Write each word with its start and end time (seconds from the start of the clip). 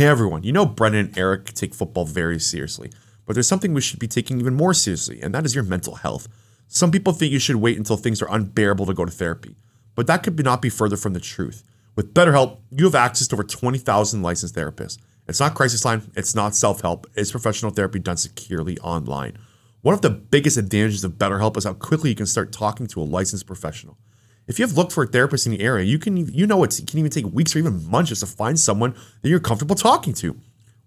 Hey 0.00 0.06
everyone, 0.06 0.44
you 0.44 0.52
know 0.52 0.64
Brendan 0.64 1.08
and 1.08 1.18
Eric 1.18 1.52
take 1.52 1.74
football 1.74 2.06
very 2.06 2.40
seriously, 2.40 2.90
but 3.26 3.34
there's 3.34 3.46
something 3.46 3.74
we 3.74 3.82
should 3.82 3.98
be 3.98 4.08
taking 4.08 4.40
even 4.40 4.54
more 4.54 4.72
seriously, 4.72 5.20
and 5.20 5.34
that 5.34 5.44
is 5.44 5.54
your 5.54 5.62
mental 5.62 5.96
health. 5.96 6.26
Some 6.68 6.90
people 6.90 7.12
think 7.12 7.32
you 7.32 7.38
should 7.38 7.56
wait 7.56 7.76
until 7.76 7.98
things 7.98 8.22
are 8.22 8.34
unbearable 8.34 8.86
to 8.86 8.94
go 8.94 9.04
to 9.04 9.10
therapy, 9.10 9.56
but 9.94 10.06
that 10.06 10.22
could 10.22 10.42
not 10.42 10.62
be 10.62 10.70
further 10.70 10.96
from 10.96 11.12
the 11.12 11.20
truth. 11.20 11.64
With 11.96 12.14
BetterHelp, 12.14 12.60
you 12.70 12.86
have 12.86 12.94
access 12.94 13.28
to 13.28 13.36
over 13.36 13.44
20,000 13.44 14.22
licensed 14.22 14.54
therapists. 14.54 14.96
It's 15.28 15.38
not 15.38 15.54
crisis 15.54 15.84
line, 15.84 16.10
it's 16.16 16.34
not 16.34 16.54
self 16.54 16.80
help, 16.80 17.06
it's 17.14 17.30
professional 17.30 17.70
therapy 17.70 17.98
done 17.98 18.16
securely 18.16 18.78
online. 18.78 19.36
One 19.82 19.94
of 19.94 20.00
the 20.00 20.08
biggest 20.08 20.56
advantages 20.56 21.04
of 21.04 21.18
BetterHelp 21.18 21.58
is 21.58 21.64
how 21.64 21.74
quickly 21.74 22.08
you 22.08 22.16
can 22.16 22.24
start 22.24 22.52
talking 22.52 22.86
to 22.86 23.02
a 23.02 23.04
licensed 23.04 23.46
professional. 23.46 23.98
If 24.46 24.58
you 24.58 24.66
have 24.66 24.76
looked 24.76 24.92
for 24.92 25.04
a 25.04 25.06
therapist 25.06 25.46
in 25.46 25.52
the 25.52 25.60
area, 25.60 25.84
you 25.84 25.98
can 25.98 26.16
you 26.16 26.46
know 26.46 26.62
it 26.64 26.80
can 26.86 26.98
even 26.98 27.10
take 27.10 27.26
weeks 27.26 27.54
or 27.54 27.60
even 27.60 27.88
months 27.88 28.08
just 28.08 28.20
to 28.20 28.26
find 28.26 28.58
someone 28.58 28.94
that 29.22 29.28
you're 29.28 29.40
comfortable 29.40 29.76
talking 29.76 30.12
to. 30.14 30.36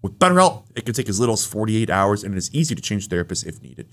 With 0.02 0.18
BetterHelp, 0.18 0.64
it 0.76 0.84
can 0.84 0.94
take 0.94 1.08
as 1.08 1.18
little 1.18 1.32
as 1.32 1.46
48 1.46 1.88
hours, 1.88 2.24
and 2.24 2.34
it 2.34 2.38
is 2.38 2.54
easy 2.54 2.74
to 2.74 2.82
change 2.82 3.08
therapists 3.08 3.46
if 3.46 3.62
needed. 3.62 3.88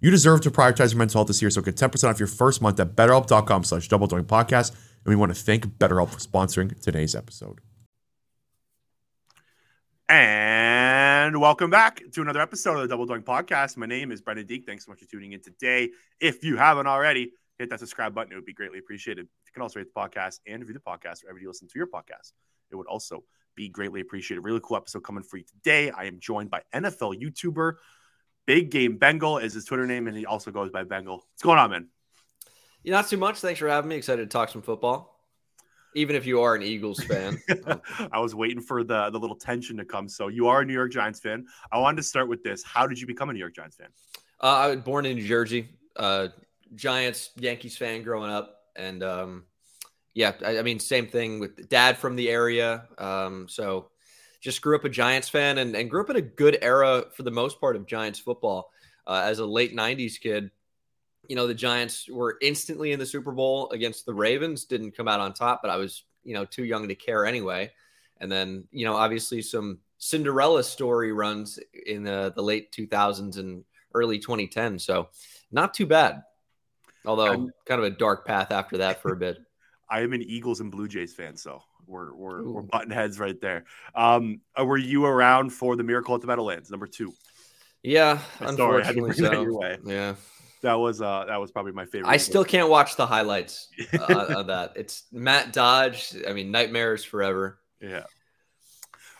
You 0.00 0.10
deserve 0.10 0.42
to 0.42 0.50
prioritize 0.50 0.92
your 0.92 0.98
mental 0.98 1.18
health 1.18 1.26
this 1.26 1.42
year, 1.42 1.50
so 1.50 1.60
get 1.60 1.74
10% 1.74 2.08
off 2.08 2.20
your 2.20 2.28
first 2.28 2.62
month 2.62 2.78
at 2.78 2.94
betterhelp.com 2.94 3.64
slash 3.64 3.88
double 3.88 4.06
podcast. 4.06 4.70
And 4.70 5.06
we 5.06 5.16
want 5.16 5.34
to 5.34 5.40
thank 5.40 5.66
BetterHelp 5.66 6.10
for 6.10 6.18
sponsoring 6.18 6.80
today's 6.80 7.14
episode. 7.14 7.60
And 10.08 11.40
welcome 11.40 11.70
back 11.70 12.00
to 12.12 12.22
another 12.22 12.40
episode 12.40 12.76
of 12.76 12.82
the 12.82 12.88
Double 12.88 13.08
Doink 13.08 13.24
Podcast. 13.24 13.76
My 13.76 13.86
name 13.86 14.12
is 14.12 14.20
Brendan 14.20 14.46
Deek. 14.46 14.64
Thanks 14.64 14.86
so 14.86 14.92
much 14.92 15.00
for 15.00 15.06
tuning 15.06 15.32
in 15.32 15.40
today. 15.40 15.90
If 16.20 16.44
you 16.44 16.56
haven't 16.56 16.86
already, 16.86 17.32
hit 17.58 17.70
that 17.70 17.80
subscribe 17.80 18.14
button. 18.14 18.32
It 18.32 18.36
would 18.36 18.44
be 18.44 18.52
greatly 18.52 18.78
appreciated. 18.78 19.26
You 19.26 19.52
can 19.52 19.62
also 19.62 19.78
rate 19.80 19.88
the 19.92 20.00
podcast 20.00 20.40
and 20.46 20.60
review 20.60 20.74
the 20.74 20.80
podcast 20.80 21.22
wherever 21.22 21.38
you 21.38 21.48
listen 21.48 21.68
to 21.68 21.78
your 21.78 21.86
podcast. 21.86 22.32
It 22.70 22.76
would 22.76 22.86
also 22.86 23.24
be 23.54 23.68
greatly 23.68 24.00
appreciated. 24.00 24.42
Really 24.42 24.60
cool 24.62 24.76
episode 24.76 25.04
coming 25.04 25.22
for 25.22 25.38
you 25.38 25.44
today. 25.44 25.90
I 25.90 26.04
am 26.04 26.18
joined 26.20 26.50
by 26.50 26.62
NFL 26.74 27.20
YouTuber 27.20 27.74
Big 28.46 28.70
Game 28.70 28.96
Bengal 28.96 29.38
is 29.38 29.54
his 29.54 29.64
Twitter 29.64 29.86
name, 29.86 30.06
and 30.06 30.16
he 30.16 30.24
also 30.24 30.50
goes 30.50 30.70
by 30.70 30.84
Bengal. 30.84 31.16
What's 31.16 31.42
going 31.42 31.58
on, 31.58 31.70
man? 31.70 31.88
Yeah, 32.84 32.92
not 32.92 33.08
too 33.08 33.16
much. 33.16 33.40
Thanks 33.40 33.58
for 33.58 33.68
having 33.68 33.88
me. 33.88 33.96
Excited 33.96 34.22
to 34.22 34.28
talk 34.28 34.48
some 34.48 34.62
football, 34.62 35.20
even 35.96 36.14
if 36.14 36.24
you 36.24 36.40
are 36.40 36.54
an 36.54 36.62
Eagles 36.62 37.02
fan. 37.02 37.42
I 38.12 38.20
was 38.20 38.34
waiting 38.36 38.60
for 38.60 38.84
the 38.84 39.10
the 39.10 39.18
little 39.18 39.36
tension 39.36 39.76
to 39.78 39.84
come. 39.84 40.08
So 40.08 40.28
you 40.28 40.46
are 40.46 40.60
a 40.60 40.64
New 40.64 40.72
York 40.72 40.92
Giants 40.92 41.18
fan. 41.18 41.46
I 41.72 41.78
wanted 41.78 41.96
to 41.96 42.02
start 42.04 42.28
with 42.28 42.44
this. 42.44 42.62
How 42.62 42.86
did 42.86 43.00
you 43.00 43.06
become 43.08 43.30
a 43.30 43.32
New 43.32 43.40
York 43.40 43.56
Giants 43.56 43.76
fan? 43.76 43.88
Uh, 44.40 44.46
I 44.46 44.66
was 44.68 44.80
born 44.80 45.06
in 45.06 45.16
New 45.16 45.26
Jersey. 45.26 45.68
Uh, 45.96 46.28
Giants, 46.74 47.30
Yankees 47.36 47.76
fan 47.76 48.02
growing 48.02 48.30
up, 48.30 48.60
and 48.74 49.02
um, 49.02 49.44
yeah, 50.14 50.32
I, 50.44 50.58
I, 50.58 50.62
mean, 50.62 50.78
same 50.78 51.06
thing 51.06 51.40
with 51.40 51.68
dad 51.68 51.98
from 51.98 52.16
the 52.16 52.28
area. 52.28 52.86
Um, 52.98 53.46
so 53.48 53.90
just 54.40 54.62
grew 54.62 54.76
up 54.76 54.84
a 54.84 54.88
Giants 54.88 55.28
fan 55.28 55.58
and, 55.58 55.74
and 55.74 55.90
grew 55.90 56.00
up 56.00 56.10
in 56.10 56.16
a 56.16 56.22
good 56.22 56.58
era 56.62 57.04
for 57.14 57.22
the 57.22 57.30
most 57.30 57.60
part 57.60 57.76
of 57.76 57.86
Giants 57.86 58.18
football. 58.18 58.70
Uh, 59.06 59.22
as 59.24 59.38
a 59.38 59.46
late 59.46 59.74
'90s 59.74 60.20
kid, 60.20 60.50
you 61.28 61.36
know, 61.36 61.46
the 61.46 61.54
Giants 61.54 62.08
were 62.08 62.36
instantly 62.40 62.92
in 62.92 62.98
the 62.98 63.06
Super 63.06 63.32
Bowl 63.32 63.70
against 63.70 64.06
the 64.06 64.14
Ravens. 64.14 64.64
Didn't 64.64 64.96
come 64.96 65.08
out 65.08 65.20
on 65.20 65.32
top, 65.32 65.60
but 65.62 65.70
I 65.70 65.76
was, 65.76 66.04
you 66.24 66.34
know, 66.34 66.44
too 66.44 66.64
young 66.64 66.88
to 66.88 66.94
care 66.94 67.26
anyway. 67.26 67.70
And 68.18 68.30
then, 68.30 68.64
you 68.72 68.84
know, 68.84 68.96
obviously 68.96 69.42
some 69.42 69.78
Cinderella 69.98 70.62
story 70.62 71.12
runs 71.12 71.58
in 71.86 72.02
the, 72.02 72.32
the 72.34 72.42
late 72.42 72.72
2000s 72.72 73.38
and 73.38 73.64
early 73.94 74.18
2010. 74.18 74.78
So 74.78 75.08
not 75.50 75.74
too 75.74 75.86
bad. 75.86 76.22
Although 77.06 77.32
I'm, 77.32 77.50
kind 77.64 77.80
of 77.80 77.84
a 77.86 77.90
dark 77.90 78.26
path 78.26 78.50
after 78.50 78.78
that 78.78 79.00
for 79.00 79.12
a 79.12 79.16
bit. 79.16 79.38
I 79.88 80.00
am 80.00 80.12
an 80.12 80.22
Eagles 80.22 80.60
and 80.60 80.70
Blue 80.70 80.88
Jays 80.88 81.14
fan, 81.14 81.36
so 81.36 81.62
we're 81.86 82.14
we're, 82.14 82.42
we're 82.42 82.62
button 82.62 82.90
heads 82.90 83.20
right 83.20 83.40
there. 83.40 83.64
Um, 83.94 84.40
uh, 84.58 84.64
were 84.64 84.76
you 84.76 85.04
around 85.04 85.50
for 85.50 85.76
the 85.76 85.84
Miracle 85.84 86.14
at 86.14 86.20
the 86.20 86.26
Meadowlands, 86.26 86.70
number 86.70 86.86
two? 86.86 87.12
Yeah, 87.82 88.18
Sorry, 88.40 88.82
unfortunately 88.82 89.12
so. 89.12 89.76
Yeah, 89.84 90.14
that 90.62 90.74
was 90.74 91.00
uh 91.00 91.24
that 91.28 91.40
was 91.40 91.52
probably 91.52 91.72
my 91.72 91.86
favorite. 91.86 92.10
I 92.10 92.16
still 92.16 92.44
can't 92.44 92.68
watch 92.68 92.96
the 92.96 93.06
highlights 93.06 93.68
uh, 93.92 94.26
of 94.38 94.48
that. 94.48 94.72
It's 94.74 95.04
Matt 95.12 95.52
Dodge. 95.52 96.16
I 96.28 96.32
mean, 96.32 96.50
nightmares 96.50 97.04
forever. 97.04 97.60
Yeah. 97.80 98.04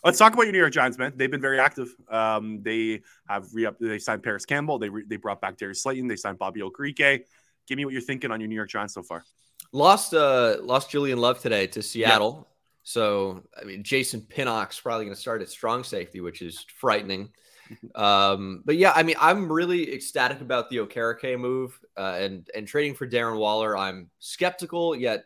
Let's 0.04 0.18
talk 0.18 0.34
about 0.34 0.44
your 0.44 0.52
New 0.52 0.58
York 0.58 0.72
Giants, 0.72 0.98
man. 0.98 1.12
They've 1.16 1.30
been 1.30 1.40
very 1.40 1.58
active. 1.58 1.92
Um, 2.08 2.62
they 2.62 3.02
have 3.28 3.52
re 3.52 3.66
up. 3.66 3.76
They 3.78 3.98
signed 3.98 4.22
Parris 4.22 4.44
Campbell. 4.44 4.78
They 4.78 4.88
re- 4.88 5.04
they 5.06 5.16
brought 5.16 5.40
back 5.40 5.56
Darius 5.56 5.82
Slayton. 5.82 6.06
They 6.06 6.16
signed 6.16 6.38
Bobby 6.38 6.60
Okereke. 6.60 7.24
Give 7.66 7.76
me 7.76 7.84
what 7.84 7.92
you're 7.92 8.02
thinking 8.02 8.30
on 8.30 8.40
your 8.40 8.48
New 8.48 8.54
York 8.54 8.70
Giants 8.70 8.94
so 8.94 9.02
far. 9.02 9.24
Lost 9.72 10.14
uh 10.14 10.56
lost 10.62 10.90
Julian 10.90 11.18
Love 11.18 11.40
today 11.40 11.66
to 11.68 11.82
Seattle. 11.82 12.36
Yep. 12.36 12.46
So 12.84 13.42
I 13.60 13.64
mean 13.64 13.82
Jason 13.82 14.20
Pinnock's 14.20 14.80
probably 14.80 15.06
going 15.06 15.14
to 15.14 15.20
start 15.20 15.42
at 15.42 15.48
strong 15.48 15.84
safety, 15.84 16.20
which 16.20 16.42
is 16.42 16.64
frightening. 16.78 17.30
um, 17.94 18.62
but 18.64 18.76
yeah, 18.76 18.92
I 18.94 19.02
mean 19.02 19.16
I'm 19.20 19.50
really 19.50 19.92
ecstatic 19.92 20.40
about 20.40 20.70
the 20.70 20.76
Okereke 20.76 21.38
move 21.38 21.78
uh, 21.96 22.16
and 22.18 22.48
and 22.54 22.66
trading 22.66 22.94
for 22.94 23.06
Darren 23.06 23.38
Waller. 23.38 23.76
I'm 23.76 24.10
skeptical 24.20 24.94
yet 24.94 25.24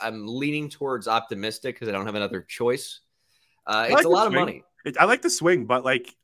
I, 0.00 0.08
am 0.08 0.26
leaning 0.26 0.68
towards 0.68 1.08
optimistic 1.08 1.74
because 1.76 1.88
I 1.88 1.92
don't 1.92 2.06
have 2.06 2.14
another 2.14 2.42
choice. 2.42 3.00
Uh, 3.66 3.84
it's 3.86 3.94
like 3.94 4.04
a 4.04 4.08
lot 4.08 4.26
swing. 4.26 4.36
of 4.36 4.40
money. 4.40 4.64
It, 4.84 4.96
I 4.98 5.04
like 5.04 5.22
the 5.22 5.30
swing, 5.30 5.66
but 5.66 5.84
like 5.84 6.14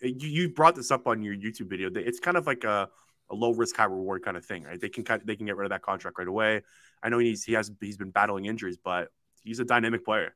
you, 0.00 0.28
you 0.28 0.48
brought 0.48 0.74
this 0.74 0.90
up 0.90 1.06
on 1.06 1.22
your 1.22 1.34
YouTube 1.34 1.68
video. 1.68 1.90
It's 1.94 2.20
kind 2.20 2.36
of 2.36 2.46
like 2.46 2.64
a 2.64 2.88
a 3.30 3.34
low 3.34 3.52
risk, 3.52 3.76
high 3.76 3.84
reward 3.84 4.24
kind 4.24 4.36
of 4.36 4.44
thing, 4.44 4.64
right? 4.64 4.80
They 4.80 4.88
can 4.88 5.04
cut, 5.04 5.26
they 5.26 5.36
can 5.36 5.46
get 5.46 5.56
rid 5.56 5.66
of 5.66 5.70
that 5.70 5.82
contract 5.82 6.18
right 6.18 6.28
away. 6.28 6.62
I 7.02 7.08
know 7.08 7.18
he's 7.18 7.44
he 7.44 7.52
has 7.54 7.70
he's 7.80 7.96
been 7.96 8.10
battling 8.10 8.46
injuries, 8.46 8.78
but 8.82 9.08
he's 9.42 9.60
a 9.60 9.64
dynamic 9.64 10.04
player. 10.04 10.34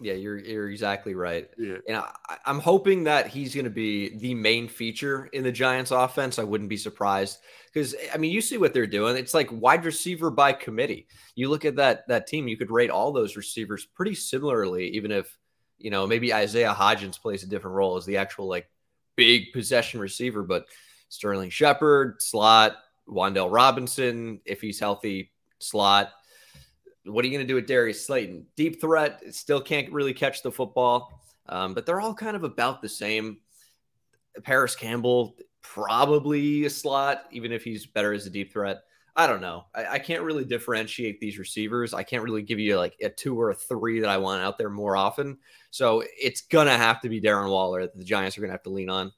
Yeah, 0.00 0.14
you're 0.14 0.38
you're 0.38 0.68
exactly 0.68 1.14
right. 1.14 1.48
Yeah. 1.56 1.76
And 1.86 1.96
I, 1.98 2.12
I'm 2.44 2.58
hoping 2.58 3.04
that 3.04 3.28
he's 3.28 3.54
going 3.54 3.64
to 3.64 3.70
be 3.70 4.16
the 4.16 4.34
main 4.34 4.66
feature 4.66 5.26
in 5.26 5.44
the 5.44 5.52
Giants 5.52 5.90
offense. 5.90 6.38
I 6.38 6.44
wouldn't 6.44 6.70
be 6.70 6.76
surprised 6.76 7.38
because 7.72 7.94
I 8.12 8.16
mean, 8.16 8.32
you 8.32 8.40
see 8.40 8.58
what 8.58 8.74
they're 8.74 8.86
doing. 8.86 9.16
It's 9.16 9.34
like 9.34 9.48
wide 9.52 9.84
receiver 9.84 10.30
by 10.30 10.54
committee. 10.54 11.06
You 11.36 11.50
look 11.50 11.64
at 11.64 11.76
that 11.76 12.08
that 12.08 12.26
team, 12.26 12.48
you 12.48 12.56
could 12.56 12.70
rate 12.70 12.90
all 12.90 13.12
those 13.12 13.36
receivers 13.36 13.86
pretty 13.86 14.14
similarly, 14.14 14.88
even 14.88 15.12
if 15.12 15.38
you 15.78 15.90
know 15.90 16.06
maybe 16.06 16.34
Isaiah 16.34 16.74
Hodgins 16.76 17.20
plays 17.20 17.44
a 17.44 17.48
different 17.48 17.76
role 17.76 17.96
as 17.96 18.06
the 18.06 18.16
actual 18.16 18.48
like 18.48 18.68
big 19.16 19.52
possession 19.52 20.00
receiver, 20.00 20.42
but 20.42 20.66
Sterling 21.12 21.50
Shepard, 21.50 22.22
slot, 22.22 22.78
Wan'Dale 23.06 23.52
Robinson, 23.52 24.40
if 24.46 24.62
he's 24.62 24.80
healthy, 24.80 25.30
slot. 25.58 26.10
What 27.04 27.22
are 27.22 27.28
you 27.28 27.34
going 27.36 27.46
to 27.46 27.50
do 27.50 27.56
with 27.56 27.66
Darius 27.66 28.06
Slayton? 28.06 28.46
Deep 28.56 28.80
threat, 28.80 29.22
still 29.34 29.60
can't 29.60 29.92
really 29.92 30.14
catch 30.14 30.42
the 30.42 30.50
football, 30.50 31.20
um, 31.50 31.74
but 31.74 31.84
they're 31.84 32.00
all 32.00 32.14
kind 32.14 32.34
of 32.34 32.44
about 32.44 32.80
the 32.80 32.88
same. 32.88 33.38
Parris 34.42 34.74
Campbell, 34.74 35.36
probably 35.60 36.64
a 36.64 36.70
slot, 36.70 37.24
even 37.30 37.52
if 37.52 37.62
he's 37.62 37.84
better 37.84 38.14
as 38.14 38.26
a 38.26 38.30
deep 38.30 38.50
threat. 38.50 38.78
I 39.14 39.26
don't 39.26 39.42
know. 39.42 39.66
I, 39.74 39.86
I, 39.86 39.98
can't 39.98 40.22
really 40.22 40.46
differentiate 40.46 41.20
these 41.20 41.38
receivers. 41.38 41.92
I 41.92 42.02
can't 42.02 42.22
really 42.22 42.40
give 42.40 42.58
you 42.58 42.78
like 42.78 42.96
a 43.02 43.10
two 43.10 43.38
or 43.38 43.50
a 43.50 43.54
three 43.54 44.00
that 44.00 44.08
I 44.08 44.16
want 44.16 44.42
out 44.42 44.56
there 44.56 44.70
more 44.70 44.96
often. 44.96 45.36
So 45.70 46.02
it's 46.18 46.40
going 46.40 46.68
to 46.68 46.78
have 46.78 47.02
to 47.02 47.10
be 47.10 47.20
Darren 47.20 47.50
Waller 47.50 47.82
that 47.82 47.94
the 47.94 48.04
Giants 48.04 48.38
are 48.38 48.40
going 48.40 48.48
to 48.48 48.54
have 48.54 48.62
to 48.62 48.70
lean 48.70 48.88
on 48.88 49.12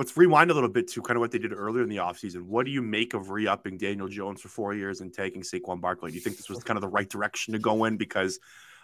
let's 0.00 0.16
rewind 0.16 0.50
a 0.50 0.54
little 0.54 0.70
bit 0.70 0.88
to 0.88 1.02
kind 1.02 1.18
of 1.18 1.20
what 1.20 1.30
they 1.30 1.38
did 1.38 1.52
earlier 1.52 1.82
in 1.82 1.88
the 1.90 1.98
offseason. 1.98 2.44
What 2.44 2.64
do 2.64 2.72
you 2.72 2.80
make 2.80 3.12
of 3.12 3.28
re 3.28 3.46
upping 3.46 3.76
Daniel 3.76 4.08
Jones 4.08 4.40
for 4.40 4.48
four 4.48 4.72
years 4.72 5.02
and 5.02 5.12
taking 5.12 5.42
Saquon 5.42 5.78
Barkley? 5.78 6.10
Do 6.10 6.14
you 6.14 6.22
think 6.22 6.38
this 6.38 6.48
was 6.48 6.64
kind 6.64 6.78
of 6.78 6.80
the 6.80 6.88
right 6.88 7.06
direction 7.06 7.52
to 7.52 7.58
go 7.58 7.84
in? 7.84 7.98
Because 7.98 8.40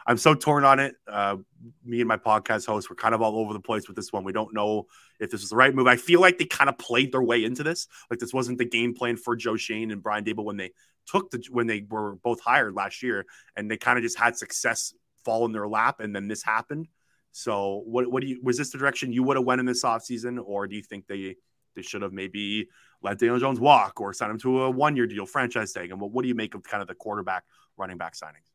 I'm 0.06 0.18
so 0.18 0.34
torn 0.34 0.64
on 0.64 0.78
it. 0.78 0.94
Uh, 1.08 1.38
me 1.86 2.02
and 2.02 2.06
my 2.06 2.18
podcast 2.18 2.66
host 2.66 2.90
were 2.90 2.96
kind 2.96 3.14
of 3.14 3.22
all 3.22 3.38
over 3.38 3.54
the 3.54 3.60
place 3.60 3.88
with 3.88 3.96
this 3.96 4.12
one. 4.12 4.24
We 4.24 4.34
don't 4.34 4.52
know 4.52 4.88
if 5.18 5.30
this 5.30 5.40
was 5.40 5.48
the 5.48 5.56
right 5.56 5.74
move. 5.74 5.86
I 5.86 5.96
feel 5.96 6.20
like 6.20 6.36
they 6.36 6.44
kind 6.44 6.68
of 6.68 6.76
played 6.76 7.12
their 7.12 7.22
way 7.22 7.44
into 7.44 7.62
this. 7.62 7.88
Like 8.10 8.18
this 8.18 8.34
wasn't 8.34 8.58
the 8.58 8.66
game 8.66 8.94
plan 8.94 9.16
for 9.16 9.36
Joe 9.36 9.56
Schoen 9.56 9.92
and 9.92 10.02
Brian 10.02 10.22
Daboll 10.22 10.44
when 10.44 10.58
they 10.58 10.72
took 11.06 11.30
the 11.30 11.42
when 11.50 11.66
they 11.66 11.86
were 11.88 12.16
both 12.16 12.40
hired 12.40 12.74
last 12.74 13.02
year, 13.02 13.24
and 13.56 13.70
they 13.70 13.78
kind 13.78 13.96
of 13.96 14.04
just 14.04 14.18
had 14.18 14.36
success 14.36 14.92
fall 15.24 15.46
in 15.46 15.52
their 15.52 15.66
lap, 15.66 16.00
and 16.00 16.14
then 16.14 16.28
this 16.28 16.42
happened. 16.42 16.88
So 17.36 17.82
what 17.84 18.10
what 18.10 18.22
do 18.22 18.28
you 18.28 18.40
was 18.42 18.56
this 18.56 18.70
the 18.70 18.78
direction 18.78 19.12
you 19.12 19.22
would 19.22 19.36
have 19.36 19.44
went 19.44 19.60
in 19.60 19.66
this 19.66 19.84
offseason, 19.84 20.42
or 20.42 20.66
do 20.66 20.74
you 20.74 20.82
think 20.82 21.06
they 21.06 21.36
they 21.74 21.82
should 21.82 22.00
have 22.00 22.14
maybe 22.14 22.66
let 23.02 23.18
Daniel 23.18 23.38
Jones 23.38 23.60
walk 23.60 24.00
or 24.00 24.14
sign 24.14 24.30
him 24.30 24.38
to 24.38 24.62
a 24.62 24.70
one 24.70 24.96
year 24.96 25.06
deal, 25.06 25.26
franchise 25.26 25.70
tag? 25.74 25.90
And 25.90 26.00
what, 26.00 26.12
what 26.12 26.22
do 26.22 26.28
you 26.28 26.34
make 26.34 26.54
of 26.54 26.62
kind 26.62 26.80
of 26.80 26.88
the 26.88 26.94
quarterback 26.94 27.44
running 27.76 27.98
back 27.98 28.14
signings? 28.14 28.48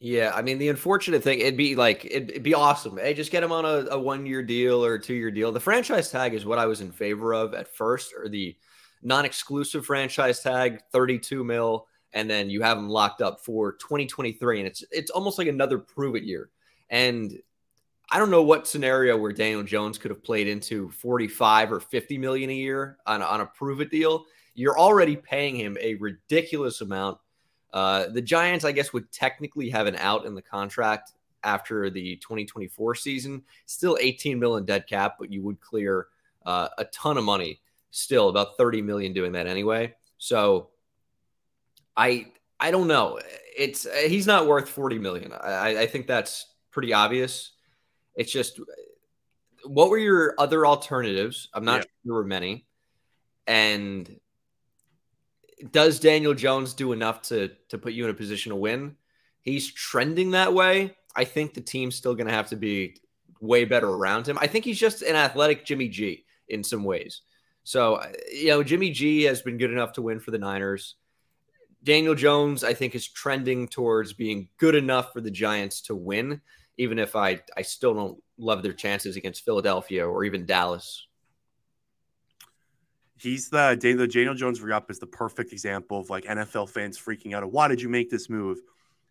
Yeah, 0.00 0.32
I 0.34 0.42
mean 0.42 0.58
the 0.58 0.68
unfortunate 0.68 1.22
thing, 1.22 1.40
it'd 1.40 1.56
be 1.56 1.76
like 1.76 2.04
it'd, 2.04 2.28
it'd 2.28 2.42
be 2.42 2.52
awesome. 2.52 2.98
Hey, 2.98 3.14
just 3.14 3.32
get 3.32 3.42
him 3.42 3.52
on 3.52 3.64
a, 3.64 3.86
a 3.92 3.98
one 3.98 4.26
year 4.26 4.42
deal 4.42 4.84
or 4.84 4.94
a 4.94 5.00
two 5.00 5.14
year 5.14 5.30
deal. 5.30 5.50
The 5.50 5.58
franchise 5.58 6.10
tag 6.10 6.34
is 6.34 6.44
what 6.44 6.58
I 6.58 6.66
was 6.66 6.82
in 6.82 6.92
favor 6.92 7.32
of 7.32 7.54
at 7.54 7.74
first, 7.74 8.12
or 8.14 8.28
the 8.28 8.54
non 9.02 9.24
exclusive 9.24 9.86
franchise 9.86 10.42
tag, 10.42 10.82
thirty 10.92 11.18
two 11.18 11.42
mil, 11.42 11.86
and 12.12 12.28
then 12.28 12.50
you 12.50 12.60
have 12.60 12.76
them 12.76 12.90
locked 12.90 13.22
up 13.22 13.40
for 13.42 13.72
twenty 13.78 14.04
twenty 14.04 14.32
three, 14.32 14.58
and 14.58 14.66
it's 14.66 14.84
it's 14.90 15.10
almost 15.10 15.38
like 15.38 15.48
another 15.48 15.78
prove 15.78 16.16
it 16.16 16.24
year. 16.24 16.50
And 16.90 17.32
I 18.10 18.18
don't 18.18 18.30
know 18.30 18.42
what 18.42 18.68
scenario 18.68 19.16
where 19.16 19.32
Daniel 19.32 19.62
Jones 19.62 19.98
could 19.98 20.10
have 20.10 20.22
played 20.22 20.46
into 20.46 20.90
45 20.90 21.72
or 21.72 21.80
50 21.80 22.18
million 22.18 22.50
a 22.50 22.54
year 22.54 22.98
on, 23.06 23.20
on 23.20 23.40
a 23.40 23.46
prove 23.46 23.80
it 23.80 23.90
deal. 23.90 24.26
You're 24.54 24.78
already 24.78 25.16
paying 25.16 25.56
him 25.56 25.76
a 25.80 25.96
ridiculous 25.96 26.80
amount. 26.80 27.18
Uh, 27.72 28.06
the 28.08 28.22
Giants, 28.22 28.64
I 28.64 28.72
guess, 28.72 28.92
would 28.92 29.10
technically 29.10 29.68
have 29.70 29.86
an 29.86 29.96
out 29.96 30.24
in 30.24 30.34
the 30.34 30.42
contract 30.42 31.12
after 31.42 31.90
the 31.90 32.16
2024 32.16 32.94
season. 32.94 33.42
Still 33.66 33.98
18 34.00 34.38
million 34.38 34.64
dead 34.64 34.86
cap, 34.86 35.16
but 35.18 35.32
you 35.32 35.42
would 35.42 35.60
clear 35.60 36.06
uh, 36.46 36.68
a 36.78 36.84
ton 36.86 37.18
of 37.18 37.24
money. 37.24 37.60
Still 37.90 38.28
about 38.28 38.56
30 38.56 38.82
million 38.82 39.12
doing 39.12 39.32
that 39.32 39.46
anyway. 39.46 39.94
So 40.18 40.70
I 41.96 42.26
I 42.58 42.70
don't 42.70 42.88
know. 42.88 43.18
It's 43.56 43.86
he's 44.06 44.26
not 44.26 44.46
worth 44.46 44.68
40 44.68 44.98
million. 44.98 45.32
I, 45.32 45.82
I 45.82 45.86
think 45.86 46.06
that's 46.06 46.46
pretty 46.70 46.92
obvious. 46.92 47.52
It's 48.16 48.32
just 48.32 48.60
what 49.64 49.90
were 49.90 49.98
your 49.98 50.34
other 50.38 50.66
alternatives? 50.66 51.48
I'm 51.52 51.64
not 51.64 51.76
yeah. 51.76 51.82
sure 51.82 51.90
there 52.04 52.14
were 52.14 52.24
many. 52.24 52.66
And 53.46 54.18
does 55.70 56.00
Daniel 56.00 56.34
Jones 56.34 56.74
do 56.74 56.92
enough 56.92 57.22
to 57.22 57.50
to 57.68 57.78
put 57.78 57.92
you 57.92 58.04
in 58.04 58.10
a 58.10 58.14
position 58.14 58.50
to 58.50 58.56
win? 58.56 58.96
He's 59.42 59.72
trending 59.72 60.32
that 60.32 60.52
way. 60.52 60.96
I 61.14 61.24
think 61.24 61.54
the 61.54 61.60
team's 61.60 61.94
still 61.94 62.14
going 62.14 62.26
to 62.26 62.32
have 62.32 62.48
to 62.48 62.56
be 62.56 62.96
way 63.40 63.64
better 63.64 63.88
around 63.88 64.28
him. 64.28 64.38
I 64.40 64.46
think 64.46 64.64
he's 64.64 64.78
just 64.78 65.02
an 65.02 65.16
athletic 65.16 65.64
Jimmy 65.64 65.88
G 65.88 66.24
in 66.48 66.64
some 66.64 66.84
ways. 66.84 67.22
So, 67.64 68.02
you 68.32 68.48
know, 68.48 68.62
Jimmy 68.62 68.90
G 68.90 69.22
has 69.24 69.42
been 69.42 69.58
good 69.58 69.72
enough 69.72 69.92
to 69.94 70.02
win 70.02 70.20
for 70.20 70.30
the 70.30 70.38
Niners. 70.38 70.96
Daniel 71.82 72.14
Jones, 72.14 72.64
I 72.64 72.74
think, 72.74 72.94
is 72.94 73.08
trending 73.08 73.68
towards 73.68 74.12
being 74.12 74.48
good 74.58 74.74
enough 74.74 75.12
for 75.12 75.20
the 75.20 75.30
Giants 75.30 75.82
to 75.82 75.94
win, 75.94 76.40
even 76.78 76.98
if 76.98 77.16
I, 77.16 77.40
I 77.56 77.62
still 77.62 77.94
don't 77.94 78.22
love 78.38 78.62
their 78.62 78.72
chances 78.72 79.16
against 79.16 79.44
Philadelphia 79.44 80.06
or 80.06 80.24
even 80.24 80.46
Dallas 80.46 81.06
he's 83.18 83.48
the 83.48 83.76
Daniel, 83.80 84.06
Daniel 84.06 84.34
Jones 84.34 84.60
re-up 84.60 84.90
is 84.90 84.98
the 84.98 85.06
perfect 85.06 85.52
example 85.52 86.00
of 86.00 86.10
like 86.10 86.24
NFL 86.24 86.70
fans 86.70 86.98
freaking 86.98 87.34
out. 87.34 87.42
Of, 87.42 87.50
Why 87.50 87.68
did 87.68 87.80
you 87.80 87.88
make 87.88 88.10
this 88.10 88.28
move? 88.28 88.58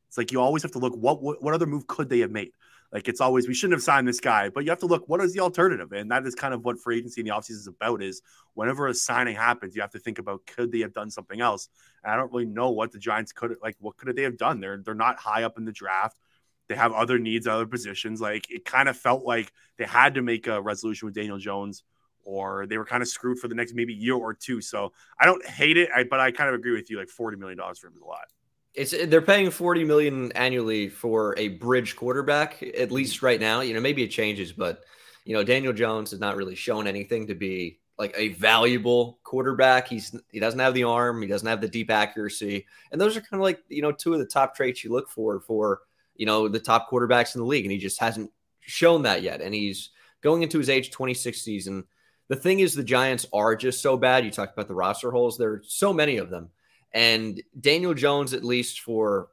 It's 0.08 0.18
like 0.18 0.32
you 0.32 0.40
always 0.40 0.64
have 0.64 0.72
to 0.74 0.80
look 0.80 0.96
what, 0.96 1.22
what 1.22 1.42
what 1.42 1.54
other 1.54 1.66
move 1.66 1.88
could 1.88 2.10
they 2.10 2.20
have 2.20 2.32
made? 2.32 2.52
Like 2.94 3.08
it's 3.08 3.20
always 3.20 3.48
we 3.48 3.54
shouldn't 3.54 3.74
have 3.74 3.84
signed 3.84 4.08
this 4.08 4.20
guy, 4.20 4.50
but 4.50 4.64
you 4.64 4.70
have 4.70 4.80
to 4.80 4.86
look 4.86 5.10
what 5.10 5.20
is 5.22 5.34
the 5.34 5.40
alternative, 5.40 5.92
and 5.92 6.10
that 6.12 6.26
is 6.26 6.36
kind 6.36 6.54
of 6.54 6.64
what 6.64 6.80
free 6.80 6.98
agency 6.98 7.22
in 7.22 7.28
the 7.28 7.34
offseason 7.34 7.52
is 7.52 7.68
about. 7.68 8.02
Is 8.02 8.22
whenever 8.54 8.88
a 8.88 8.94
signing 8.94 9.36
happens, 9.36 9.76
you 9.76 9.82
have 9.82 9.92
to 9.92 10.00
think 10.00 10.20
about 10.20 10.46
could 10.46 10.72
they 10.72 10.80
have 10.80 10.94
done 10.94 11.10
something 11.10 11.42
else? 11.42 11.68
And 12.04 12.14
I 12.14 12.16
don't 12.16 12.32
really 12.32 12.46
know 12.46 12.70
what 12.70 12.92
the 12.92 13.00
Giants 13.00 13.32
could 13.34 13.58
like. 13.62 13.76
What 13.80 13.98
could 13.98 14.16
they 14.16 14.24
have 14.24 14.38
done? 14.38 14.60
They're 14.60 14.78
they're 14.78 14.94
not 14.94 15.18
high 15.18 15.44
up 15.44 15.58
in 15.58 15.66
the 15.66 15.72
draft. 15.72 16.18
They 16.68 16.76
have 16.76 16.94
other 16.94 17.20
needs, 17.20 17.48
other 17.48 17.66
positions. 17.66 18.22
Like 18.22 18.50
it 18.50 18.66
kind 18.66 18.90
of 18.90 18.98
felt 18.98 19.24
like 19.24 19.52
they 19.78 19.86
had 19.86 20.16
to 20.16 20.22
make 20.22 20.48
a 20.48 20.62
resolution 20.62 21.06
with 21.06 21.16
Daniel 21.16 21.38
Jones 21.38 21.84
or 22.26 22.66
they 22.66 22.78
were 22.78 22.86
kind 22.86 23.02
of 23.02 23.08
screwed 23.08 23.40
for 23.40 23.48
the 23.48 23.56
next 23.56 23.74
maybe 23.74 23.94
year 23.94 24.16
or 24.16 24.34
two. 24.34 24.60
So 24.60 24.92
I 25.20 25.26
don't 25.26 25.46
hate 25.46 25.78
it, 25.78 25.90
I, 25.96 26.04
but 26.04 26.20
I 26.20 26.32
kind 26.32 26.50
of 26.50 26.56
agree 26.56 26.74
with 26.74 26.90
you. 26.90 26.98
Like 26.98 27.10
forty 27.10 27.38
million 27.38 27.58
dollars 27.58 27.80
for 27.80 27.88
him 27.88 27.94
is 27.94 28.02
a 28.02 28.06
lot. 28.06 28.26
It's 28.74 28.92
they're 29.08 29.22
paying 29.22 29.52
forty 29.52 29.86
million 29.86 30.32
annually 30.34 30.90
for 30.90 31.36
a 31.38 31.50
bridge 31.50 31.96
quarterback, 31.96 32.62
at 32.62 32.74
mm-hmm. 32.74 32.94
least 32.94 33.22
right 33.22 33.40
now. 33.40 33.62
You 33.62 33.74
know, 33.74 33.80
maybe 33.80 34.04
it 34.04 34.10
changes, 34.10 34.52
but 34.52 34.82
you 35.24 35.34
know, 35.34 35.44
Daniel 35.44 35.74
Jones 35.74 36.12
has 36.12 36.20
not 36.20 36.36
really 36.36 36.56
shown 36.56 36.88
anything 36.88 37.28
to 37.28 37.36
be 37.36 37.80
like 37.98 38.14
a 38.18 38.30
valuable 38.30 39.20
quarterback. 39.24 39.88
He's 39.88 40.16
he 40.32 40.40
doesn't 40.40 40.60
have 40.60 40.74
the 40.74 40.84
arm, 40.84 41.22
he 41.22 41.28
doesn't 41.28 41.48
have 41.48 41.62
the 41.62 41.70
deep 41.70 41.90
accuracy, 41.90 42.66
and 42.92 43.00
those 43.00 43.16
are 43.16 43.22
kind 43.22 43.40
of 43.40 43.42
like 43.42 43.60
you 43.70 43.82
know 43.82 43.92
two 43.92 44.14
of 44.14 44.20
the 44.20 44.26
top 44.26 44.56
traits 44.56 44.84
you 44.84 44.92
look 44.92 45.10
for 45.10 45.40
for 45.42 45.82
you 46.16 46.26
know 46.26 46.48
the 46.48 46.60
top 46.60 46.90
quarterbacks 46.90 47.36
in 47.36 47.42
the 47.42 47.48
league, 47.48 47.66
and 47.66 47.72
he 47.72 47.78
just 47.78 48.00
hasn't 48.00 48.32
shown 48.62 49.04
that 49.04 49.22
yet. 49.22 49.42
And 49.42 49.54
he's 49.54 49.92
going 50.22 50.44
into 50.44 50.58
his 50.58 50.70
age 50.70 50.92
26 50.92 51.42
season 51.42 51.84
the 52.28 52.36
thing 52.36 52.60
is, 52.60 52.74
the 52.74 52.84
Giants 52.84 53.26
are 53.34 53.56
just 53.56 53.82
so 53.82 53.98
bad. 53.98 54.26
You 54.26 54.32
talked 54.32 54.54
about 54.54 54.68
the 54.68 54.76
roster 54.76 55.12
holes. 55.12 55.38
There 55.38 55.52
are 55.52 55.62
so 55.66 55.94
many 55.94 56.18
of 56.18 56.30
them. 56.30 56.50
And 56.92 57.42
Daniel 57.60 57.94
Jones, 57.94 58.34
at 58.34 58.44
least 58.44 58.82
for, 58.82 59.30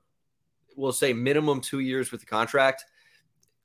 we'll 0.76 0.93
say, 0.93 1.12
minimum 1.12 1.61
two 1.61 1.79
years 1.79 2.12
with 2.12 2.20
the 2.20 2.26
contract, 2.26 2.85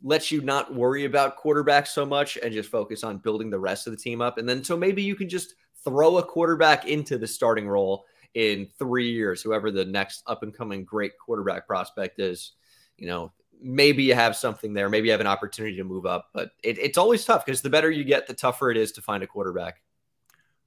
lets 0.01 0.31
you 0.31 0.41
not 0.41 0.73
worry 0.73 1.05
about 1.05 1.37
quarterbacks 1.37 1.87
so 1.87 2.05
much 2.05 2.37
and 2.37 2.53
just 2.53 2.69
focus 2.69 3.03
on 3.03 3.17
building 3.17 3.49
the 3.49 3.59
rest 3.59 3.87
of 3.87 3.91
the 3.91 3.97
team 3.97 4.21
up. 4.21 4.37
And 4.37 4.47
then 4.47 4.63
so 4.63 4.77
maybe 4.77 5.01
you 5.01 5.15
can 5.15 5.27
just 5.27 5.55
throw 5.83 6.17
a 6.17 6.23
quarterback 6.23 6.85
into 6.85 7.17
the 7.17 7.27
starting 7.27 7.67
role 7.67 8.05
in 8.35 8.67
three 8.77 9.11
years, 9.11 9.41
whoever 9.41 9.71
the 9.71 9.85
next 9.85 10.21
up 10.27 10.43
and 10.43 10.55
coming 10.55 10.85
great 10.85 11.17
quarterback 11.17 11.65
prospect 11.65 12.19
is. 12.19 12.53
You 12.97 13.07
know, 13.07 13.31
maybe 13.61 14.03
you 14.03 14.15
have 14.15 14.35
something 14.35 14.73
there. 14.73 14.89
Maybe 14.89 15.07
you 15.07 15.11
have 15.11 15.21
an 15.21 15.27
opportunity 15.27 15.77
to 15.77 15.83
move 15.83 16.05
up, 16.05 16.29
but 16.33 16.51
it, 16.63 16.77
it's 16.77 16.97
always 16.97 17.23
tough 17.25 17.45
because 17.45 17.61
the 17.61 17.69
better 17.69 17.89
you 17.89 18.03
get, 18.03 18.27
the 18.27 18.33
tougher 18.33 18.71
it 18.71 18.77
is 18.77 18.91
to 18.94 19.01
find 19.01 19.23
a 19.23 19.27
quarterback. 19.27 19.81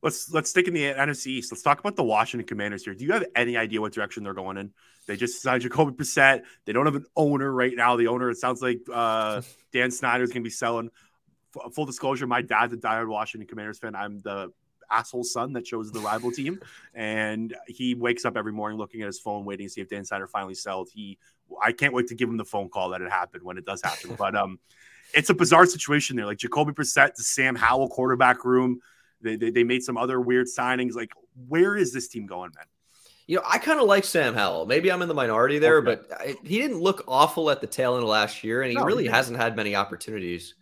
Let's 0.03 0.33
let's 0.33 0.49
stick 0.49 0.67
in 0.67 0.73
the 0.73 0.85
NFC 0.85 1.27
East. 1.27 1.53
Let's 1.53 1.63
talk 1.63 1.79
about 1.79 1.95
the 1.95 2.03
Washington 2.03 2.47
Commanders 2.47 2.85
here. 2.85 2.95
Do 2.95 3.05
you 3.05 3.13
have 3.13 3.25
any 3.37 3.57
idea 3.57 3.81
what 3.83 3.93
direction 3.93 4.25
they're 4.25 4.33
going 4.33 4.57
in? 4.57 4.73
They 5.07 5.17
just 5.17 5.43
signed 5.43 5.63
Jacoby 5.63 5.93
Brissett. 5.93 6.43
They 6.65 6.73
don't 6.73 6.87
have 6.87 6.95
an 6.95 7.05
owner 7.17 7.53
right 7.53 7.75
now. 7.75 7.97
The 7.97 8.07
owner, 8.07 8.31
it 8.31 8.39
sounds 8.39 8.63
like 8.63 8.81
uh, 8.93 9.43
Dan 9.73 9.91
Snyder 9.91 10.25
is 10.25 10.31
going 10.31 10.43
to 10.43 10.47
be 10.47 10.51
selling. 10.51 10.91
F- 11.55 11.75
full 11.75 11.85
disclosure, 11.85 12.27
my 12.27 12.41
dad's 12.41 12.73
a 12.73 12.77
diehard 12.77 13.09
Washington 13.09 13.47
Commanders 13.47 13.79
fan. 13.79 13.95
I'm 13.95 14.21
the 14.21 14.53
asshole 14.91 15.25
son 15.25 15.53
that 15.53 15.65
chose 15.65 15.93
the 15.93 16.01
rival 16.01 16.33
team, 16.33 16.61
and 16.95 17.55
he 17.67 17.95
wakes 17.95 18.25
up 18.25 18.37
every 18.37 18.53
morning 18.53 18.79
looking 18.79 19.03
at 19.03 19.07
his 19.07 19.21
phone, 19.21 19.45
waiting 19.45 19.67
to 19.67 19.71
see 19.71 19.81
if 19.81 19.89
Dan 19.89 20.05
Snyder 20.05 20.27
finally 20.27 20.55
sells. 20.55 20.91
He, 20.91 21.19
I 21.63 21.73
can't 21.73 21.93
wait 21.93 22.09
to 22.09 22.15
give 22.15 22.29
him 22.29 22.37
the 22.37 22.45
phone 22.45 22.69
call 22.69 22.91
that 22.91 23.01
it 23.01 23.11
happened 23.11 23.43
when 23.43 23.59
it 23.59 23.65
does 23.65 23.83
happen. 23.83 24.15
but 24.19 24.35
um, 24.37 24.59
it's 25.15 25.31
a 25.31 25.35
bizarre 25.35 25.67
situation 25.67 26.17
there. 26.17 26.27
Like 26.27 26.39
Jacoby 26.39 26.73
Brissett, 26.73 27.15
the 27.15 27.23
Sam 27.23 27.57
Howell 27.57 27.89
quarterback 27.89 28.45
room. 28.45 28.81
They, 29.23 29.37
they, 29.37 29.51
they 29.51 29.65
made 29.65 29.83
some 29.83 29.97
other 29.97 30.21
weird 30.21 30.47
signings. 30.47 30.95
Like, 30.95 31.13
where 31.49 31.77
is 31.77 31.93
this 31.93 32.09
team 32.09 32.27
going, 32.27 32.53
man? 32.57 32.65
You 33.27 33.37
know, 33.37 33.43
I 33.49 33.59
kind 33.59 33.79
of 33.79 33.87
like 33.87 34.05
Sam 34.05 34.35
Howell. 34.35 34.67
Maybe 34.67 34.91
I'm 34.91 35.03
in 35.03 35.09
the 35.09 35.15
minority 35.15 35.59
there, 35.59 35.79
okay. 35.79 36.01
but 36.09 36.21
I, 36.21 36.37
he 36.43 36.59
didn't 36.59 36.81
look 36.81 37.05
awful 37.07 37.51
at 37.51 37.61
the 37.61 37.67
tail 37.67 37.95
end 37.95 38.03
of 38.03 38.09
last 38.09 38.43
year, 38.43 38.63
and 38.63 38.71
he 38.71 38.77
no, 38.77 38.85
really 38.85 39.05
he 39.05 39.09
hasn't 39.09 39.39
had 39.39 39.55
many 39.57 39.77
opportunities. 39.77 40.55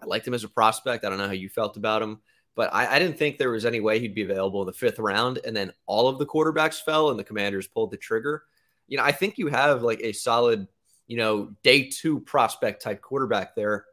I 0.00 0.06
liked 0.06 0.26
him 0.26 0.32
as 0.32 0.44
a 0.44 0.48
prospect. 0.48 1.04
I 1.04 1.08
don't 1.08 1.18
know 1.18 1.26
how 1.26 1.32
you 1.32 1.48
felt 1.48 1.76
about 1.76 2.02
him. 2.02 2.20
But 2.54 2.72
I, 2.72 2.94
I, 2.94 2.98
didn't 2.98 3.18
think 3.18 3.36
there 3.36 3.50
was 3.50 3.66
any 3.66 3.80
way 3.80 3.98
he'd 3.98 4.14
be 4.14 4.22
available 4.22 4.62
in 4.62 4.66
the 4.66 4.72
fifth 4.72 4.98
round. 4.98 5.40
And 5.44 5.56
then 5.56 5.72
all 5.86 6.08
of 6.08 6.18
the 6.18 6.26
quarterbacks 6.26 6.80
fell 6.80 7.10
and 7.10 7.18
the 7.18 7.24
commanders 7.24 7.66
pulled 7.66 7.90
the 7.90 7.96
trigger. 7.96 8.44
You 8.88 8.98
know, 8.98 9.04
I 9.04 9.12
think 9.12 9.38
you 9.38 9.48
have 9.48 9.82
like 9.82 10.00
a 10.02 10.12
solid, 10.12 10.68
you 11.06 11.16
know, 11.16 11.52
day 11.62 11.88
two 11.88 12.20
prospect 12.20 12.82
type 12.82 13.00
quarterback 13.00 13.54
there. 13.54 13.84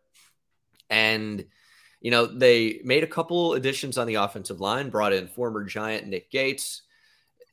And, 0.89 1.45
you 2.01 2.11
know, 2.11 2.25
they 2.25 2.81
made 2.83 3.03
a 3.03 3.07
couple 3.07 3.53
additions 3.53 3.97
on 3.97 4.07
the 4.07 4.15
offensive 4.15 4.59
line, 4.59 4.89
brought 4.89 5.13
in 5.13 5.27
former 5.27 5.63
Giant 5.63 6.07
Nick 6.07 6.31
Gates. 6.31 6.81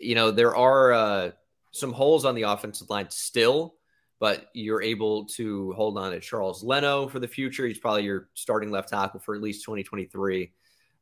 You 0.01 0.15
know, 0.15 0.31
there 0.31 0.57
are 0.57 0.93
uh, 0.93 1.31
some 1.71 1.93
holes 1.93 2.25
on 2.25 2.35
the 2.35 2.43
offensive 2.43 2.91
line 2.91 3.11
still, 3.11 3.75
but 4.21 4.49
you're 4.53 4.83
able 4.83 5.27
to 5.27 5.73
hold 5.73 5.97
on 5.99 6.13
to 6.13 6.21
Charles 6.21 6.65
Leno 6.65 7.09
for 7.09 7.21
the 7.21 7.29
future. 7.29 7.67
He's 7.67 7.79
probably 7.79 8.05
your 8.05 8.29
starting 8.35 8.71
left 8.71 8.89
tackle 8.89 9.21
for 9.21 9.35
at 9.35 9.43
least 9.43 9.65
2023. 9.65 10.53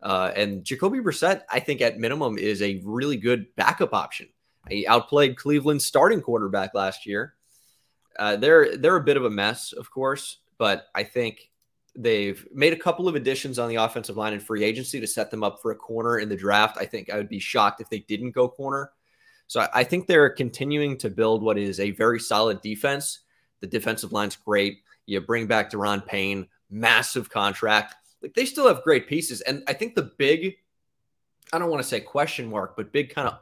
Uh, 0.02 0.32
and 0.36 0.62
Jacoby 0.64 0.98
Brissett, 0.98 1.42
I 1.50 1.60
think 1.60 1.80
at 1.80 1.98
minimum, 1.98 2.36
is 2.38 2.60
a 2.62 2.82
really 2.84 3.16
good 3.16 3.54
backup 3.56 3.94
option. 3.94 4.28
He 4.68 4.86
outplayed 4.86 5.36
Cleveland's 5.36 5.84
starting 5.84 6.20
quarterback 6.20 6.74
last 6.74 7.06
year. 7.06 7.34
Uh, 8.18 8.36
they're 8.36 8.76
they're 8.76 8.96
a 8.96 9.04
bit 9.04 9.16
of 9.16 9.24
a 9.24 9.30
mess, 9.30 9.72
of 9.72 9.90
course, 9.90 10.38
but 10.58 10.86
I 10.94 11.02
think 11.02 11.50
they've 11.94 12.46
made 12.52 12.72
a 12.72 12.78
couple 12.78 13.08
of 13.08 13.14
additions 13.14 13.58
on 13.58 13.68
the 13.68 13.76
offensive 13.76 14.16
line 14.16 14.32
in 14.32 14.40
free 14.40 14.64
agency 14.64 15.00
to 15.00 15.06
set 15.06 15.30
them 15.30 15.44
up 15.44 15.60
for 15.60 15.70
a 15.70 15.76
corner 15.76 16.18
in 16.18 16.28
the 16.28 16.36
draft. 16.36 16.76
I 16.78 16.84
think 16.84 17.10
I 17.10 17.16
would 17.16 17.28
be 17.28 17.38
shocked 17.38 17.80
if 17.80 17.88
they 17.88 18.00
didn't 18.00 18.32
go 18.32 18.48
corner. 18.48 18.92
So 19.46 19.66
I 19.72 19.84
think 19.84 20.06
they're 20.06 20.30
continuing 20.30 20.98
to 20.98 21.08
build 21.08 21.42
what 21.42 21.56
is 21.56 21.78
a 21.78 21.92
very 21.92 22.18
solid 22.18 22.60
defense. 22.60 23.20
The 23.60 23.66
defensive 23.66 24.12
line's 24.12 24.36
great. 24.36 24.78
You 25.06 25.20
bring 25.20 25.46
back 25.46 25.70
Daron 25.70 26.04
Payne, 26.04 26.48
massive 26.68 27.30
contract 27.30 27.94
like 28.22 28.34
they 28.34 28.44
still 28.44 28.68
have 28.68 28.82
great 28.82 29.06
pieces. 29.06 29.40
And 29.42 29.62
I 29.68 29.72
think 29.72 29.94
the 29.94 30.10
big, 30.18 30.56
I 31.52 31.58
don't 31.58 31.70
want 31.70 31.82
to 31.82 31.88
say 31.88 32.00
question 32.00 32.50
mark, 32.50 32.76
but 32.76 32.92
big 32.92 33.14
kind 33.14 33.28
of 33.28 33.38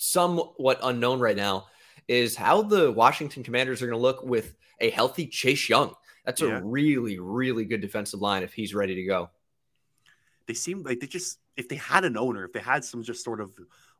somewhat 0.00 0.80
unknown 0.82 1.20
right 1.20 1.36
now 1.36 1.66
is 2.08 2.34
how 2.34 2.62
the 2.62 2.90
Washington 2.90 3.42
Commanders 3.42 3.82
are 3.82 3.86
going 3.86 3.98
to 3.98 4.02
look 4.02 4.24
with 4.24 4.54
a 4.80 4.88
healthy 4.88 5.26
Chase 5.26 5.68
Young. 5.68 5.94
That's 6.24 6.40
yeah. 6.40 6.58
a 6.58 6.62
really, 6.62 7.18
really 7.18 7.66
good 7.66 7.82
defensive 7.82 8.20
line 8.20 8.42
if 8.42 8.54
he's 8.54 8.74
ready 8.74 8.94
to 8.94 9.04
go. 9.04 9.28
They 10.46 10.54
seem 10.54 10.82
like 10.82 11.00
they 11.00 11.06
just, 11.06 11.38
if 11.54 11.68
they 11.68 11.76
had 11.76 12.04
an 12.04 12.16
owner, 12.16 12.46
if 12.46 12.52
they 12.54 12.60
had 12.60 12.82
some 12.82 13.02
just 13.02 13.22
sort 13.22 13.42
of 13.42 13.52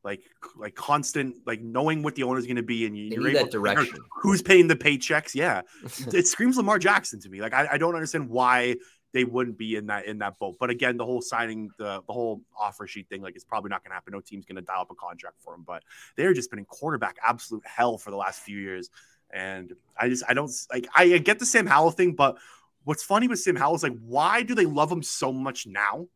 like 0.02 0.22
like 0.56 0.74
constant 0.74 1.36
like 1.46 1.60
knowing 1.60 2.02
what 2.02 2.14
the 2.14 2.22
owner 2.22 2.38
is 2.38 2.46
going 2.46 2.56
to 2.56 2.62
be 2.62 2.86
and 2.86 2.96
you, 2.96 3.22
are 3.22 3.28
able 3.28 3.40
that 3.40 3.50
direction 3.50 3.98
who's 4.22 4.40
paying 4.40 4.66
the 4.66 4.74
paychecks 4.74 5.34
yeah 5.34 5.60
it 6.14 6.26
screams 6.26 6.56
lamar 6.56 6.78
jackson 6.78 7.20
to 7.20 7.28
me 7.28 7.42
like 7.42 7.52
I, 7.52 7.68
I, 7.72 7.76
don't 7.76 7.94
understand 7.94 8.30
why 8.30 8.76
they 9.12 9.24
wouldn't 9.24 9.58
be 9.58 9.76
in 9.76 9.86
that 9.86 10.06
in 10.06 10.18
that 10.18 10.38
boat. 10.38 10.56
But 10.58 10.70
again, 10.70 10.96
the 10.96 11.04
whole 11.04 11.20
signing 11.20 11.70
the 11.78 12.02
the 12.06 12.12
whole 12.12 12.42
offer 12.58 12.86
sheet 12.86 13.08
thing, 13.08 13.22
like 13.22 13.34
it's 13.34 13.44
probably 13.44 13.70
not 13.70 13.82
going 13.82 13.90
to 13.90 13.94
happen. 13.94 14.12
No 14.12 14.20
team's 14.20 14.44
going 14.44 14.56
to 14.56 14.62
dial 14.62 14.82
up 14.82 14.90
a 14.90 14.94
contract 14.94 15.36
for 15.40 15.54
him. 15.54 15.64
But 15.66 15.82
they're 16.16 16.34
just 16.34 16.50
been 16.50 16.58
in 16.58 16.64
quarterback 16.64 17.16
absolute 17.26 17.64
hell 17.66 17.98
for 17.98 18.10
the 18.10 18.16
last 18.16 18.42
few 18.42 18.58
years. 18.58 18.90
And 19.32 19.72
I 19.98 20.08
just 20.08 20.24
I 20.28 20.34
don't 20.34 20.50
like 20.72 20.88
I 20.94 21.18
get 21.18 21.38
the 21.38 21.46
Sam 21.46 21.66
Howell 21.66 21.92
thing, 21.92 22.14
but 22.14 22.38
what's 22.84 23.02
funny 23.02 23.28
with 23.28 23.40
Sam 23.40 23.56
Howell 23.56 23.76
is 23.76 23.82
like 23.82 23.98
why 24.00 24.42
do 24.42 24.54
they 24.54 24.66
love 24.66 24.90
him 24.90 25.02
so 25.02 25.32
much 25.32 25.66
now? 25.66 26.06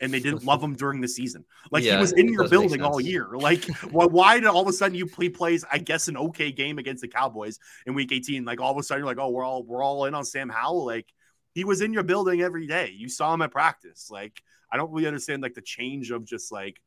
and 0.00 0.12
they 0.12 0.18
didn't 0.20 0.44
love 0.44 0.62
him 0.62 0.74
during 0.74 1.00
the 1.00 1.08
season. 1.08 1.44
Like 1.70 1.84
yeah, 1.84 1.94
he 1.94 2.00
was 2.00 2.12
in 2.12 2.32
your 2.32 2.48
building 2.48 2.82
all 2.82 3.00
year. 3.00 3.28
Like, 3.32 3.64
why, 3.90 4.06
why 4.06 4.40
did 4.40 4.46
all 4.46 4.62
of 4.62 4.68
a 4.68 4.72
sudden 4.72 4.96
you 4.96 5.06
play 5.06 5.28
plays? 5.28 5.64
I 5.70 5.78
guess 5.78 6.08
an 6.08 6.16
okay 6.16 6.50
game 6.50 6.78
against 6.78 7.00
the 7.00 7.08
Cowboys 7.08 7.58
in 7.86 7.94
Week 7.94 8.10
18. 8.10 8.44
Like 8.44 8.60
all 8.60 8.72
of 8.72 8.78
a 8.78 8.82
sudden 8.82 9.02
you're 9.02 9.06
like, 9.06 9.18
oh, 9.18 9.30
we're 9.30 9.44
all 9.44 9.62
we're 9.62 9.82
all 9.82 10.06
in 10.06 10.14
on 10.14 10.24
Sam 10.24 10.48
Howell. 10.48 10.84
Like 10.84 11.06
he 11.54 11.64
was 11.64 11.80
in 11.80 11.92
your 11.92 12.02
building 12.02 12.42
every 12.42 12.66
day. 12.66 12.92
You 12.94 13.08
saw 13.08 13.32
him 13.32 13.42
at 13.42 13.50
practice. 13.50 14.10
Like 14.10 14.42
I 14.70 14.76
don't 14.76 14.92
really 14.92 15.06
understand 15.06 15.42
like 15.42 15.54
the 15.54 15.62
change 15.62 16.10
of 16.10 16.24
just 16.24 16.52
like 16.52 16.80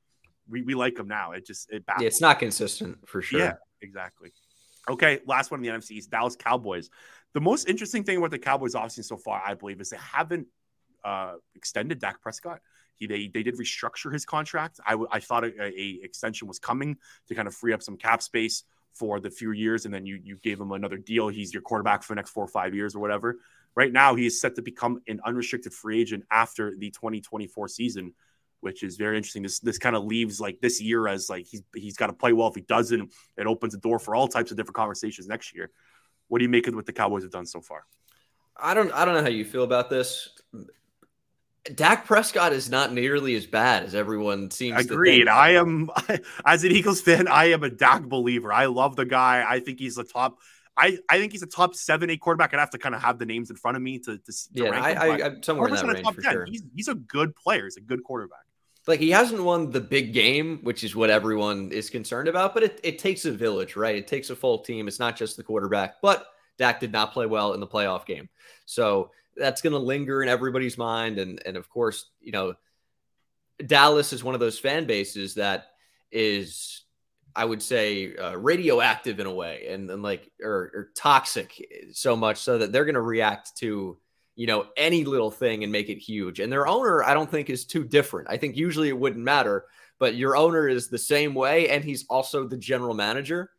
we, 0.49 0.61
we 0.61 0.75
like 0.75 0.97
him 0.97 1.07
now. 1.07 1.31
It 1.31 1.45
just 1.45 1.71
it 1.71 1.85
baffles. 1.85 2.03
Yeah, 2.03 2.07
it's 2.07 2.21
not 2.21 2.39
consistent 2.39 3.07
for 3.07 3.21
sure. 3.21 3.39
Yeah, 3.39 3.53
exactly. 3.81 4.31
Okay, 4.89 5.19
last 5.25 5.51
one 5.51 5.63
in 5.63 5.71
the 5.71 5.77
NFC 5.77 6.07
Dallas 6.09 6.35
Cowboys. 6.35 6.89
The 7.33 7.41
most 7.41 7.67
interesting 7.67 8.03
thing 8.03 8.17
about 8.17 8.31
the 8.31 8.39
Cowboys 8.39 8.73
offseason 8.73 9.05
so 9.05 9.17
far, 9.17 9.41
I 9.45 9.53
believe, 9.53 9.81
is 9.81 9.89
they 9.89 9.97
haven't 9.97 10.47
uh, 11.03 11.33
extended 11.55 11.99
Dak 11.99 12.21
Prescott. 12.21 12.61
He, 12.95 13.05
they, 13.05 13.27
they 13.27 13.43
did 13.43 13.57
restructure 13.57 14.11
his 14.11 14.25
contract. 14.25 14.79
I, 14.85 14.97
I 15.11 15.19
thought 15.19 15.43
a, 15.43 15.51
a, 15.61 15.99
extension 16.01 16.47
was 16.47 16.57
coming 16.57 16.97
to 17.27 17.35
kind 17.35 17.47
of 17.47 17.53
free 17.53 17.73
up 17.73 17.83
some 17.83 17.97
cap 17.97 18.23
space 18.23 18.63
for 18.93 19.19
the 19.19 19.29
few 19.29 19.51
years, 19.51 19.85
and 19.85 19.93
then 19.93 20.05
you 20.05 20.19
you 20.23 20.37
gave 20.37 20.59
him 20.59 20.71
another 20.71 20.97
deal. 20.97 21.27
He's 21.27 21.53
your 21.53 21.61
quarterback 21.61 22.01
for 22.01 22.13
the 22.13 22.15
next 22.15 22.31
four 22.31 22.43
or 22.43 22.49
five 22.49 22.73
years 22.73 22.95
or 22.95 22.99
whatever. 22.99 23.37
Right 23.77 23.93
now, 23.93 24.15
he 24.15 24.25
is 24.25 24.41
set 24.41 24.55
to 24.55 24.63
become 24.63 25.01
an 25.07 25.19
unrestricted 25.23 25.71
free 25.71 26.01
agent 26.01 26.23
after 26.31 26.75
the 26.75 26.89
2024 26.89 27.67
season, 27.67 28.15
which 28.61 28.81
is 28.81 28.97
very 28.97 29.17
interesting. 29.17 29.43
This 29.43 29.59
this 29.59 29.77
kind 29.77 29.95
of 29.95 30.03
leaves 30.03 30.41
like 30.41 30.59
this 30.61 30.81
year 30.81 31.07
as 31.07 31.29
like 31.29 31.45
he's 31.45 31.61
he's 31.75 31.95
got 31.95 32.07
to 32.07 32.13
play 32.13 32.33
well. 32.33 32.47
If 32.47 32.55
he 32.55 32.61
doesn't, 32.61 33.13
it 33.37 33.45
opens 33.45 33.73
the 33.73 33.79
door 33.79 33.99
for 33.99 34.15
all 34.15 34.27
types 34.27 34.49
of 34.49 34.57
different 34.57 34.77
conversations 34.77 35.27
next 35.27 35.53
year. 35.53 35.69
What 36.27 36.39
do 36.39 36.43
you 36.43 36.49
make 36.49 36.65
of 36.65 36.73
what 36.73 36.87
the 36.87 36.91
Cowboys 36.91 37.21
have 37.21 37.31
done 37.31 37.45
so 37.45 37.61
far? 37.61 37.85
I 38.59 38.73
don't 38.73 38.91
I 38.93 39.05
don't 39.05 39.13
know 39.13 39.21
how 39.21 39.29
you 39.29 39.45
feel 39.45 39.63
about 39.63 39.91
this. 39.91 40.27
Dak 41.75 42.07
Prescott 42.07 42.53
is 42.53 42.71
not 42.71 42.93
nearly 42.93 43.35
as 43.35 43.45
bad 43.45 43.83
as 43.83 43.93
everyone 43.93 44.49
seems. 44.49 44.85
Agreed. 44.85 45.27
I 45.27 45.51
am, 45.51 45.91
as 46.45 46.63
an 46.63 46.71
Eagles 46.71 47.01
fan, 47.01 47.27
I 47.27 47.51
am 47.51 47.63
a 47.63 47.69
Dak 47.69 48.03
believer. 48.03 48.51
I 48.51 48.65
love 48.65 48.95
the 48.95 49.05
guy. 49.05 49.45
I 49.47 49.59
think 49.59 49.77
he's 49.77 49.95
the 49.95 50.03
top. 50.03 50.39
I, 50.77 50.99
I 51.09 51.17
think 51.17 51.31
he's 51.31 51.41
a 51.41 51.47
top 51.47 51.75
seven, 51.75 52.09
eight 52.09 52.21
quarterback. 52.21 52.53
I'd 52.53 52.59
have 52.59 52.69
to 52.71 52.77
kind 52.77 52.93
of 52.93 53.01
have 53.01 53.17
the 53.17 53.25
names 53.25 53.49
in 53.49 53.55
front 53.55 53.77
of 53.77 53.83
me 53.83 53.99
to, 53.99 54.17
to, 54.17 54.31
to 54.31 54.49
yeah. 54.53 54.81
I, 54.81 54.91
him, 54.91 54.97
I, 54.99 55.25
am 55.25 55.43
somewhere 55.43 55.67
in 55.69 55.73
that 55.73 55.85
range 55.85 56.07
for 56.13 56.21
10. 56.21 56.31
sure. 56.31 56.45
He's, 56.45 56.63
he's 56.75 56.87
a 56.87 56.95
good 56.95 57.35
player. 57.35 57.63
He's 57.63 57.77
a 57.77 57.81
good 57.81 58.03
quarterback. 58.03 58.45
Like 58.87 58.99
he 59.01 59.09
hasn't 59.09 59.43
won 59.43 59.71
the 59.71 59.81
big 59.81 60.13
game, 60.13 60.59
which 60.63 60.83
is 60.83 60.95
what 60.95 61.09
everyone 61.09 61.71
is 61.71 61.89
concerned 61.89 62.29
about. 62.29 62.53
But 62.53 62.63
it, 62.63 62.79
it 62.83 62.99
takes 62.99 63.25
a 63.25 63.31
village, 63.31 63.75
right? 63.75 63.95
It 63.95 64.07
takes 64.07 64.29
a 64.29 64.35
full 64.35 64.59
team. 64.59 64.87
It's 64.87 64.99
not 64.99 65.17
just 65.17 65.35
the 65.35 65.43
quarterback. 65.43 65.95
But 66.01 66.27
Dak 66.57 66.79
did 66.79 66.93
not 66.93 67.11
play 67.11 67.25
well 67.25 67.53
in 67.53 67.59
the 67.59 67.67
playoff 67.67 68.05
game, 68.05 68.29
so 68.65 69.11
that's 69.35 69.61
going 69.61 69.73
to 69.73 69.79
linger 69.79 70.23
in 70.23 70.29
everybody's 70.29 70.77
mind. 70.77 71.19
And 71.19 71.41
and 71.45 71.57
of 71.57 71.69
course, 71.69 72.05
you 72.21 72.31
know, 72.31 72.53
Dallas 73.65 74.13
is 74.13 74.23
one 74.23 74.35
of 74.35 74.39
those 74.39 74.57
fan 74.57 74.85
bases 74.85 75.33
that 75.35 75.71
is, 76.11 76.83
I 77.37 77.45
would 77.45 77.61
say, 77.61 78.15
uh, 78.15 78.35
radioactive 78.35 79.19
in 79.19 79.27
a 79.27 79.33
way, 79.33 79.67
and, 79.69 79.91
and 79.91 80.01
like 80.01 80.31
or, 80.41 80.71
or 80.73 80.91
toxic 80.95 81.53
so 81.93 82.15
much 82.15 82.37
so 82.39 82.57
that 82.57 82.71
they're 82.71 82.83
going 82.83 82.95
to 82.95 83.01
react 83.01 83.55
to 83.57 83.97
you 84.35 84.47
know 84.47 84.65
any 84.75 85.05
little 85.05 85.29
thing 85.29 85.63
and 85.63 85.71
make 85.71 85.89
it 85.89 85.99
huge. 85.99 86.39
And 86.39 86.51
their 86.51 86.67
owner, 86.67 87.03
I 87.03 87.13
don't 87.13 87.29
think, 87.29 87.51
is 87.51 87.63
too 87.63 87.83
different. 87.83 88.27
I 88.31 88.37
think 88.37 88.57
usually 88.57 88.89
it 88.89 88.97
wouldn't 88.97 89.23
matter, 89.23 89.65
but 89.99 90.15
your 90.15 90.35
owner 90.35 90.67
is 90.67 90.87
the 90.87 90.97
same 90.97 91.35
way, 91.35 91.69
and 91.69 91.83
he's 91.83 92.05
also 92.09 92.47
the 92.47 92.57
general 92.57 92.95
manager. 92.95 93.51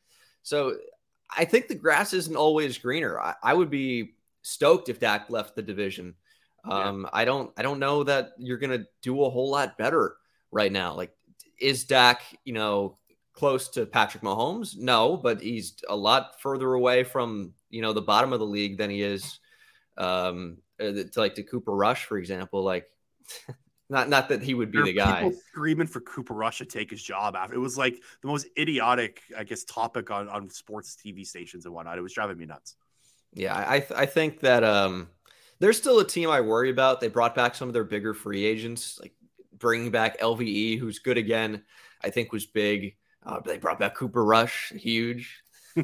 So 0.43 0.77
I 1.31 1.45
think 1.45 1.69
the 1.69 1.77
grass 1.77 2.13
isn't 2.13 2.35
always 2.35 2.79
greener. 2.79 3.21
I, 3.21 3.35
I 3.45 3.55
would 3.55 3.71
be 3.71 4.15
stoked 4.43 4.89
if 4.89 4.99
Dak 4.99 5.31
left 5.31 5.55
the 5.55 5.63
division. 5.63 6.17
Um, 6.65 7.03
yeah. 7.03 7.11
I 7.13 7.25
don't 7.25 7.53
I 7.57 7.63
don't 7.63 7.79
know 7.79 8.03
that 8.03 8.33
you're 8.39 8.59
gonna 8.59 8.87
do 9.03 9.23
a 9.23 9.31
whole 9.31 9.51
lot 9.51 9.79
better 9.79 10.17
right 10.51 10.73
now. 10.73 10.95
Like, 10.95 11.13
is 11.61 11.85
Dak, 11.85 12.23
you 12.45 12.55
know, 12.55 12.99
close 13.39 13.69
to 13.69 13.87
Patrick 13.87 14.25
Mahomes? 14.25 14.77
No, 14.77 15.17
but 15.17 15.41
he's 15.41 15.75
a 15.89 15.97
lot 15.97 16.41
further 16.41 16.75
away 16.75 17.05
from 17.05 17.55
you 17.71 17.83
know 17.83 17.93
the 17.93 18.03
bottom 18.03 18.33
of 18.33 18.41
the 18.41 18.47
league 18.47 18.79
than 18.79 18.91
he 18.91 19.03
is 19.03 19.39
um 19.97 20.59
uh, 20.81 20.93
to 20.93 21.11
like 21.17 21.37
to 21.37 21.45
Cooper 21.45 21.75
Rush, 21.75 22.05
for 22.05 22.19
example. 22.19 22.63
Like 22.63 22.87
not 23.89 24.09
not 24.09 24.29
that 24.29 24.43
he 24.43 24.55
would 24.55 24.73
be 24.73 24.79
there 24.79 24.87
the 24.87 24.93
guy. 24.93 25.31
screaming 25.51 25.87
for 25.87 26.01
Cooper 26.01 26.35
Rush 26.35 26.59
to 26.59 26.65
take 26.65 26.91
his 26.91 27.03
job 27.03 27.37
after. 27.37 27.55
It 27.55 27.59
was 27.59 27.79
like 27.79 28.03
the 28.23 28.29
most 28.29 28.47
idiotic, 28.59 29.23
I 29.37 29.45
guess, 29.45 29.65
topic 29.65 30.11
on, 30.11 30.29
on 30.29 30.51
sports 30.51 30.97
TV 30.97 31.25
stations 31.25 31.65
and 31.65 31.73
whatnot. 31.73 31.97
It 31.97 32.03
was 32.03 32.13
driving 32.13 32.39
me 32.39 32.47
nuts. 32.47 32.75
Yeah, 33.33 33.55
I 33.55 33.87
I 33.95 34.07
think 34.07 34.41
that 34.41 34.65
um, 34.65 35.09
there's 35.61 35.79
still 35.79 36.01
a 36.01 36.07
team 36.07 36.29
I 36.29 36.41
worry 36.41 36.71
about. 36.71 37.01
They 37.01 37.09
brought 37.09 37.35
back 37.37 37.55
some 37.55 37.69
of 37.69 37.75
their 37.75 37.85
bigger 37.85 38.15
free 38.15 38.45
agents, 38.45 38.99
like 39.01 39.15
bringing 39.57 39.93
back 39.93 40.21
LVE, 40.21 40.79
who's 40.79 40.99
good 40.99 41.19
again. 41.19 41.63
I 42.03 42.11
think 42.11 42.33
was 42.33 42.47
big. 42.47 42.95
Uh, 43.25 43.41
they 43.45 43.59
brought 43.59 43.79
back 43.79 43.95
Cooper 43.95 44.25
Rush, 44.25 44.73
huge. 44.77 45.43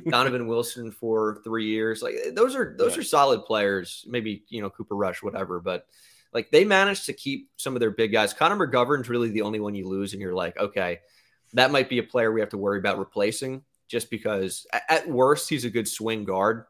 Donovan 0.09 0.47
Wilson 0.49 0.91
for 0.91 1.41
three 1.45 1.67
years. 1.67 2.03
Like 2.03 2.15
those 2.33 2.55
are 2.55 2.75
those 2.79 2.95
yeah. 2.95 3.01
are 3.01 3.05
solid 3.05 3.45
players. 3.45 4.05
Maybe 4.09 4.45
you 4.49 4.61
know 4.61 4.71
Cooper 4.71 4.97
Rush, 4.97 5.23
whatever. 5.23 5.61
But 5.61 5.87
like 6.33 6.51
they 6.51 6.65
managed 6.65 7.07
to 7.07 7.13
keep 7.13 7.51
some 7.57 7.75
of 7.75 7.81
their 7.81 7.91
big 7.91 8.13
guys. 8.13 8.35
Connor 8.35 8.67
McGovern's 8.67 9.09
really 9.09 9.31
the 9.31 9.43
only 9.43 9.61
one 9.61 9.75
you 9.75 9.87
lose, 9.87 10.13
and 10.13 10.23
you're 10.23 10.35
like, 10.35 10.59
okay, 10.59 11.01
that 11.53 11.71
might 11.71 11.89
be 11.89 11.99
a 11.99 12.03
player 12.03 12.33
we 12.33 12.41
have 12.41 12.51
to 12.51 12.59
worry 12.59 12.79
about 12.79 12.99
replacing, 12.99 13.63
just 13.89 14.11
because 14.11 14.67
at 14.89 15.09
worst 15.09 15.49
he's 15.49 15.65
a 15.65 15.71
good 15.71 15.89
swing 15.89 16.25
guard. 16.25 16.65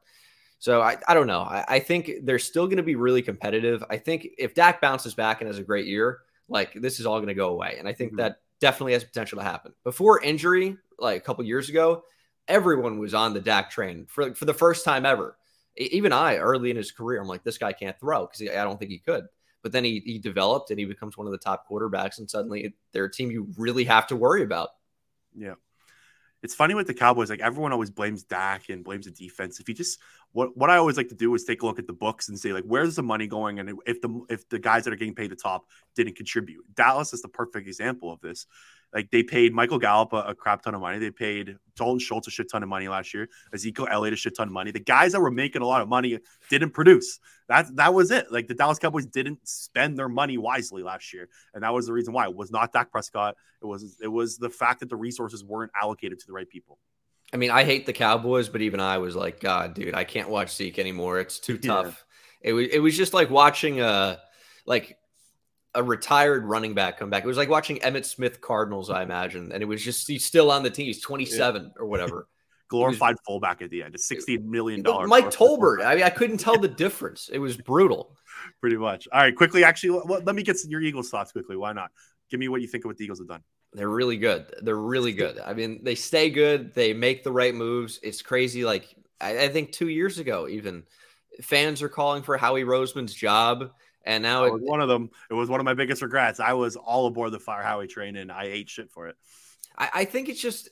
So 0.58 0.80
I, 0.80 0.96
I 1.06 1.14
don't 1.14 1.26
know. 1.26 1.40
I, 1.40 1.64
I 1.68 1.78
think 1.78 2.10
they're 2.22 2.38
still 2.38 2.66
going 2.66 2.78
to 2.78 2.82
be 2.82 2.94
really 2.94 3.20
competitive. 3.20 3.84
I 3.90 3.98
think 3.98 4.28
if 4.38 4.54
Dak 4.54 4.80
bounces 4.80 5.14
back 5.14 5.40
and 5.40 5.48
has 5.48 5.58
a 5.58 5.62
great 5.62 5.86
year, 5.86 6.20
like 6.48 6.72
this 6.74 7.00
is 7.00 7.06
all 7.06 7.18
going 7.18 7.28
to 7.28 7.34
go 7.34 7.50
away. 7.50 7.76
And 7.78 7.86
I 7.88 7.92
think 7.92 8.12
mm-hmm. 8.12 8.20
that 8.20 8.40
definitely 8.60 8.92
has 8.92 9.04
potential 9.04 9.38
to 9.38 9.44
happen. 9.44 9.72
Before 9.84 10.22
injury, 10.22 10.76
like 10.98 11.18
a 11.18 11.24
couple 11.24 11.44
years 11.44 11.68
ago, 11.68 12.04
everyone 12.48 12.98
was 12.98 13.14
on 13.14 13.34
the 13.34 13.40
Dak 13.40 13.70
train 13.70 14.06
for, 14.08 14.34
for 14.34 14.44
the 14.44 14.54
first 14.54 14.84
time 14.84 15.06
ever. 15.06 15.36
Even 15.76 16.12
I, 16.12 16.36
early 16.36 16.70
in 16.70 16.76
his 16.76 16.92
career, 16.92 17.20
I'm 17.20 17.26
like, 17.26 17.42
this 17.42 17.58
guy 17.58 17.72
can't 17.72 17.98
throw 17.98 18.26
because 18.26 18.48
I 18.48 18.62
don't 18.62 18.78
think 18.78 18.90
he 18.90 18.98
could. 18.98 19.26
But 19.62 19.72
then 19.72 19.82
he, 19.82 20.02
he 20.04 20.18
developed 20.18 20.70
and 20.70 20.78
he 20.78 20.84
becomes 20.84 21.16
one 21.16 21.26
of 21.26 21.32
the 21.32 21.38
top 21.38 21.68
quarterbacks, 21.68 22.18
and 22.18 22.30
suddenly 22.30 22.74
they're 22.92 23.06
a 23.06 23.10
team 23.10 23.30
you 23.30 23.48
really 23.56 23.84
have 23.84 24.06
to 24.08 24.16
worry 24.16 24.42
about. 24.42 24.70
Yeah 25.34 25.54
it's 26.44 26.54
funny 26.54 26.74
with 26.74 26.86
the 26.86 26.94
Cowboys. 26.94 27.30
Like 27.30 27.40
everyone 27.40 27.72
always 27.72 27.90
blames 27.90 28.22
Dak 28.22 28.68
and 28.68 28.84
blames 28.84 29.06
the 29.06 29.10
defense. 29.10 29.58
If 29.60 29.68
you 29.68 29.74
just 29.74 29.98
what 30.34 30.56
what 30.56 30.68
I 30.68 30.76
always 30.76 30.96
like 30.96 31.08
to 31.08 31.14
do 31.14 31.32
is 31.34 31.44
take 31.44 31.62
a 31.62 31.66
look 31.66 31.78
at 31.78 31.86
the 31.86 31.92
books 31.92 32.28
and 32.28 32.38
say 32.38 32.52
like 32.52 32.64
where's 32.64 32.96
the 32.96 33.02
money 33.02 33.28
going, 33.28 33.60
and 33.60 33.78
if 33.86 34.00
the 34.02 34.26
if 34.28 34.46
the 34.48 34.58
guys 34.58 34.84
that 34.84 34.92
are 34.92 34.96
getting 34.96 35.14
paid 35.14 35.30
the 35.30 35.36
top 35.36 35.64
didn't 35.94 36.16
contribute. 36.16 36.64
Dallas 36.74 37.12
is 37.12 37.22
the 37.22 37.28
perfect 37.28 37.68
example 37.68 38.12
of 38.12 38.20
this. 38.20 38.46
Like 38.92 39.10
they 39.10 39.22
paid 39.22 39.54
Michael 39.54 39.78
Gallup 39.78 40.12
a, 40.12 40.22
a, 40.22 40.34
crap 40.34 40.62
ton 40.62 40.74
of 40.74 40.80
money. 40.80 40.98
They 40.98 41.10
paid 41.10 41.56
Dalton 41.76 41.98
Schultz 41.98 42.28
a 42.28 42.30
shit 42.30 42.48
ton 42.50 42.62
of 42.62 42.68
money 42.68 42.86
last 42.86 43.14
year. 43.14 43.28
Ezekiel 43.52 43.88
Elliott 43.90 44.14
a 44.14 44.16
shit 44.16 44.36
ton 44.36 44.48
of 44.48 44.52
money. 44.52 44.72
The 44.72 44.80
guys 44.80 45.12
that 45.12 45.20
were 45.20 45.32
making 45.32 45.62
a 45.62 45.66
lot 45.66 45.82
of 45.82 45.88
money 45.88 46.18
didn't 46.50 46.70
produce. 46.70 47.20
That 47.48 47.74
that 47.76 47.94
was 47.94 48.10
it. 48.10 48.32
Like 48.32 48.48
the 48.48 48.54
Dallas 48.54 48.80
Cowboys 48.80 49.06
didn't 49.06 49.46
spend 49.46 49.96
their 49.96 50.08
money 50.08 50.36
wisely 50.36 50.82
last 50.82 51.12
year, 51.12 51.28
and 51.54 51.62
that 51.62 51.72
was 51.72 51.86
the 51.86 51.92
reason 51.92 52.12
why. 52.12 52.26
It 52.26 52.34
was 52.34 52.50
not 52.50 52.72
Dak 52.72 52.90
Prescott. 52.90 53.36
It 53.62 53.66
was 53.66 53.98
it 54.02 54.08
was 54.08 54.36
the 54.38 54.50
fact 54.50 54.80
that 54.80 54.88
the 54.88 54.96
resources 54.96 55.44
weren't 55.44 55.70
allocated 55.80 56.18
to 56.18 56.26
the 56.26 56.32
right 56.32 56.48
people. 56.48 56.78
I 57.34 57.36
mean, 57.36 57.50
I 57.50 57.64
hate 57.64 57.84
the 57.84 57.92
Cowboys, 57.92 58.48
but 58.48 58.62
even 58.62 58.78
I 58.78 58.98
was 58.98 59.16
like, 59.16 59.40
God, 59.40 59.74
dude, 59.74 59.92
I 59.92 60.04
can't 60.04 60.30
watch 60.30 60.54
Zeke 60.54 60.78
anymore. 60.78 61.18
It's 61.18 61.40
too 61.40 61.58
tough. 61.58 62.04
Yeah. 62.40 62.50
It 62.50 62.52
was 62.52 62.68
it 62.68 62.78
was 62.78 62.96
just 62.96 63.12
like 63.12 63.28
watching 63.28 63.80
a 63.80 64.20
like 64.66 64.96
a 65.74 65.82
retired 65.82 66.44
running 66.44 66.74
back 66.74 66.98
come 66.98 67.10
back. 67.10 67.24
It 67.24 67.26
was 67.26 67.36
like 67.36 67.48
watching 67.48 67.78
Emmitt 67.80 68.04
Smith 68.04 68.40
Cardinals, 68.40 68.88
I 68.88 69.02
imagine. 69.02 69.50
And 69.50 69.64
it 69.64 69.66
was 69.66 69.82
just 69.82 70.06
he's 70.06 70.24
still 70.24 70.52
on 70.52 70.62
the 70.62 70.70
team. 70.70 70.86
He's 70.86 71.00
27 71.00 71.62
yeah. 71.62 71.68
or 71.76 71.86
whatever. 71.86 72.28
Glorified 72.68 73.14
was, 73.14 73.20
fullback 73.26 73.62
at 73.62 73.70
the 73.70 73.82
end. 73.82 73.94
A 73.96 73.98
$60 73.98 74.42
million. 74.44 74.82
Mike 74.82 75.30
Tolbert. 75.30 75.84
I 75.84 75.96
mean, 75.96 76.04
I 76.04 76.10
couldn't 76.10 76.38
tell 76.38 76.58
the 76.58 76.68
difference. 76.68 77.28
It 77.32 77.38
was 77.38 77.56
brutal. 77.56 78.16
Pretty 78.60 78.76
much. 78.76 79.06
All 79.12 79.20
right, 79.20 79.34
quickly, 79.34 79.64
actually, 79.64 80.00
let 80.06 80.34
me 80.34 80.42
get 80.42 80.56
your 80.66 80.80
Eagles 80.80 81.10
thoughts 81.10 81.32
quickly. 81.32 81.56
Why 81.56 81.72
not? 81.72 81.90
Give 82.30 82.40
me 82.40 82.48
what 82.48 82.62
you 82.62 82.66
think 82.66 82.84
of 82.84 82.88
what 82.88 82.96
the 82.96 83.04
Eagles 83.04 83.18
have 83.18 83.28
done. 83.28 83.42
They're 83.74 83.88
really 83.88 84.16
good. 84.16 84.54
They're 84.62 84.76
really 84.76 85.12
good. 85.12 85.40
I 85.44 85.52
mean, 85.52 85.80
they 85.82 85.96
stay 85.96 86.30
good. 86.30 86.74
They 86.74 86.94
make 86.94 87.24
the 87.24 87.32
right 87.32 87.54
moves. 87.54 87.98
It's 88.02 88.22
crazy. 88.22 88.64
Like 88.64 88.94
I, 89.20 89.44
I 89.44 89.48
think 89.48 89.72
two 89.72 89.88
years 89.88 90.18
ago, 90.18 90.48
even 90.48 90.84
fans 91.42 91.82
are 91.82 91.88
calling 91.88 92.22
for 92.22 92.36
Howie 92.36 92.64
Roseman's 92.64 93.14
job 93.14 93.72
and 94.04 94.22
now 94.22 94.44
it, 94.44 94.52
was 94.52 94.62
one 94.62 94.80
of 94.80 94.88
them. 94.88 95.10
It 95.30 95.34
was 95.34 95.48
one 95.48 95.60
of 95.60 95.64
my 95.64 95.74
biggest 95.74 96.02
regrets. 96.02 96.40
I 96.40 96.52
was 96.52 96.76
all 96.76 97.06
aboard 97.06 97.32
the 97.32 97.40
Fire 97.40 97.62
Howie 97.62 97.86
train, 97.86 98.16
and 98.16 98.30
I 98.30 98.44
ate 98.44 98.68
shit 98.68 98.90
for 98.90 99.08
it. 99.08 99.16
I, 99.76 99.90
I 99.94 100.04
think 100.04 100.28
it's 100.28 100.40
just 100.40 100.68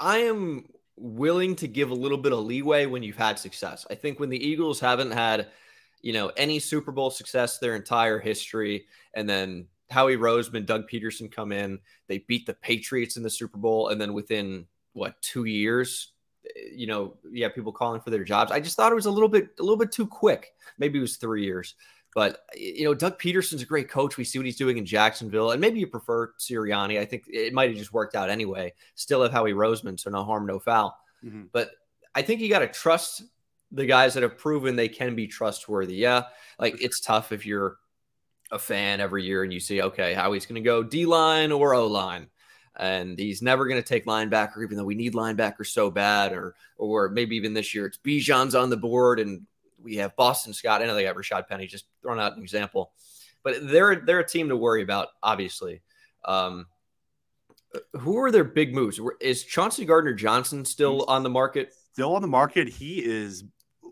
I 0.00 0.18
am 0.18 0.66
willing 0.96 1.56
to 1.56 1.68
give 1.68 1.90
a 1.90 1.94
little 1.94 2.18
bit 2.18 2.32
of 2.32 2.38
leeway 2.40 2.86
when 2.86 3.02
you've 3.02 3.16
had 3.16 3.38
success. 3.38 3.86
I 3.90 3.94
think 3.94 4.18
when 4.18 4.30
the 4.30 4.42
Eagles 4.42 4.80
haven't 4.80 5.10
had, 5.10 5.48
you 6.00 6.14
know, 6.14 6.32
any 6.36 6.58
Super 6.58 6.90
Bowl 6.90 7.10
success 7.10 7.58
their 7.58 7.76
entire 7.76 8.18
history, 8.18 8.86
and 9.14 9.28
then 9.28 9.66
Howie 9.90 10.16
Roseman, 10.16 10.66
Doug 10.66 10.88
Pederson 10.88 11.30
come 11.30 11.52
in, 11.52 11.78
they 12.08 12.18
beat 12.18 12.46
the 12.46 12.54
Patriots 12.54 13.16
in 13.16 13.22
the 13.22 13.30
Super 13.30 13.58
Bowl, 13.58 13.88
and 13.88 14.00
then 14.00 14.12
within 14.14 14.66
what 14.92 15.20
two 15.22 15.44
years, 15.44 16.12
you 16.72 16.86
know, 16.86 17.14
you 17.30 17.42
have 17.44 17.54
people 17.54 17.72
calling 17.72 18.00
for 18.00 18.10
their 18.10 18.24
jobs. 18.24 18.50
I 18.50 18.60
just 18.60 18.76
thought 18.76 18.92
it 18.92 18.96
was 18.96 19.06
a 19.06 19.10
little 19.10 19.28
bit, 19.28 19.50
a 19.58 19.62
little 19.62 19.76
bit 19.76 19.92
too 19.92 20.06
quick. 20.06 20.54
Maybe 20.78 20.98
it 20.98 21.02
was 21.02 21.16
three 21.16 21.44
years. 21.44 21.74
But 22.14 22.46
you 22.56 22.84
know, 22.84 22.94
Doug 22.94 23.20
Pederson's 23.20 23.60
a 23.60 23.66
great 23.66 23.90
coach. 23.90 24.16
We 24.16 24.24
see 24.24 24.38
what 24.38 24.46
he's 24.46 24.56
doing 24.56 24.78
in 24.78 24.86
Jacksonville, 24.86 25.50
and 25.50 25.60
maybe 25.60 25.80
you 25.80 25.86
prefer 25.86 26.32
Sirianni. 26.40 26.98
I 26.98 27.04
think 27.04 27.24
it 27.28 27.52
might 27.52 27.68
have 27.68 27.78
just 27.78 27.92
worked 27.92 28.14
out 28.14 28.30
anyway. 28.30 28.72
Still 28.94 29.22
have 29.22 29.32
Howie 29.32 29.52
Roseman, 29.52 30.00
so 30.00 30.08
no 30.08 30.24
harm, 30.24 30.46
no 30.46 30.58
foul. 30.58 30.98
Mm-hmm. 31.22 31.44
But 31.52 31.72
I 32.14 32.22
think 32.22 32.40
you 32.40 32.48
got 32.48 32.60
to 32.60 32.68
trust 32.68 33.24
the 33.70 33.84
guys 33.84 34.14
that 34.14 34.22
have 34.22 34.38
proven 34.38 34.76
they 34.76 34.88
can 34.88 35.14
be 35.14 35.26
trustworthy. 35.26 35.96
Yeah, 35.96 36.22
like 36.58 36.80
it's 36.80 37.00
tough 37.00 37.32
if 37.32 37.44
you're 37.44 37.76
a 38.52 38.58
fan 38.58 39.00
every 39.00 39.24
year 39.24 39.42
and 39.42 39.52
you 39.52 39.60
see, 39.60 39.82
okay, 39.82 40.14
how 40.14 40.32
he's 40.32 40.46
going 40.46 40.62
to 40.62 40.66
go 40.66 40.82
D 40.82 41.06
line 41.06 41.52
or 41.52 41.74
O 41.74 41.86
line 41.86 42.28
and 42.78 43.18
he's 43.18 43.42
never 43.42 43.66
going 43.66 43.80
to 43.80 43.86
take 43.86 44.06
linebacker, 44.06 44.62
even 44.62 44.76
though 44.76 44.84
we 44.84 44.94
need 44.94 45.14
linebacker 45.14 45.66
so 45.66 45.90
bad, 45.90 46.32
or 46.32 46.54
or 46.76 47.08
maybe 47.08 47.36
even 47.36 47.54
this 47.54 47.74
year 47.74 47.86
it's 47.86 47.98
Bijan's 47.98 48.54
on 48.54 48.70
the 48.70 48.76
board 48.76 49.18
and 49.18 49.46
we 49.82 49.96
have 49.96 50.16
Boston 50.16 50.52
Scott. 50.52 50.82
I 50.82 50.86
know 50.86 50.94
they 50.94 51.04
got 51.04 51.16
Rashad 51.16 51.48
Penny, 51.48 51.66
just 51.66 51.86
throwing 52.02 52.20
out 52.20 52.36
an 52.36 52.42
example, 52.42 52.92
but 53.42 53.68
they're 53.68 53.96
they're 53.96 54.20
a 54.20 54.28
team 54.28 54.48
to 54.48 54.56
worry 54.56 54.82
about, 54.82 55.08
obviously. 55.22 55.82
Um, 56.24 56.66
who 57.92 58.18
are 58.18 58.30
their 58.30 58.44
big 58.44 58.74
moves? 58.74 59.00
Is 59.20 59.44
Chauncey 59.44 59.84
Gardner 59.84 60.14
Johnson 60.14 60.64
still 60.64 60.98
he's 60.98 61.04
on 61.08 61.22
the 61.22 61.30
market? 61.30 61.74
Still 61.92 62.14
on 62.14 62.22
the 62.22 62.28
market. 62.28 62.68
He 62.68 63.04
is 63.04 63.44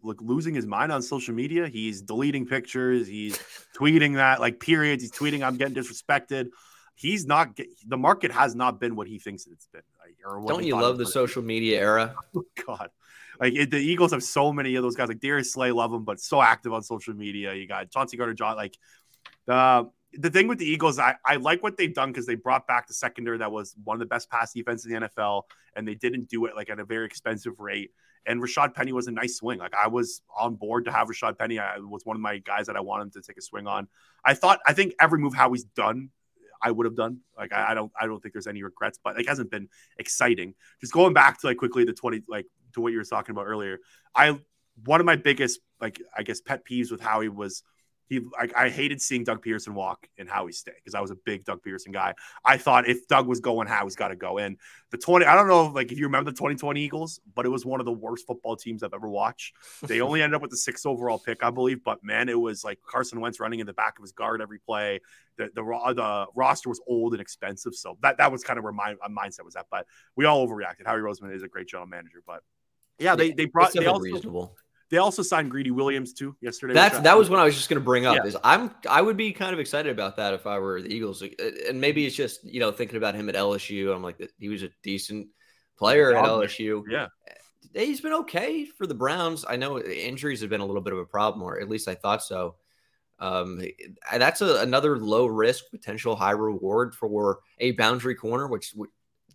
like 0.05 0.21
losing 0.21 0.55
his 0.55 0.67
mind 0.67 0.93
on 0.93 1.03
social 1.03 1.35
media. 1.35 1.67
He's 1.67 2.03
deleting 2.03 2.47
pictures. 2.47 3.09
He's 3.09 3.39
tweeting 3.77 4.15
that 4.17 4.41
like 4.41 4.61
periods. 4.61 5.03
He's 5.03 5.13
tweeting, 5.13 5.45
"I'm 5.45 5.57
getting 5.57 5.75
disrespected." 5.75 6.51
he's 6.95 7.27
not 7.27 7.59
the 7.87 7.97
market 7.97 8.31
has 8.31 8.55
not 8.55 8.81
been 8.81 8.97
what 8.97 9.07
he 9.07 9.19
thinks 9.19 9.47
it's 9.47 9.67
been. 9.67 9.83
Or 10.25 10.43
Don't 10.47 10.65
you 10.65 10.75
love 10.75 10.99
the 10.99 11.07
social 11.07 11.43
media 11.43 11.81
era? 11.81 12.15
Oh, 12.37 12.45
God, 12.67 12.91
like 13.39 13.55
it, 13.55 13.71
the 13.71 13.79
Eagles 13.79 14.13
have 14.13 14.23
so 14.23 14.53
many 14.53 14.75
of 14.75 14.83
those 14.83 14.97
guys. 14.97 15.09
Like 15.09 15.21
Darius 15.21 15.53
Slay, 15.53 15.71
love 15.71 15.93
him, 15.93 16.05
but 16.05 16.21
so 16.21 16.41
active 16.41 16.73
on 16.73 16.83
social 16.83 17.15
media. 17.15 17.55
You 17.55 17.67
got 17.67 17.91
Chauncey 17.91 18.17
Gardner 18.17 18.35
John. 18.35 18.57
Like 18.57 18.77
the 19.47 19.89
the 20.15 20.31
thing 20.31 20.49
with 20.49 20.59
the 20.59 20.67
Eagles, 20.67 20.99
I, 20.99 21.17
I 21.25 21.37
like 21.37 21.63
what 21.63 21.77
they've 21.77 21.93
done 21.93 22.11
because 22.11 22.27
they 22.27 22.37
brought 22.37 22.67
back 22.67 22.87
the 22.87 22.95
secondary 22.95 23.39
that 23.39 23.53
was 23.53 23.75
one 23.85 23.97
of 23.97 24.01
the 24.01 24.07
best 24.07 24.31
pass 24.31 24.53
defense 24.53 24.85
in 24.85 24.93
the 24.93 25.09
NFL, 25.09 25.43
and 25.77 25.87
they 25.87 25.95
didn't 25.95 26.29
do 26.29 26.45
it 26.47 26.57
like 26.57 26.71
at 26.71 26.81
a 26.81 26.85
very 26.85 27.07
expensive 27.07 27.61
rate. 27.61 27.91
And 28.26 28.43
Rashad 28.43 28.75
Penny 28.75 28.93
was 28.93 29.07
a 29.07 29.11
nice 29.11 29.37
swing. 29.37 29.59
Like 29.59 29.75
I 29.75 29.88
was 29.88 30.23
on 30.37 30.54
board 30.54 30.87
to 30.87 30.93
have 30.93 31.09
Rashad 31.09 31.38
Penny. 31.38 31.59
I 31.59 31.78
was 31.78 32.04
one 32.04 32.16
of 32.16 32.23
my 32.23 32.38
guys 32.38 32.66
that 32.66 32.76
I 32.76 32.81
wanted 32.81 33.12
to 33.14 33.23
take 33.23 33.37
a 33.37 33.43
swing 33.43 33.66
on. 33.66 33.88
I 34.25 34.35
thought 34.35 34.61
I 34.66 34.73
think 34.73 34.95
every 35.00 35.19
move 35.19 35.35
Howie's 35.35 35.64
done 35.64 36.11
I 36.64 36.71
would 36.71 36.87
have 36.87 36.97
done. 36.97 37.21
Like 37.37 37.52
I, 37.52 37.73
I, 37.73 37.75
don't 37.75 37.93
I 38.00 38.07
don't 38.07 38.21
think 38.21 38.33
there's 38.33 38.47
any 38.47 38.62
regrets, 38.62 38.99
but 39.02 39.21
it 39.21 39.28
hasn't 39.28 39.50
been 39.50 39.69
exciting. 39.99 40.54
Just 40.81 40.95
going 40.95 41.12
back 41.12 41.38
to 41.40 41.49
like 41.49 41.59
quickly 41.59 41.85
the 41.85 41.93
20 41.93 42.23
like 42.26 42.47
to 42.73 42.81
what 42.81 42.93
you 42.93 42.99
were 42.99 43.04
talking 43.04 43.33
about 43.33 43.47
earlier. 43.47 43.78
I 44.14 44.38
one 44.85 44.99
of 44.99 45.07
my 45.07 45.16
biggest 45.16 45.61
like 45.81 46.00
I 46.16 46.23
guess 46.23 46.40
pet 46.40 46.64
peeves 46.66 46.90
with 46.90 47.02
Howie 47.02 47.28
was 47.28 47.62
he 48.07 48.21
like 48.39 48.55
I 48.55 48.69
hated 48.69 49.01
seeing 49.01 49.25
Doug 49.25 49.45
Pederson 49.45 49.75
walk 49.75 50.07
and 50.19 50.29
Howie 50.29 50.53
stay 50.53 50.73
because 50.77 50.95
I 50.95 51.01
was 51.01 51.11
a 51.11 51.15
big 51.15 51.45
Doug 51.45 51.63
Pederson 51.63 51.93
guy. 51.93 52.15
I 52.45 52.59
thought 52.59 52.89
if 52.89 53.07
Doug 53.09 53.27
was 53.27 53.41
going, 53.41 53.67
Howie's 53.67 53.97
got 53.97 54.09
to 54.09 54.17
go. 54.17 54.39
And 54.39 54.59
the 54.91 54.99
20, 54.99 55.25
I 55.25 55.35
don't 55.35 55.49
know 55.49 55.67
like 55.67 55.91
if 55.91 55.99
you 55.99 56.05
remember 56.05 56.31
the 56.31 56.37
2020 56.37 56.81
Eagles, 56.83 57.21
but 57.35 57.47
it 57.47 57.49
was 57.49 57.65
one 57.65 57.81
of 57.81 57.87
the 57.87 57.93
worst 57.93 58.27
football 58.27 58.57
teams 58.57 58.83
I've 58.83 58.95
ever 58.95 59.09
watched. 59.09 59.55
They 59.83 60.01
only 60.01 60.23
ended 60.23 60.37
up 60.37 60.43
with 60.43 60.51
the 60.51 60.57
sixth 60.57 60.87
overall 60.87 61.19
pick, 61.19 61.43
I 61.43 61.51
believe. 61.51 61.83
But 61.83 62.05
man, 62.05 62.29
it 62.29 62.39
was 62.39 62.63
like 62.63 62.79
Carson 62.87 63.21
Wentz 63.21 63.41
running 63.41 63.61
in 63.61 63.67
the 63.67 63.73
back 63.73 63.99
of 63.99 64.03
his 64.03 64.13
guard 64.13 64.43
every 64.43 64.59
play. 64.59 65.01
The 65.37 65.51
the, 65.55 65.63
the 65.95 66.27
roster 66.35 66.69
was 66.69 66.81
old 66.87 67.13
and 67.13 67.21
expensive, 67.23 67.75
so 67.75 67.97
that 68.03 68.19
that 68.19 68.31
was 68.31 68.45
kind 68.45 68.59
of 68.59 68.65
where 68.65 68.73
my, 68.73 68.95
my 69.09 69.27
mindset 69.27 69.45
was 69.45 69.57
at. 69.57 69.67
But 69.71 69.87
we 70.15 70.27
all 70.27 70.47
overreacted. 70.47 70.87
Howie 70.87 71.01
Roseman 71.01 71.35
is 71.35 71.43
a 71.43 71.49
great 71.49 71.69
general 71.69 71.89
manager, 71.89 72.23
but 72.27 72.43
yeah, 72.99 73.17
they 73.17 73.33
they 73.33 73.47
brought 73.47 73.73
they 73.73 73.87
also, 73.87 74.03
reasonable. 74.03 74.57
They 74.91 74.99
also 74.99 75.23
signed 75.23 75.50
Greedy 75.50 75.71
Williams 75.71 76.12
too 76.12 76.37
yesterday. 76.41 76.75
That's 76.75 76.99
that 77.00 77.17
was 77.17 77.31
what 77.31 77.38
I 77.38 77.45
was 77.45 77.55
just 77.55 77.69
going 77.69 77.81
to 77.81 77.85
bring 77.85 78.07
up. 78.07 78.17
Yeah. 78.17 78.25
Is 78.25 78.37
I'm 78.45 78.71
I 78.88 79.00
would 79.00 79.17
be 79.17 79.33
kind 79.33 79.53
of 79.53 79.59
excited 79.59 79.91
about 79.91 80.17
that 80.17 80.35
if 80.35 80.47
I 80.47 80.59
were 80.59 80.81
the 80.83 80.95
Eagles, 80.95 81.23
and 81.69 81.81
maybe 81.81 82.07
it's 82.07 82.17
just 82.17 82.45
you 82.45 82.61
know 82.61 82.71
thinking 82.71 82.97
about 82.97 83.14
him 83.14 83.29
at 83.29 83.35
LSU. 83.35 83.95
I'm 83.95 84.03
like 84.03 84.21
he 84.38 84.49
was 84.49 84.62
a 84.62 84.71
decent 84.83 85.29
player 85.79 86.14
at 86.14 86.25
LSU. 86.25 86.83
Yeah, 86.88 87.07
he's 87.75 88.00
been 88.00 88.12
okay 88.12 88.67
for 88.67 88.87
the 88.87 88.95
Browns. 88.95 89.45
I 89.49 89.57
know 89.57 89.81
injuries 89.81 90.43
have 90.43 90.50
been 90.50 90.61
a 90.61 90.67
little 90.67 90.83
bit 90.83 90.93
of 90.93 90.99
a 90.99 91.07
problem, 91.07 91.43
or 91.43 91.61
at 91.61 91.69
least 91.69 91.88
I 91.88 91.95
thought 91.95 92.23
so. 92.23 92.57
Um, 93.19 93.62
that's 94.12 94.43
a, 94.43 94.57
another 94.57 94.99
low 94.99 95.26
risk, 95.26 95.64
potential 95.71 96.14
high 96.14 96.33
reward 96.33 96.95
for 96.95 97.40
a 97.59 97.73
boundary 97.73 98.16
corner, 98.16 98.49
which 98.49 98.75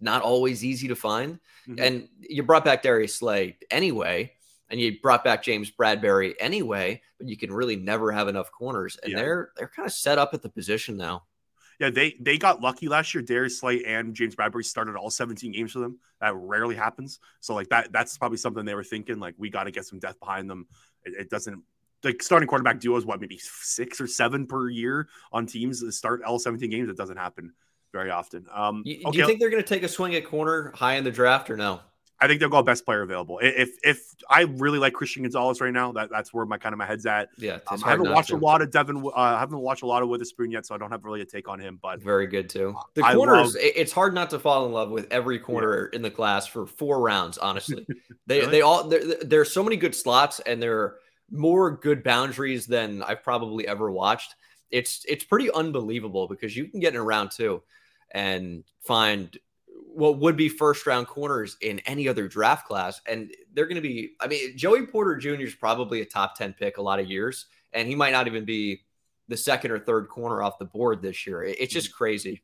not 0.01 0.21
always 0.21 0.63
easy 0.63 0.87
to 0.89 0.95
find. 0.95 1.39
Mm-hmm. 1.67 1.79
And 1.79 2.07
you 2.19 2.43
brought 2.43 2.65
back 2.65 2.83
Darius 2.83 3.15
Slay 3.15 3.57
anyway 3.71 4.33
and 4.69 4.79
you 4.79 4.99
brought 5.01 5.23
back 5.23 5.43
James 5.43 5.71
Bradberry 5.71 6.35
anyway, 6.39 7.01
but 7.17 7.27
you 7.27 7.37
can 7.37 7.51
really 7.51 7.75
never 7.75 8.11
have 8.11 8.27
enough 8.27 8.51
corners. 8.51 8.97
And 9.01 9.11
yeah. 9.11 9.19
they're 9.19 9.49
they're 9.57 9.67
kind 9.67 9.85
of 9.85 9.93
set 9.93 10.17
up 10.17 10.33
at 10.33 10.41
the 10.41 10.49
position 10.49 10.97
now. 10.97 11.23
Yeah, 11.79 11.89
they 11.89 12.15
they 12.19 12.37
got 12.37 12.61
lucky 12.61 12.87
last 12.87 13.13
year. 13.13 13.21
Darius 13.21 13.59
Slay 13.59 13.83
and 13.85 14.13
James 14.13 14.35
Bradberry 14.35 14.65
started 14.65 14.95
all 14.95 15.09
17 15.09 15.51
games 15.51 15.71
for 15.71 15.79
them. 15.79 15.97
That 16.19 16.35
rarely 16.35 16.75
happens. 16.75 17.19
So 17.39 17.55
like 17.55 17.69
that 17.69 17.91
that's 17.91 18.17
probably 18.17 18.37
something 18.37 18.65
they 18.65 18.75
were 18.75 18.83
thinking. 18.83 19.19
Like 19.19 19.35
we 19.37 19.49
got 19.49 19.63
to 19.63 19.71
get 19.71 19.85
some 19.85 19.99
depth 19.99 20.19
behind 20.19 20.49
them. 20.49 20.67
It, 21.05 21.13
it, 21.21 21.29
doesn't 21.29 21.63
like 22.03 22.21
starting 22.21 22.47
quarterback 22.47 22.81
duos. 22.81 23.05
What 23.05 23.21
maybe 23.21 23.39
six 23.39 24.01
or 24.01 24.07
seven 24.07 24.45
per 24.45 24.69
year 24.69 25.07
on 25.31 25.45
teams 25.45 25.79
that 25.79 25.93
start 25.93 26.21
all 26.23 26.37
17 26.37 26.69
games. 26.69 26.89
It 26.89 26.97
doesn't 26.97 27.17
happen 27.17 27.53
very 27.93 28.11
often. 28.11 28.45
Um, 28.53 28.83
you, 28.85 29.01
okay. 29.05 29.11
Do 29.11 29.17
you 29.17 29.25
think 29.25 29.39
they're 29.39 29.49
going 29.49 29.63
to 29.63 29.67
take 29.67 29.83
a 29.83 29.87
swing 29.87 30.15
at 30.15 30.25
corner 30.25 30.73
high 30.75 30.95
in 30.95 31.05
the 31.05 31.11
draft 31.11 31.49
or 31.49 31.55
no? 31.55 31.79
I 32.21 32.27
think 32.27 32.41
they'll 32.41 32.49
go 32.49 32.61
best 32.61 32.85
player 32.85 33.01
available. 33.01 33.39
If 33.41 33.77
if 33.81 34.13
I 34.29 34.41
really 34.41 34.77
like 34.77 34.93
Christian 34.93 35.23
Gonzalez 35.23 35.61
right 35.61 35.71
now, 35.71 35.93
that, 35.93 36.09
that's 36.09 36.33
where 36.33 36.45
my 36.45 36.57
kind 36.57 36.73
of 36.73 36.79
my 36.79 36.85
head's 36.85 37.05
at. 37.05 37.29
Yeah, 37.37 37.59
um, 37.67 37.81
I 37.85 37.91
haven't 37.91 38.11
watched 38.11 38.29
to. 38.29 38.35
a 38.35 38.37
lot 38.37 38.61
of 38.61 38.71
Devon. 38.71 39.05
Uh, 39.05 39.11
I 39.15 39.39
haven't 39.39 39.59
watched 39.59 39.83
a 39.83 39.85
lot 39.85 40.03
of 40.03 40.09
Witherspoon 40.09 40.51
yet, 40.51 40.65
so 40.65 40.75
I 40.75 40.77
don't 40.77 40.91
have 40.91 41.05
really 41.05 41.21
a 41.21 41.25
take 41.25 41.47
on 41.47 41.59
him. 41.59 41.79
But 41.81 42.01
very 42.01 42.27
good 42.27 42.49
too. 42.49 42.75
The 42.95 43.05
I 43.05 43.15
corners, 43.15 43.55
love, 43.55 43.63
it's 43.63 43.93
hard 43.93 44.13
not 44.13 44.29
to 44.31 44.39
fall 44.39 44.65
in 44.65 44.73
love 44.73 44.89
with 44.89 45.07
every 45.11 45.39
corner 45.39 45.89
yeah. 45.91 45.95
in 45.95 46.01
the 46.01 46.11
class 46.11 46.45
for 46.45 46.67
four 46.67 46.99
rounds. 46.99 47.37
Honestly, 47.37 47.87
they 48.27 48.39
really? 48.39 48.51
they 48.51 48.61
all 48.61 48.83
there's 48.89 49.51
so 49.51 49.63
many 49.63 49.77
good 49.77 49.95
slots, 49.95 50.41
and 50.41 50.61
there 50.61 50.77
are 50.77 50.97
more 51.31 51.71
good 51.71 52.03
boundaries 52.03 52.65
than 52.65 53.01
I've 53.01 53.23
probably 53.23 53.65
ever 53.65 53.89
watched. 53.89 54.35
It's 54.71 55.05
it's 55.07 55.23
pretty 55.23 55.49
unbelievable 55.51 56.27
because 56.27 56.55
you 56.55 56.65
can 56.67 56.81
get 56.81 56.93
in 56.93 56.99
a 56.99 57.03
round 57.03 57.31
two 57.31 57.63
and 58.11 58.63
find 58.81 59.37
what 59.99 60.17
would 60.17 60.37
be 60.37 60.47
first 60.47 60.87
round 60.87 61.07
corners 61.07 61.57
in 61.61 61.79
any 61.79 62.07
other 62.07 62.27
draft 62.27 62.65
class. 62.65 63.01
And 63.05 63.31
they're 63.53 63.65
going 63.65 63.75
to 63.75 63.81
be, 63.81 64.11
I 64.19 64.27
mean, 64.27 64.57
Joey 64.57 64.87
Porter 64.87 65.17
Jr. 65.17 65.43
is 65.43 65.55
probably 65.55 66.01
a 66.01 66.05
top 66.05 66.35
10 66.35 66.53
pick 66.53 66.77
a 66.77 66.81
lot 66.81 66.99
of 66.99 67.07
years, 67.07 67.47
and 67.73 67.87
he 67.87 67.95
might 67.95 68.11
not 68.11 68.25
even 68.25 68.45
be 68.45 68.81
the 69.27 69.37
second 69.37 69.71
or 69.71 69.79
third 69.79 70.07
corner 70.07 70.41
off 70.41 70.57
the 70.57 70.65
board 70.65 71.01
this 71.01 71.27
year. 71.27 71.43
It's 71.43 71.73
just 71.73 71.93
crazy. 71.93 72.41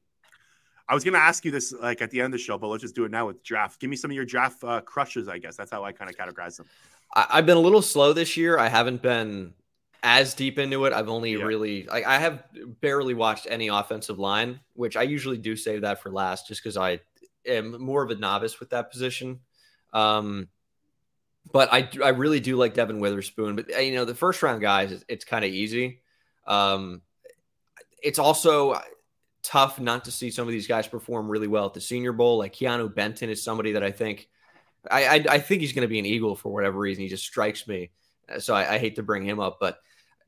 I 0.88 0.94
was 0.94 1.04
going 1.04 1.16
to 1.16 1.20
ask 1.20 1.44
you 1.46 1.52
this 1.52 1.74
like 1.74 2.02
at 2.02 2.12
the 2.12 2.20
end 2.20 2.28
of 2.28 2.32
the 2.34 2.44
show, 2.44 2.58
but 2.58 2.68
let's 2.68 2.82
just 2.82 2.94
do 2.94 3.06
it 3.06 3.12
now 3.12 3.28
with 3.28 3.42
draft. 3.42 3.80
Give 3.80 3.90
me 3.90 3.96
some 3.96 4.12
of 4.12 4.16
your 4.16 4.26
draft 4.26 4.64
uh, 4.64 4.82
crushes, 4.82 5.28
I 5.28 5.40
guess. 5.40 5.56
That's 5.56 5.72
how 5.72 5.84
I 5.84 5.92
kind 5.92 6.12
of 6.12 6.16
categorize 6.16 6.58
them. 6.58 6.68
I, 7.16 7.38
have 7.38 7.46
been 7.46 7.58
a 7.58 7.62
little 7.62 7.82
slow 7.82 8.14
this 8.14 8.38
year. 8.38 8.60
I 8.60 8.68
haven't 8.68 9.02
been 9.02 9.54
as 10.04 10.36
deep 10.36 10.60
into 10.60 10.86
it. 10.86 10.94
I've 10.94 11.10
only 11.10 11.34
yeah. 11.34 11.44
really, 11.44 11.86
like, 11.86 12.06
I 12.06 12.20
have 12.20 12.44
barely 12.82 13.16
watched 13.16 13.48
any 13.50 13.70
offensive 13.70 14.20
line, 14.20 14.60
which 14.74 14.96
I 14.96 15.02
usually 15.02 15.38
do 15.38 15.56
save 15.56 15.82
that 15.82 16.04
for 16.04 16.12
last 16.12 16.48
just 16.48 16.62
because 16.62 16.78
I 16.78 17.00
am 17.48 17.82
more 17.82 18.04
of 18.04 18.12
a 18.12 18.16
novice 18.16 18.60
with 18.60 18.72
that 18.72 18.92
position. 18.92 19.40
Um, 19.94 20.50
but 21.52 21.72
I, 21.72 21.90
I 22.04 22.10
really 22.10 22.40
do 22.40 22.56
like 22.56 22.74
Devon 22.74 23.00
Witherspoon. 23.00 23.56
But 23.56 23.84
you 23.84 23.94
know, 23.94 24.06
the 24.06 24.16
first 24.16 24.42
round 24.44 24.62
guys, 24.62 25.04
it's, 25.08 25.26
kind 25.26 25.46
of 25.46 25.52
easy. 25.52 26.02
Um, 26.48 27.02
it's 28.02 28.20
also 28.20 28.80
tough 29.44 29.80
not 29.80 30.06
to 30.06 30.12
see 30.12 30.32
some 30.32 30.48
of 30.48 30.52
these 30.52 30.68
guys 30.68 30.88
perform 30.88 31.30
really 31.30 31.48
well 31.48 31.68
at 31.68 31.74
the 31.74 31.82
Senior 31.82 32.14
Bowl. 32.14 32.38
Like 32.38 32.54
Keanu 32.54 32.94
Benton 32.94 33.30
is 33.30 33.44
somebody 33.44 33.74
that 33.74 33.84
I 33.84 33.92
think, 33.92 34.28
I, 34.90 35.06
I, 35.06 35.26
I 35.30 35.40
think 35.40 35.62
he's 35.62 35.74
going 35.74 35.84
to 35.84 35.88
be 35.88 36.00
an 36.00 36.06
Eagle 36.06 36.36
for 36.36 36.52
whatever 36.52 36.80
reason. 36.80 37.04
He 37.04 37.10
just 37.10 37.26
strikes 37.26 37.68
me. 37.68 37.92
So 38.40 38.56
I, 38.56 38.74
I, 38.74 38.78
hate 38.80 38.96
to 38.96 39.04
bring 39.04 39.24
him 39.24 39.40
up, 39.40 39.58
but 39.60 39.78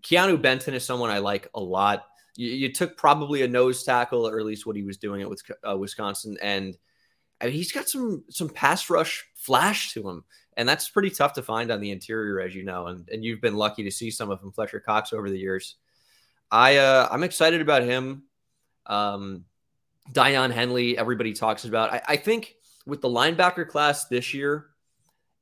Keanu 0.04 0.40
Benton 0.40 0.76
is 0.76 0.86
someone 0.86 1.10
I 1.10 1.18
like 1.18 1.48
a 1.56 1.60
lot. 1.60 2.06
You, 2.36 2.50
you 2.50 2.72
took 2.72 2.96
probably 2.96 3.42
a 3.42 3.48
nose 3.48 3.84
tackle, 3.84 4.28
or 4.28 4.40
at 4.40 4.46
least 4.46 4.68
what 4.68 4.76
he 4.76 4.84
was 4.84 4.98
doing 4.98 5.24
at 5.24 5.30
uh, 5.68 5.76
Wisconsin, 5.76 6.38
and 6.40 6.78
I 7.39 7.45
mean, 7.45 7.54
he's 7.54 7.71
got 7.71 7.88
some 7.88 8.23
some 8.30 8.50
pass 8.50 8.89
rush 8.89 9.26
flash 9.36 9.93
to 9.93 10.08
him, 10.08 10.23
and 10.56 10.67
that's 10.67 10.89
pretty 10.89 11.10
tough 11.10 11.34
to 11.34 11.43
find 11.43 11.71
on 11.71 11.80
the 11.80 11.91
interior, 11.91 12.39
as 12.39 12.56
you 12.56 12.63
know. 12.63 12.88
And 12.88 13.08
and 13.10 13.23
you've 13.23 13.41
been 13.41 13.56
lucky 13.56 13.84
to 13.84 13.91
see 13.91 14.12
some 14.12 14.32
of 14.32 14.41
him, 14.41 14.52
Fletcher 14.52 14.80
Cox, 14.80 15.13
over 15.13 15.30
the 15.30 15.38
years. 15.38 15.76
I 16.52 16.78
uh, 16.78 17.08
I'm 17.12 17.23
excited 17.23 17.62
about 17.62 17.84
him. 17.84 18.23
Um, 18.86 19.45
Daiyan 20.13 20.52
Henley, 20.52 20.97
everybody 20.97 21.34
talks 21.34 21.65
about. 21.65 21.93
I, 21.93 22.02
I 22.08 22.15
think 22.15 22.56
with 22.86 23.02
the 23.02 23.10
linebacker 23.10 23.67
class 23.67 24.06
this 24.06 24.34
year, 24.34 24.67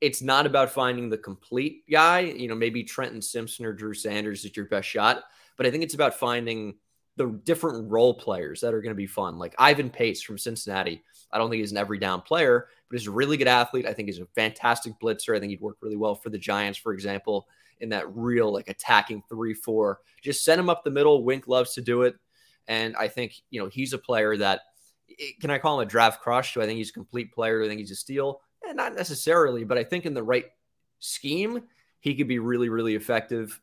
it's 0.02 0.22
not 0.22 0.46
about 0.46 0.72
finding 0.72 1.10
the 1.10 1.18
complete 1.18 1.84
guy. 1.90 2.22
You 2.22 2.48
know, 2.48 2.56
maybe 2.56 2.84
Trenton 2.84 3.22
Simpson 3.22 3.66
or 3.66 3.74
Drew 3.74 3.94
Sanders 3.94 4.44
is 4.44 4.56
your 4.56 4.66
best 4.66 4.88
shot, 4.88 5.24
but 5.58 5.66
I 5.66 5.72
think 5.72 5.84
it's 5.84 5.94
about 5.94 6.16
finding 6.16 6.76
the 7.18 7.28
different 7.44 7.90
role 7.90 8.14
players 8.14 8.62
that 8.62 8.74
are 8.74 8.82
going 8.82 8.92
to 8.92 8.96
be 8.96 9.08
fun. 9.08 9.38
Like 9.38 9.56
Ivan 9.58 9.90
Pace 9.90 10.22
from 10.22 10.38
Cincinnati. 10.38 11.04
I 11.32 11.38
don't 11.38 11.50
think 11.50 11.62
he's 11.62 11.72
an 11.72 11.78
every 11.78 11.98
down 11.98 12.22
player, 12.22 12.68
but 12.90 12.98
he's 12.98 13.08
a 13.08 13.12
really 13.12 13.38
good 13.38 13.48
athlete. 13.48 13.86
I 13.86 13.94
think 13.94 14.08
he's 14.08 14.20
a 14.20 14.28
fantastic 14.36 14.94
blitzer. 15.02 15.36
I 15.36 15.40
think 15.40 15.50
he'd 15.50 15.62
work 15.62 15.78
really 15.82 15.96
well 15.96 16.16
for 16.16 16.30
the 16.30 16.38
Giants, 16.38 16.78
for 16.80 16.94
example. 16.94 17.48
in 17.80 17.90
that 17.90 18.16
real 18.16 18.52
like 18.52 18.70
attacking 18.70 19.24
three 19.30 19.54
four. 19.54 20.00
Just 20.22 20.44
send 20.44 20.60
him 20.60 20.70
up 20.70 20.84
the 20.84 20.92
middle. 20.92 21.24
Wink 21.24 21.48
loves 21.48 21.74
to 21.74 21.82
do 21.82 22.04
it, 22.04 22.16
and 22.68 22.96
I 22.96 23.08
think 23.08 23.34
you 23.50 23.62
know 23.62 23.68
he's 23.68 23.94
a 23.94 23.98
player 23.98 24.38
that 24.38 24.62
can 25.40 25.50
I 25.50 25.58
call 25.58 25.80
him 25.80 25.88
a 25.88 25.90
draft 25.90 26.22
crush? 26.22 26.54
Do 26.54 26.62
I 26.62 26.66
think 26.66 26.78
he's 26.78 26.90
a 26.90 26.94
complete 26.94 27.34
player? 27.34 27.60
Do 27.60 27.66
I 27.66 27.68
think 27.68 27.80
he's 27.80 27.92
a 27.92 27.96
steal? 27.96 28.42
Eh, 28.68 28.74
not 28.74 28.96
necessarily, 28.96 29.64
but 29.64 29.78
I 29.78 29.84
think 29.84 30.06
in 30.06 30.14
the 30.14 30.24
right 30.24 30.46
scheme, 31.00 31.64
he 32.00 32.16
could 32.16 32.28
be 32.28 32.40
really, 32.40 32.70
really 32.70 32.96
effective. 32.96 33.60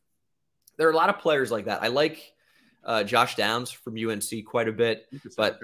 There 0.77 0.89
are 0.89 0.93
a 0.93 0.97
lot 0.97 1.11
of 1.11 1.19
players 1.19 1.51
like 1.51 1.67
that. 1.67 1.83
I 1.83 1.89
like 1.89 2.33
uh, 2.85 3.05
Josh 3.05 3.37
Downs 3.37 3.71
from 3.71 3.97
UNC 3.97 4.45
quite 4.47 4.69
a 4.69 4.73
bit, 4.73 5.07
but 5.37 5.61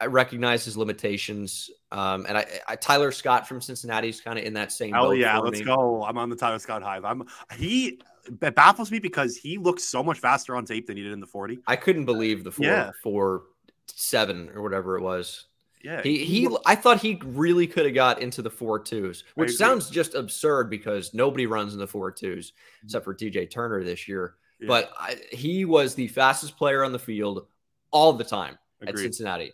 I 0.00 0.06
recognize 0.06 0.64
his 0.64 0.76
limitations. 0.76 1.70
Um, 1.92 2.26
and 2.28 2.36
I, 2.36 2.46
I, 2.68 2.76
Tyler 2.76 3.12
Scott 3.12 3.46
from 3.46 3.60
Cincinnati 3.60 4.08
is 4.08 4.20
kind 4.20 4.38
of 4.38 4.44
in 4.44 4.54
that 4.54 4.72
same. 4.72 4.94
Oh 4.94 5.12
yeah, 5.12 5.38
let's 5.38 5.60
me. 5.60 5.64
go. 5.64 6.04
I'm 6.04 6.18
on 6.18 6.28
the 6.30 6.36
Tyler 6.36 6.58
Scott 6.58 6.82
hive. 6.82 7.04
I'm 7.04 7.24
he 7.56 8.00
it 8.26 8.54
baffles 8.54 8.90
me 8.90 8.98
because 8.98 9.36
he 9.36 9.58
looks 9.58 9.84
so 9.84 10.02
much 10.02 10.18
faster 10.18 10.56
on 10.56 10.64
tape 10.64 10.86
than 10.86 10.96
he 10.96 11.02
did 11.02 11.12
in 11.12 11.20
the 11.20 11.26
40. 11.26 11.58
I 11.66 11.76
couldn't 11.76 12.06
believe 12.06 12.44
the 12.44 12.52
four 12.52 12.66
yeah. 12.66 12.90
four 13.02 13.42
seven 13.86 14.50
or 14.54 14.62
whatever 14.62 14.96
it 14.96 15.02
was. 15.02 15.46
Yeah, 15.82 16.00
he, 16.00 16.24
he, 16.24 16.48
I 16.64 16.76
thought 16.76 17.02
he 17.02 17.20
really 17.22 17.66
could 17.66 17.84
have 17.84 17.94
got 17.94 18.22
into 18.22 18.40
the 18.40 18.48
four 18.48 18.78
twos, 18.78 19.22
which 19.34 19.52
sounds 19.52 19.90
just 19.90 20.14
absurd 20.14 20.70
because 20.70 21.12
nobody 21.12 21.44
runs 21.44 21.74
in 21.74 21.78
the 21.78 21.86
four 21.86 22.10
twos 22.10 22.52
mm-hmm. 22.52 22.86
except 22.86 23.04
for 23.04 23.14
DJ 23.14 23.50
Turner 23.50 23.84
this 23.84 24.08
year. 24.08 24.36
Yeah. 24.60 24.68
But 24.68 24.92
I, 24.98 25.16
he 25.32 25.64
was 25.64 25.94
the 25.94 26.08
fastest 26.08 26.56
player 26.56 26.84
on 26.84 26.92
the 26.92 26.98
field 26.98 27.46
all 27.90 28.12
the 28.12 28.24
time 28.24 28.58
Agreed. 28.80 28.94
at 28.94 28.98
Cincinnati. 28.98 29.52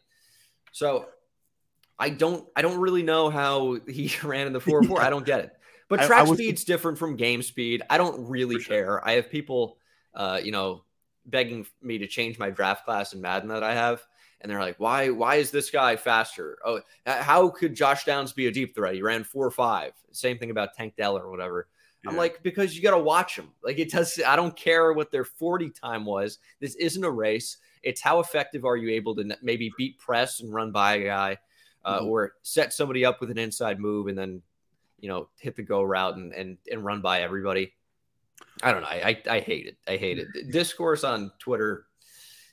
So 0.73 1.07
I 1.99 2.11
don't 2.11 2.47
I 2.55 2.63
don't 2.63 2.79
really 2.79 3.03
know 3.03 3.31
how 3.31 3.79
he 3.89 4.13
ran 4.23 4.47
in 4.47 4.53
the 4.53 4.61
four 4.61 4.83
four. 4.83 5.01
I 5.01 5.11
don't 5.11 5.27
get 5.27 5.41
it. 5.41 5.53
But 5.89 6.03
track 6.03 6.29
I, 6.29 6.31
I 6.31 6.35
speed's 6.35 6.65
different 6.65 6.99
from 6.99 7.17
game 7.17 7.43
speed. 7.43 7.83
I 7.91 7.99
don't 7.99 8.29
really 8.29 8.63
care. 8.63 8.85
Sure. 8.85 9.03
I 9.05 9.13
have 9.13 9.29
people, 9.29 9.79
uh, 10.15 10.41
you 10.43 10.53
know, 10.53 10.85
begging 11.27 11.67
me 11.83 11.99
to 11.99 12.07
change 12.07 12.39
my 12.39 12.51
draft 12.51 12.85
class 12.85 13.13
in 13.13 13.21
Madden 13.21 13.49
that 13.49 13.65
I 13.65 13.75
have 13.75 14.01
and 14.41 14.51
they're 14.51 14.61
like, 14.61 14.77
why, 14.79 15.11
why 15.11 15.37
is 15.37 15.51
this 15.51 15.71
guy 15.71 15.97
faster? 15.97 16.59
Oh, 16.65 16.81
how 17.05 17.49
could 17.51 17.75
Josh 17.75 18.05
Downs 18.05 18.33
be 18.33 18.47
a 18.47 18.51
deep 18.51 18.75
threat? 18.75 18.95
He 18.95 19.03
ran 19.03 19.23
four 19.23 19.47
or 19.47 19.51
five. 19.51 19.93
Same 20.13 20.39
thing 20.39 20.51
about 20.51 20.75
Tank 20.75 20.95
Dell 20.97 21.19
or 21.19 21.31
whatever. 21.31 21.69
Yeah. 22.05 22.11
I'm 22.11 22.17
like, 22.17 22.43
because 22.43 22.75
you 22.75 22.83
got 22.83 22.97
to 22.97 23.03
watch 23.03 23.37
them. 23.37 23.51
Like 23.63 23.79
it 23.79 23.91
does. 23.91 24.21
I 24.27 24.37
don't 24.37 24.57
care 24.57 24.93
what 24.93 25.11
their 25.11 25.25
40 25.25 25.71
time 25.71 26.05
was. 26.05 26.39
This 26.61 26.75
isn't 26.77 27.05
a 27.05 27.11
race. 27.11 27.59
It's 27.83 28.01
how 28.01 28.21
effective 28.21 28.65
are 28.65 28.77
you 28.77 28.91
able 28.91 29.15
to 29.17 29.37
maybe 29.43 29.73
beat 29.77 29.99
press 29.99 30.41
and 30.41 30.53
run 30.53 30.73
by 30.73 30.97
a 30.97 31.05
guy, 31.05 31.39
uh, 31.85 31.99
mm-hmm. 31.99 32.09
or 32.09 32.35
set 32.43 32.73
somebody 32.73 33.05
up 33.05 33.21
with 33.21 33.31
an 33.31 33.39
inside 33.39 33.81
move 33.81 34.07
and 34.07 34.17
then, 34.17 34.43
you 34.99 35.09
know, 35.09 35.29
hit 35.39 35.57
the 35.57 35.63
go 35.63 35.83
route 35.83 36.17
and 36.17 36.33
and 36.33 36.59
and 36.71 36.85
run 36.85 37.01
by 37.01 37.23
everybody. 37.23 37.73
I 38.63 38.73
don't 38.73 38.83
know. 38.83 38.89
I 38.89 39.23
I, 39.27 39.37
I 39.37 39.41
hate 39.41 39.67
it. 39.67 39.77
I 39.87 39.97
hate 39.97 40.19
it. 40.19 40.29
Discourse 40.51 41.05
on 41.05 41.33
Twitter 41.39 41.87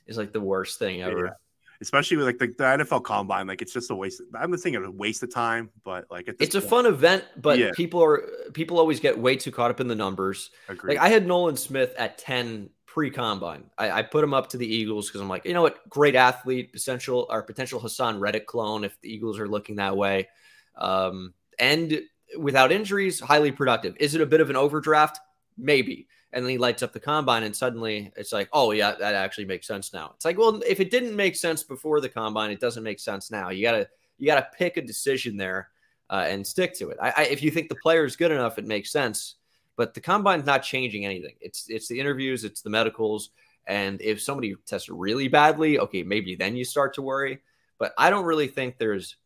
is 0.06 0.16
like 0.16 0.32
the 0.32 0.40
worst 0.40 0.78
thing 0.78 1.02
ever. 1.02 1.26
Yeah 1.26 1.32
especially 1.80 2.16
with 2.16 2.26
like 2.26 2.38
the, 2.38 2.46
the, 2.46 2.84
NFL 2.84 3.04
Combine. 3.04 3.46
Like 3.46 3.62
it's 3.62 3.72
just 3.72 3.90
a 3.90 3.94
waste. 3.94 4.20
Of, 4.20 4.26
I'm 4.34 4.50
not 4.50 4.60
saying 4.60 4.74
it's 4.74 4.86
a 4.86 4.90
waste 4.90 5.22
of 5.22 5.32
time, 5.32 5.70
but 5.84 6.06
like 6.10 6.28
it's 6.40 6.54
a 6.54 6.60
fun 6.60 6.86
event. 6.86 7.24
But 7.36 7.58
yeah. 7.58 7.70
people 7.74 8.02
are 8.02 8.22
people 8.52 8.78
always 8.78 9.00
get 9.00 9.18
way 9.18 9.36
too 9.36 9.50
caught 9.50 9.70
up 9.70 9.80
in 9.80 9.88
the 9.88 9.94
numbers. 9.94 10.50
Agreed. 10.68 10.94
Like 10.96 11.04
I 11.04 11.08
had 11.08 11.26
Nolan 11.26 11.56
Smith 11.56 11.94
at 11.98 12.18
10 12.18 12.70
pre 12.86 13.10
combine. 13.10 13.64
I, 13.76 13.90
I, 13.90 14.02
put 14.02 14.24
him 14.24 14.34
up 14.34 14.48
to 14.50 14.56
the 14.56 14.66
Eagles 14.66 15.08
because 15.08 15.20
I'm 15.20 15.28
like, 15.28 15.44
you 15.44 15.54
know 15.54 15.62
what, 15.62 15.88
great 15.88 16.14
athlete, 16.14 16.72
potential 16.72 17.26
or 17.30 17.42
potential 17.42 17.80
Haason 17.80 18.18
Reddick 18.18 18.46
clone 18.46 18.82
if 18.82 19.00
the 19.00 19.12
Eagles 19.12 19.38
are 19.38 19.46
looking 19.46 19.76
that 19.76 19.96
way. 19.96 20.28
Um, 20.76 21.34
and 21.58 22.00
without 22.38 22.72
injuries, 22.72 23.20
highly 23.20 23.52
productive. 23.52 23.94
Is 24.00 24.14
it 24.14 24.20
a 24.20 24.26
bit 24.26 24.40
of 24.40 24.50
an 24.50 24.56
overdraft? 24.56 25.20
Maybe 25.56 26.08
and 26.32 26.44
then 26.44 26.50
he 26.50 26.58
lights 26.58 26.82
up 26.82 26.92
the 26.92 27.00
combine 27.00 27.42
and 27.42 27.56
suddenly 27.56 28.12
it's 28.16 28.32
like 28.32 28.48
oh 28.52 28.72
yeah 28.72 28.94
that 28.98 29.14
actually 29.14 29.44
makes 29.44 29.66
sense 29.66 29.92
now. 29.92 30.12
It's 30.14 30.24
like 30.24 30.38
well 30.38 30.60
if 30.66 30.80
it 30.80 30.90
didn't 30.90 31.16
make 31.16 31.36
sense 31.36 31.62
before 31.62 32.00
the 32.00 32.08
combine 32.08 32.50
it 32.50 32.60
doesn't 32.60 32.82
make 32.82 33.00
sense 33.00 33.30
now. 33.30 33.50
You 33.50 33.62
gotta 33.62 33.88
you 34.18 34.26
gotta 34.26 34.48
pick 34.56 34.76
a 34.76 34.82
decision 34.82 35.36
there 35.36 35.68
uh, 36.10 36.24
and 36.26 36.46
stick 36.46 36.74
to 36.74 36.88
it. 36.88 36.98
I, 37.00 37.12
I, 37.16 37.22
if 37.24 37.42
you 37.42 37.50
think 37.50 37.68
the 37.68 37.76
player 37.76 38.04
is 38.04 38.16
good 38.16 38.30
enough 38.30 38.58
it 38.58 38.66
makes 38.66 38.90
sense 38.90 39.36
but 39.76 39.94
the 39.94 40.00
combine's 40.00 40.44
not 40.44 40.64
changing 40.64 41.04
anything. 41.04 41.34
It's 41.40 41.66
it's 41.68 41.88
the 41.88 42.00
interviews 42.00 42.44
it's 42.44 42.62
the 42.62 42.70
medicals 42.70 43.30
and 43.68 44.00
if 44.00 44.20
somebody 44.20 44.56
tests 44.66 44.88
really 44.88 45.28
badly 45.28 45.78
okay 45.78 46.02
maybe 46.02 46.34
then 46.34 46.56
you 46.56 46.64
start 46.64 46.94
to 46.94 47.02
worry 47.02 47.38
but 47.78 47.92
i 47.96 48.10
don't 48.10 48.24
really 48.24 48.48
think 48.48 48.76
there's 48.76 49.16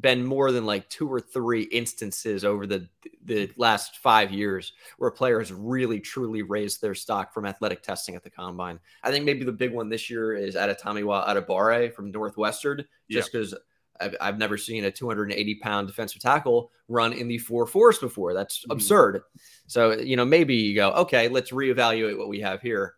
been 0.00 0.24
more 0.24 0.50
than 0.52 0.64
like 0.64 0.88
two 0.88 1.12
or 1.12 1.20
three 1.20 1.62
instances 1.64 2.44
over 2.44 2.66
the 2.66 2.88
the 3.24 3.50
last 3.56 3.98
five 3.98 4.32
years 4.32 4.72
where 4.98 5.10
players 5.10 5.52
really 5.52 6.00
truly 6.00 6.42
raised 6.42 6.80
their 6.80 6.94
stock 6.94 7.32
from 7.32 7.46
athletic 7.46 7.82
testing 7.82 8.14
at 8.14 8.24
the 8.24 8.30
combine. 8.30 8.80
I 9.02 9.10
think 9.10 9.24
maybe 9.24 9.44
the 9.44 9.52
big 9.52 9.72
one 9.72 9.88
this 9.88 10.10
year 10.10 10.34
is 10.34 10.56
Adetomiwa 10.56 11.28
Adebawore 11.28 11.92
from 11.94 12.10
Northwestern, 12.10 12.84
just 13.10 13.30
because 13.30 13.52
yeah. 13.52 14.06
I've, 14.06 14.16
I've, 14.20 14.38
never 14.38 14.56
seen 14.56 14.84
a 14.84 14.90
280 14.90 15.54
pound 15.56 15.86
defensive 15.86 16.20
tackle 16.20 16.72
run 16.88 17.12
in 17.12 17.28
the 17.28 17.38
four 17.38 17.66
fours 17.66 17.98
before. 17.98 18.34
That's 18.34 18.60
mm-hmm. 18.60 18.72
absurd. 18.72 19.22
So 19.66 19.92
you 19.92 20.16
know 20.16 20.24
maybe 20.24 20.56
you 20.56 20.74
go 20.74 20.90
okay, 20.92 21.28
let's 21.28 21.50
reevaluate 21.50 22.18
what 22.18 22.28
we 22.28 22.40
have 22.40 22.60
here. 22.62 22.94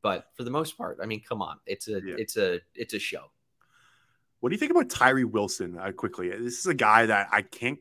But 0.00 0.28
for 0.34 0.44
the 0.44 0.50
most 0.50 0.78
part, 0.78 0.98
I 1.02 1.06
mean, 1.06 1.22
come 1.28 1.42
on, 1.42 1.58
it's 1.66 1.88
a 1.88 2.00
yeah. 2.00 2.14
it's 2.16 2.36
a 2.36 2.60
it's 2.74 2.94
a 2.94 2.98
show. 2.98 3.30
What 4.40 4.50
do 4.50 4.54
you 4.54 4.58
think 4.58 4.70
about 4.70 4.90
Tyree 4.90 5.24
Wilson? 5.24 5.78
Uh, 5.78 5.92
quickly, 5.92 6.28
this 6.28 6.58
is 6.58 6.66
a 6.66 6.74
guy 6.74 7.06
that 7.06 7.28
I 7.32 7.42
can't 7.42 7.78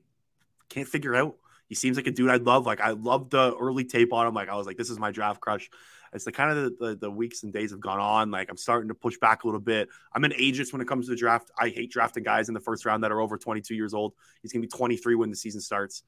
can't 0.70 0.88
figure 0.88 1.16
out. 1.16 1.36
He 1.68 1.76
seems 1.76 1.98
like 1.98 2.08
a 2.08 2.12
dude 2.12 2.30
I'd 2.30 2.44
love. 2.44 2.66
Like 2.66 2.82
I 2.82 2.92
love 2.92 3.30
the 3.30 3.56
early 3.56 3.86
tape 3.86 4.14
on 4.14 4.28
him. 4.28 4.34
Like 4.34 4.50
I 4.50 4.56
was 4.56 4.68
like, 4.68 4.78
this 4.78 4.90
is 4.90 5.00
my 5.00 5.12
draft 5.12 5.42
crush. 5.42 5.70
It's 6.14 6.24
the 6.24 6.32
kind 6.32 6.58
of 6.58 6.64
the, 6.64 6.86
the, 6.86 6.96
the, 6.96 7.12
weeks 7.12 7.44
and 7.44 7.52
days 7.52 7.72
have 7.72 7.82
gone 7.82 8.00
on. 8.00 8.32
Like 8.32 8.50
I'm 8.50 8.58
starting 8.58 8.88
to 8.88 8.96
push 8.96 9.18
back 9.18 9.44
a 9.44 9.48
little 9.48 9.60
bit. 9.60 9.90
I'm 10.14 10.24
an 10.24 10.32
ageist 10.32 10.72
when 10.72 10.82
it 10.82 10.88
comes 10.88 11.08
to 11.08 11.12
the 11.12 11.18
draft. 11.18 11.52
I 11.60 11.70
hate 11.70 11.92
drafting 11.92 12.24
guys 12.24 12.48
in 12.48 12.54
the 12.54 12.62
first 12.62 12.86
round 12.86 13.04
that 13.04 13.12
are 13.12 13.20
over 13.20 13.38
22 13.38 13.76
years 13.76 13.94
old. 13.94 14.14
He's 14.42 14.54
gonna 14.54 14.62
be 14.62 14.68
23 14.68 15.16
when 15.16 15.30
the 15.30 15.36
season 15.36 15.60
starts. 15.60 16.04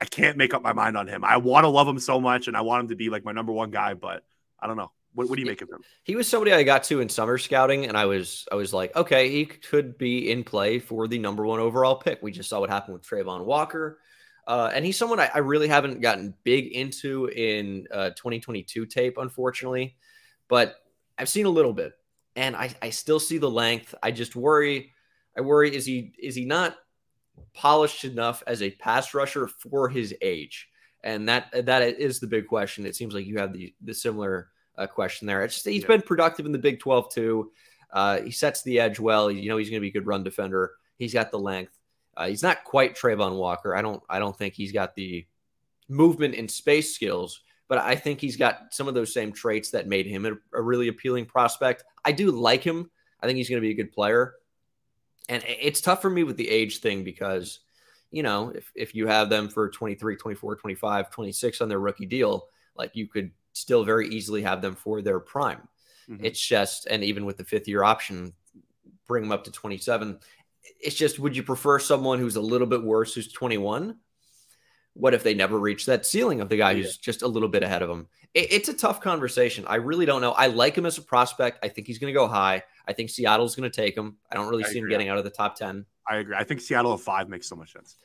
I 0.00 0.04
can't 0.04 0.36
make 0.36 0.54
up 0.54 0.62
my 0.62 0.72
mind 0.72 0.96
on 0.96 1.08
him. 1.08 1.24
I 1.24 1.38
want 1.38 1.64
to 1.64 1.68
love 1.68 1.88
him 1.88 1.98
so 1.98 2.20
much, 2.20 2.46
and 2.46 2.56
I 2.56 2.60
want 2.60 2.82
him 2.82 2.88
to 2.88 2.96
be 2.96 3.10
like 3.10 3.24
my 3.24 3.32
number 3.32 3.52
one 3.52 3.70
guy, 3.70 3.94
but 3.94 4.24
I 4.60 4.66
don't 4.66 4.76
know. 4.76 4.92
What, 5.14 5.28
what 5.28 5.36
do 5.36 5.42
you 5.42 5.46
make 5.46 5.62
of 5.62 5.70
him? 5.70 5.82
He 6.02 6.16
was 6.16 6.28
somebody 6.28 6.52
I 6.52 6.64
got 6.64 6.82
to 6.84 7.00
in 7.00 7.08
summer 7.08 7.38
scouting, 7.38 7.86
and 7.86 7.96
I 7.96 8.04
was 8.06 8.46
I 8.50 8.56
was 8.56 8.74
like, 8.74 8.94
okay, 8.96 9.30
he 9.30 9.46
could 9.46 9.96
be 9.96 10.30
in 10.30 10.44
play 10.44 10.78
for 10.78 11.06
the 11.06 11.18
number 11.18 11.46
one 11.46 11.60
overall 11.60 11.96
pick. 11.96 12.20
We 12.22 12.32
just 12.32 12.48
saw 12.48 12.60
what 12.60 12.70
happened 12.70 12.94
with 12.94 13.06
Travon 13.06 13.44
Walker. 13.44 14.00
Uh, 14.46 14.70
and 14.74 14.84
he's 14.84 14.98
someone 14.98 15.20
I, 15.20 15.30
I, 15.34 15.38
really 15.38 15.68
haven't 15.68 16.02
gotten 16.02 16.34
big 16.44 16.66
into 16.72 17.28
in 17.28 17.86
uh, 17.90 18.10
2022 18.10 18.84
tape, 18.84 19.16
unfortunately, 19.16 19.96
but 20.48 20.76
I've 21.16 21.30
seen 21.30 21.46
a 21.46 21.50
little 21.50 21.72
bit, 21.72 21.94
and 22.36 22.54
I, 22.54 22.70
I 22.82 22.90
still 22.90 23.18
see 23.18 23.38
the 23.38 23.50
length. 23.50 23.94
I 24.02 24.10
just 24.10 24.36
worry. 24.36 24.92
I 25.36 25.40
worry 25.40 25.74
is 25.74 25.86
he 25.86 26.12
is 26.18 26.34
he 26.34 26.44
not 26.44 26.76
polished 27.54 28.04
enough 28.04 28.42
as 28.46 28.60
a 28.60 28.70
pass 28.72 29.14
rusher 29.14 29.48
for 29.48 29.88
his 29.88 30.14
age, 30.20 30.68
and 31.02 31.26
that 31.28 31.66
that 31.66 31.82
is 31.82 32.20
the 32.20 32.26
big 32.26 32.46
question. 32.46 32.84
It 32.84 32.96
seems 32.96 33.14
like 33.14 33.26
you 33.26 33.38
have 33.38 33.54
the 33.54 33.72
the 33.80 33.94
similar 33.94 34.50
uh, 34.76 34.86
question 34.86 35.26
there. 35.26 35.44
It's 35.44 35.54
just, 35.54 35.66
he's 35.66 35.82
yeah. 35.82 35.88
been 35.88 36.02
productive 36.02 36.46
in 36.46 36.52
the 36.52 36.58
Big 36.58 36.80
12 36.80 37.12
too. 37.12 37.52
Uh, 37.92 38.20
he 38.20 38.30
sets 38.30 38.62
the 38.62 38.80
edge 38.80 38.98
well. 38.98 39.30
You 39.30 39.48
know 39.48 39.56
he's 39.56 39.70
going 39.70 39.80
to 39.80 39.84
be 39.84 39.88
a 39.88 39.92
good 39.92 40.06
run 40.06 40.24
defender. 40.24 40.72
He's 40.98 41.14
got 41.14 41.30
the 41.30 41.38
length. 41.38 41.78
Uh, 42.16 42.28
he's 42.28 42.42
not 42.42 42.64
quite 42.64 42.96
Travon 42.96 43.36
Walker. 43.36 43.74
I 43.74 43.82
don't. 43.82 44.02
I 44.08 44.18
don't 44.18 44.36
think 44.36 44.54
he's 44.54 44.72
got 44.72 44.94
the 44.94 45.26
movement 45.88 46.34
and 46.34 46.50
space 46.50 46.94
skills, 46.94 47.40
but 47.68 47.78
I 47.78 47.94
think 47.96 48.20
he's 48.20 48.36
got 48.36 48.72
some 48.74 48.88
of 48.88 48.94
those 48.94 49.12
same 49.12 49.32
traits 49.32 49.70
that 49.70 49.88
made 49.88 50.06
him 50.06 50.26
a, 50.26 50.32
a 50.52 50.62
really 50.62 50.88
appealing 50.88 51.26
prospect. 51.26 51.84
I 52.04 52.12
do 52.12 52.30
like 52.30 52.62
him. 52.62 52.90
I 53.20 53.26
think 53.26 53.36
he's 53.36 53.48
going 53.48 53.60
to 53.60 53.66
be 53.66 53.72
a 53.72 53.76
good 53.76 53.92
player. 53.92 54.34
And 55.28 55.42
it's 55.46 55.80
tough 55.80 56.02
for 56.02 56.10
me 56.10 56.22
with 56.22 56.36
the 56.36 56.48
age 56.48 56.80
thing 56.80 57.02
because, 57.02 57.60
you 58.10 58.22
know, 58.22 58.50
if, 58.50 58.70
if 58.74 58.94
you 58.94 59.06
have 59.06 59.30
them 59.30 59.48
for 59.48 59.70
23, 59.70 60.16
24, 60.16 60.56
25, 60.56 61.10
26 61.10 61.60
on 61.62 61.68
their 61.68 61.78
rookie 61.78 62.04
deal, 62.04 62.48
like 62.76 62.90
you 62.94 63.08
could 63.08 63.30
still 63.54 63.84
very 63.84 64.08
easily 64.08 64.42
have 64.42 64.60
them 64.60 64.74
for 64.74 65.00
their 65.00 65.18
prime. 65.18 65.66
Mm-hmm. 66.10 66.24
It's 66.24 66.40
just, 66.40 66.86
and 66.86 67.02
even 67.02 67.24
with 67.24 67.38
the 67.38 67.44
fifth 67.44 67.66
year 67.66 67.82
option, 67.82 68.34
bring 69.08 69.22
them 69.22 69.32
up 69.32 69.44
to 69.44 69.50
27. 69.50 70.18
It's 70.80 70.96
just, 70.96 71.18
would 71.18 71.36
you 71.36 71.42
prefer 71.42 71.78
someone 71.78 72.18
who's 72.18 72.36
a 72.36 72.40
little 72.42 72.66
bit 72.66 72.82
worse, 72.82 73.14
who's 73.14 73.32
21? 73.32 73.96
What 74.92 75.14
if 75.14 75.22
they 75.22 75.34
never 75.34 75.58
reach 75.58 75.86
that 75.86 76.06
ceiling 76.06 76.40
of 76.40 76.48
the 76.48 76.56
guy 76.56 76.74
who's 76.74 76.96
just 76.96 77.22
a 77.22 77.28
little 77.28 77.48
bit 77.48 77.62
ahead 77.62 77.82
of 77.82 77.88
them? 77.88 78.08
It, 78.34 78.52
it's 78.52 78.68
a 78.68 78.74
tough 78.74 79.00
conversation. 79.00 79.64
I 79.66 79.76
really 79.76 80.06
don't 80.06 80.20
know. 80.20 80.32
I 80.32 80.48
like 80.48 80.76
him 80.76 80.86
as 80.86 80.98
a 80.98 81.02
prospect. 81.02 81.58
I 81.64 81.68
think 81.68 81.86
he's 81.86 81.98
going 81.98 82.12
to 82.12 82.18
go 82.18 82.28
high. 82.28 82.62
I 82.86 82.92
think 82.92 83.10
Seattle's 83.10 83.56
going 83.56 83.70
to 83.70 83.74
take 83.74 83.96
him. 83.96 84.16
I 84.30 84.36
don't 84.36 84.48
really 84.48 84.64
I 84.64 84.68
see 84.68 84.78
agree. 84.78 84.90
him 84.90 84.90
getting 84.90 85.08
out 85.08 85.18
of 85.18 85.24
the 85.24 85.30
top 85.30 85.56
10. 85.56 85.86
I 86.08 86.16
agree. 86.16 86.36
I 86.36 86.44
think 86.44 86.60
Seattle 86.60 86.92
at 86.92 87.00
five 87.00 87.28
makes 87.28 87.48
so 87.48 87.56
much 87.56 87.72
sense 87.72 87.96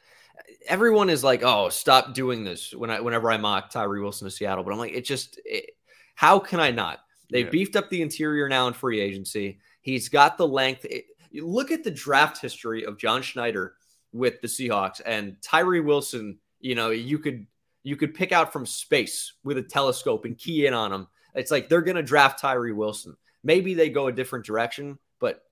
everyone 0.67 1.09
is 1.09 1.23
like, 1.23 1.43
"Oh, 1.43 1.69
stop 1.69 2.13
doing 2.13 2.43
this." 2.43 2.73
When 2.73 2.89
I 2.89 2.99
whenever 2.99 3.31
I 3.31 3.37
mock 3.37 3.69
Tyree 3.69 4.01
Wilson 4.01 4.25
to 4.25 4.31
Seattle, 4.31 4.63
but 4.63 4.71
I'm 4.71 4.79
like, 4.79 4.93
it 4.93 5.05
just 5.05 5.39
it, 5.45 5.71
how 6.15 6.39
can 6.39 6.59
I 6.59 6.71
not? 6.71 6.99
They've 7.31 7.45
yeah. 7.45 7.51
beefed 7.51 7.75
up 7.75 7.89
the 7.89 8.01
interior 8.01 8.49
now 8.49 8.67
in 8.67 8.73
free 8.73 8.99
agency. 8.99 9.59
He's 9.81 10.09
got 10.09 10.37
the 10.37 10.47
length. 10.47 10.85
It, 10.85 11.05
look 11.33 11.71
at 11.71 11.83
the 11.83 11.91
draft 11.91 12.41
history 12.41 12.85
of 12.85 12.97
John 12.97 13.21
Schneider 13.21 13.75
with 14.11 14.41
the 14.41 14.47
Seahawks 14.47 15.01
and 15.05 15.37
Tyree 15.41 15.79
Wilson. 15.79 16.39
You 16.59 16.75
know, 16.75 16.89
you 16.89 17.19
could 17.19 17.45
you 17.83 17.95
could 17.95 18.13
pick 18.13 18.31
out 18.31 18.51
from 18.51 18.65
space 18.65 19.33
with 19.43 19.57
a 19.57 19.63
telescope 19.63 20.25
and 20.25 20.37
key 20.37 20.65
in 20.65 20.73
on 20.73 20.91
them. 20.91 21.07
It's 21.35 21.51
like 21.51 21.69
they're 21.69 21.81
going 21.81 21.95
to 21.95 22.03
draft 22.03 22.39
Tyree 22.39 22.73
Wilson. 22.73 23.15
Maybe 23.43 23.73
they 23.73 23.89
go 23.89 24.07
a 24.07 24.11
different 24.11 24.45
direction, 24.45 24.97
but 25.19 25.43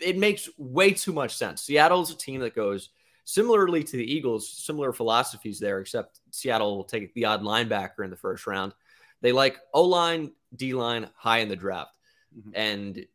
it 0.00 0.16
makes 0.16 0.48
way 0.56 0.92
too 0.92 1.12
much 1.12 1.36
sense. 1.36 1.62
Seattle's 1.62 2.10
a 2.10 2.16
team 2.16 2.40
that 2.40 2.54
goes 2.54 2.90
similarly 3.24 3.82
to 3.82 3.96
the 3.96 4.12
Eagles, 4.14 4.48
similar 4.48 4.92
philosophies 4.92 5.58
there, 5.58 5.80
except 5.80 6.20
Seattle 6.30 6.76
will 6.76 6.84
take 6.84 7.12
the 7.14 7.24
odd 7.24 7.42
linebacker 7.42 8.04
in 8.04 8.10
the 8.10 8.16
first 8.16 8.46
round. 8.46 8.72
They 9.20 9.32
like 9.32 9.58
O 9.72 9.84
line, 9.84 10.32
D 10.54 10.74
line 10.74 11.08
high 11.14 11.38
in 11.38 11.48
the 11.48 11.56
draft. 11.56 11.96
Mm-hmm. 12.36 12.50
And 12.54 13.06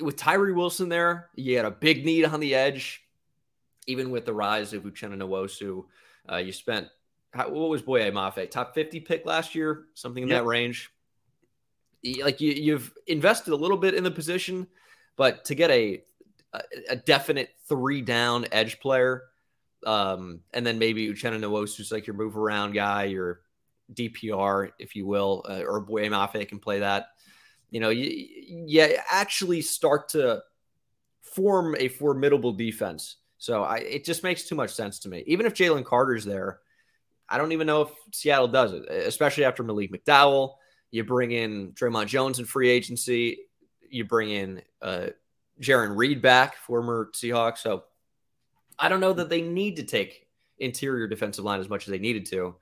with 0.00 0.16
Tyree 0.16 0.52
Wilson 0.52 0.88
there, 0.88 1.30
you 1.34 1.56
had 1.56 1.66
a 1.66 1.70
big 1.70 2.04
need 2.04 2.24
on 2.24 2.40
the 2.40 2.54
edge. 2.54 3.02
Even 3.86 4.10
with 4.10 4.26
the 4.26 4.32
rise 4.32 4.72
of 4.72 4.84
Uchenna 4.84 5.16
Nwosu, 5.16 5.84
uh, 6.30 6.36
you 6.36 6.52
spent 6.52 6.86
what 7.34 7.50
was 7.50 7.82
Boye 7.82 8.10
Mafe 8.10 8.48
top 8.50 8.74
fifty 8.74 9.00
pick 9.00 9.24
last 9.24 9.54
year, 9.54 9.86
something 9.94 10.22
in 10.22 10.28
yep. 10.28 10.42
that 10.42 10.46
range. 10.46 10.90
Like 12.22 12.40
you, 12.40 12.52
you've 12.52 12.92
invested 13.06 13.52
a 13.52 13.56
little 13.56 13.78
bit 13.78 13.94
in 13.94 14.04
the 14.04 14.10
position, 14.10 14.68
but 15.16 15.44
to 15.46 15.54
get 15.54 15.70
a 15.70 16.04
a, 16.88 16.96
definite 16.96 17.50
three 17.68 18.02
down 18.02 18.46
edge 18.52 18.80
player, 18.80 19.22
um, 19.86 20.40
and 20.52 20.66
then 20.66 20.78
maybe 20.78 21.08
Uchenna 21.08 21.40
Nwosu's 21.40 21.92
like 21.92 22.06
your 22.06 22.16
move 22.16 22.36
around 22.36 22.72
guy, 22.72 23.04
your 23.04 23.40
DPR, 23.94 24.70
if 24.78 24.96
you 24.96 25.06
will, 25.06 25.44
uh, 25.48 25.62
or 25.66 25.80
Boye 25.80 26.08
Mafe 26.08 26.48
can 26.48 26.58
play 26.58 26.80
that 26.80 27.08
you 27.70 27.80
know, 27.80 27.90
you, 27.90 28.26
you 28.46 28.96
actually 29.10 29.62
start 29.62 30.10
to 30.10 30.42
form 31.22 31.76
a 31.78 31.88
formidable 31.88 32.52
defense. 32.52 33.16
So 33.38 33.62
I, 33.62 33.78
it 33.78 34.04
just 34.04 34.22
makes 34.22 34.44
too 34.44 34.54
much 34.54 34.70
sense 34.70 34.98
to 35.00 35.08
me. 35.08 35.22
Even 35.26 35.46
if 35.46 35.54
Jalen 35.54 35.84
Carter's 35.84 36.24
there, 36.24 36.60
I 37.28 37.38
don't 37.38 37.52
even 37.52 37.66
know 37.66 37.82
if 37.82 37.90
Seattle 38.12 38.48
does 38.48 38.72
it, 38.72 38.88
especially 38.90 39.44
after 39.44 39.62
Malik 39.62 39.92
McDowell. 39.92 40.54
You 40.90 41.04
bring 41.04 41.30
in 41.30 41.72
Dre'Mont 41.72 42.08
Jones 42.08 42.40
in 42.40 42.44
free 42.44 42.68
agency. 42.68 43.46
You 43.88 44.04
bring 44.04 44.30
in 44.30 44.62
uh, 44.82 45.06
Jarran 45.60 45.96
Reed 45.96 46.22
back, 46.22 46.56
former 46.56 47.10
Seahawk. 47.14 47.58
So 47.58 47.84
I 48.78 48.88
don't 48.88 49.00
know 49.00 49.12
that 49.12 49.28
they 49.28 49.42
need 49.42 49.76
to 49.76 49.82
take 49.82 50.26
interior 50.58 51.06
defensive 51.06 51.44
line 51.44 51.60
as 51.60 51.68
much 51.68 51.86
as 51.86 51.90
they 51.90 51.98
needed 51.98 52.26
to. 52.26 52.56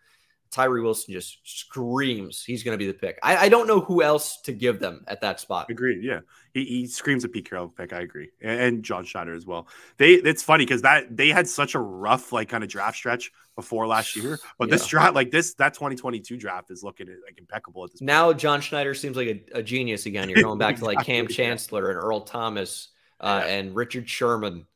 Tyree 0.50 0.80
Wilson 0.80 1.12
just 1.12 1.38
screams 1.44 2.42
he's 2.44 2.62
going 2.62 2.74
to 2.74 2.78
be 2.78 2.86
the 2.86 2.96
pick. 2.96 3.18
I, 3.22 3.36
I, 3.36 3.48
don't 3.48 3.66
know 3.66 3.80
who 3.80 4.02
else 4.02 4.40
to 4.42 4.52
give 4.52 4.80
them 4.80 5.04
at 5.06 5.20
that 5.20 5.40
spot. 5.40 5.70
Agreed. 5.70 6.02
Yeah, 6.02 6.20
he, 6.54 6.64
he 6.64 6.86
screams 6.86 7.24
a 7.24 7.28
Pete 7.28 7.48
Carroll 7.48 7.68
pick. 7.68 7.92
I 7.92 8.00
agree, 8.00 8.30
and, 8.40 8.60
and 8.60 8.82
John 8.82 9.04
Schneider 9.04 9.34
as 9.34 9.46
well. 9.46 9.68
They 9.98 10.14
it's 10.14 10.42
funny 10.42 10.64
because 10.64 10.82
that 10.82 11.14
they 11.14 11.28
had 11.28 11.46
such 11.46 11.74
a 11.74 11.78
rough 11.78 12.32
like 12.32 12.48
kind 12.48 12.64
of 12.64 12.70
draft 12.70 12.96
stretch 12.96 13.30
before 13.56 13.86
last 13.86 14.16
year, 14.16 14.38
but 14.58 14.68
yeah. 14.68 14.76
this 14.76 14.86
draft 14.86 15.14
like 15.14 15.30
this 15.30 15.54
that 15.54 15.74
2022 15.74 16.36
draft 16.36 16.70
is 16.70 16.82
looking 16.82 17.08
like 17.24 17.38
impeccable 17.38 17.84
at 17.84 17.90
this. 17.90 18.00
Point. 18.00 18.06
Now. 18.06 18.32
John 18.38 18.60
Schneider 18.60 18.94
seems 18.94 19.16
like 19.16 19.28
a, 19.52 19.58
a 19.58 19.62
genius 19.62 20.06
again. 20.06 20.28
You're 20.28 20.42
going 20.42 20.58
back 20.58 20.74
exactly, 20.74 20.94
to 20.94 20.98
like 20.98 21.06
Kam 21.06 21.28
Chancellor 21.28 21.90
and 21.90 21.98
Earl 21.98 22.22
Thomas 22.22 22.88
uh, 23.20 23.42
yeah. 23.44 23.52
and 23.54 23.74
Richard 23.74 24.08
Sherman. 24.08 24.66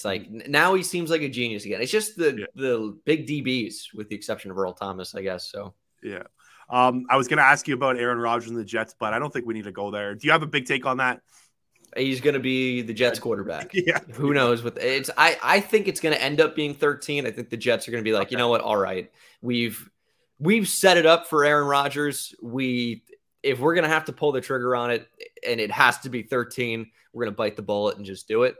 It's 0.00 0.04
like 0.06 0.30
now 0.48 0.72
he 0.72 0.82
seems 0.82 1.10
like 1.10 1.20
a 1.20 1.28
genius 1.28 1.66
again. 1.66 1.82
It's 1.82 1.92
just 1.92 2.16
the 2.16 2.34
yeah. 2.38 2.46
the 2.54 2.98
big 3.04 3.26
DBs, 3.26 3.92
with 3.92 4.08
the 4.08 4.14
exception 4.14 4.50
of 4.50 4.56
Earl 4.56 4.72
Thomas, 4.72 5.14
I 5.14 5.20
guess. 5.20 5.50
So 5.50 5.74
yeah. 6.02 6.22
Um, 6.70 7.04
I 7.10 7.18
was 7.18 7.28
going 7.28 7.36
to 7.36 7.44
ask 7.44 7.68
you 7.68 7.74
about 7.74 7.98
Aaron 7.98 8.16
Rodgers 8.16 8.48
and 8.48 8.58
the 8.58 8.64
Jets, 8.64 8.94
but 8.98 9.12
I 9.12 9.18
don't 9.18 9.30
think 9.30 9.44
we 9.44 9.52
need 9.52 9.64
to 9.64 9.72
go 9.72 9.90
there. 9.90 10.14
Do 10.14 10.26
you 10.26 10.32
have 10.32 10.42
a 10.42 10.46
big 10.46 10.64
take 10.64 10.86
on 10.86 10.98
that? 10.98 11.20
He's 11.94 12.22
going 12.22 12.32
to 12.32 12.40
be 12.40 12.80
the 12.80 12.94
Jets 12.94 13.18
quarterback. 13.18 13.70
yeah. 13.74 13.98
Who 14.12 14.32
knows 14.32 14.62
what 14.62 14.78
it's 14.78 15.10
I 15.18 15.36
I 15.42 15.60
think 15.60 15.86
it's 15.86 16.00
going 16.00 16.14
to 16.14 16.22
end 16.22 16.40
up 16.40 16.56
being 16.56 16.72
13. 16.72 17.26
I 17.26 17.30
think 17.30 17.50
the 17.50 17.58
Jets 17.58 17.86
are 17.86 17.90
going 17.90 18.02
to 18.02 18.08
be 18.08 18.14
like, 18.14 18.28
okay. 18.28 18.36
"You 18.36 18.38
know 18.38 18.48
what? 18.48 18.62
All 18.62 18.78
right. 18.78 19.10
We've 19.42 19.86
we've 20.38 20.66
set 20.66 20.96
it 20.96 21.04
up 21.04 21.26
for 21.26 21.44
Aaron 21.44 21.68
Rodgers. 21.68 22.34
We 22.40 23.02
if 23.42 23.58
we're 23.58 23.74
going 23.74 23.84
to 23.84 23.90
have 23.90 24.06
to 24.06 24.14
pull 24.14 24.32
the 24.32 24.40
trigger 24.40 24.74
on 24.74 24.92
it 24.92 25.06
and 25.46 25.60
it 25.60 25.70
has 25.70 25.98
to 25.98 26.08
be 26.08 26.22
13, 26.22 26.90
we're 27.12 27.24
going 27.24 27.34
to 27.34 27.36
bite 27.36 27.56
the 27.56 27.62
bullet 27.62 27.98
and 27.98 28.06
just 28.06 28.26
do 28.28 28.44
it." 28.44 28.56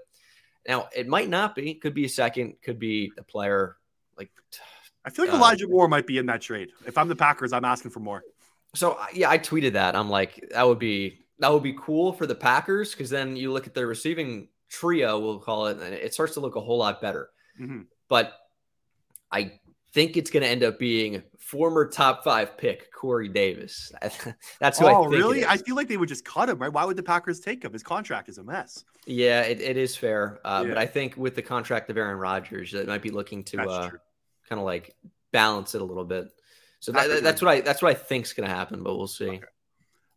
Now, 0.68 0.88
it 0.94 1.08
might 1.08 1.28
not 1.28 1.54
be. 1.54 1.74
Could 1.74 1.94
be 1.94 2.04
a 2.04 2.08
second. 2.08 2.54
Could 2.62 2.78
be 2.78 3.12
a 3.18 3.22
player 3.22 3.76
like. 4.16 4.30
I 5.04 5.10
feel 5.10 5.24
like 5.24 5.34
uh, 5.34 5.38
Elijah 5.38 5.68
Moore 5.68 5.88
might 5.88 6.06
be 6.06 6.18
in 6.18 6.26
that 6.26 6.42
trade. 6.42 6.70
If 6.86 6.98
I'm 6.98 7.08
the 7.08 7.16
Packers, 7.16 7.52
I'm 7.52 7.64
asking 7.64 7.90
for 7.90 8.00
more. 8.00 8.22
So 8.74 8.98
yeah, 9.12 9.30
I 9.30 9.38
tweeted 9.38 9.72
that. 9.72 9.96
I'm 9.96 10.10
like, 10.10 10.48
that 10.52 10.66
would 10.66 10.78
be 10.78 11.24
that 11.38 11.52
would 11.52 11.62
be 11.62 11.74
cool 11.78 12.12
for 12.12 12.26
the 12.26 12.34
Packers 12.34 12.92
because 12.92 13.10
then 13.10 13.36
you 13.36 13.52
look 13.52 13.66
at 13.66 13.74
their 13.74 13.86
receiving 13.86 14.48
trio, 14.68 15.18
we'll 15.18 15.38
call 15.38 15.66
it, 15.66 15.78
and 15.78 15.94
it 15.94 16.14
starts 16.14 16.34
to 16.34 16.40
look 16.40 16.56
a 16.56 16.60
whole 16.60 16.78
lot 16.78 17.00
better. 17.00 17.30
Mm-hmm. 17.60 17.82
But 18.08 18.34
I 19.32 19.59
think 19.92 20.16
it's 20.16 20.30
going 20.30 20.42
to 20.42 20.48
end 20.48 20.62
up 20.62 20.78
being 20.78 21.22
former 21.38 21.86
top 21.86 22.22
five 22.22 22.56
pick 22.56 22.92
Corey 22.92 23.28
Davis. 23.28 23.92
That's 24.60 24.78
who 24.78 24.84
oh, 24.84 24.88
I 24.88 24.92
think. 24.92 25.06
Oh, 25.06 25.06
really? 25.06 25.44
I 25.44 25.56
feel 25.56 25.74
like 25.76 25.88
they 25.88 25.96
would 25.96 26.08
just 26.08 26.24
cut 26.24 26.48
him, 26.48 26.58
right? 26.58 26.72
Why 26.72 26.84
would 26.84 26.96
the 26.96 27.02
Packers 27.02 27.40
take 27.40 27.64
him? 27.64 27.72
His 27.72 27.82
contract 27.82 28.28
is 28.28 28.38
a 28.38 28.44
mess. 28.44 28.84
Yeah, 29.06 29.42
it, 29.42 29.60
it 29.60 29.76
is 29.76 29.96
fair. 29.96 30.40
Uh, 30.44 30.62
yeah. 30.64 30.68
But 30.70 30.78
I 30.78 30.86
think 30.86 31.16
with 31.16 31.34
the 31.34 31.42
contract 31.42 31.90
of 31.90 31.96
Aaron 31.96 32.18
Rodgers, 32.18 32.74
it 32.74 32.86
might 32.86 33.02
be 33.02 33.10
looking 33.10 33.42
to 33.44 33.62
uh, 33.62 33.90
kind 34.48 34.60
of 34.60 34.64
like 34.64 34.94
balance 35.32 35.74
it 35.74 35.80
a 35.80 35.84
little 35.84 36.04
bit. 36.04 36.28
So 36.80 36.92
that, 36.92 37.22
that's 37.22 37.42
what 37.42 37.50
I 37.50 37.60
that's 37.60 37.82
what 37.82 37.90
I 37.90 37.94
think 37.94 38.24
is 38.24 38.32
going 38.32 38.48
to 38.48 38.54
happen, 38.54 38.82
but 38.82 38.96
we'll 38.96 39.06
see. 39.06 39.28
Okay. 39.28 39.40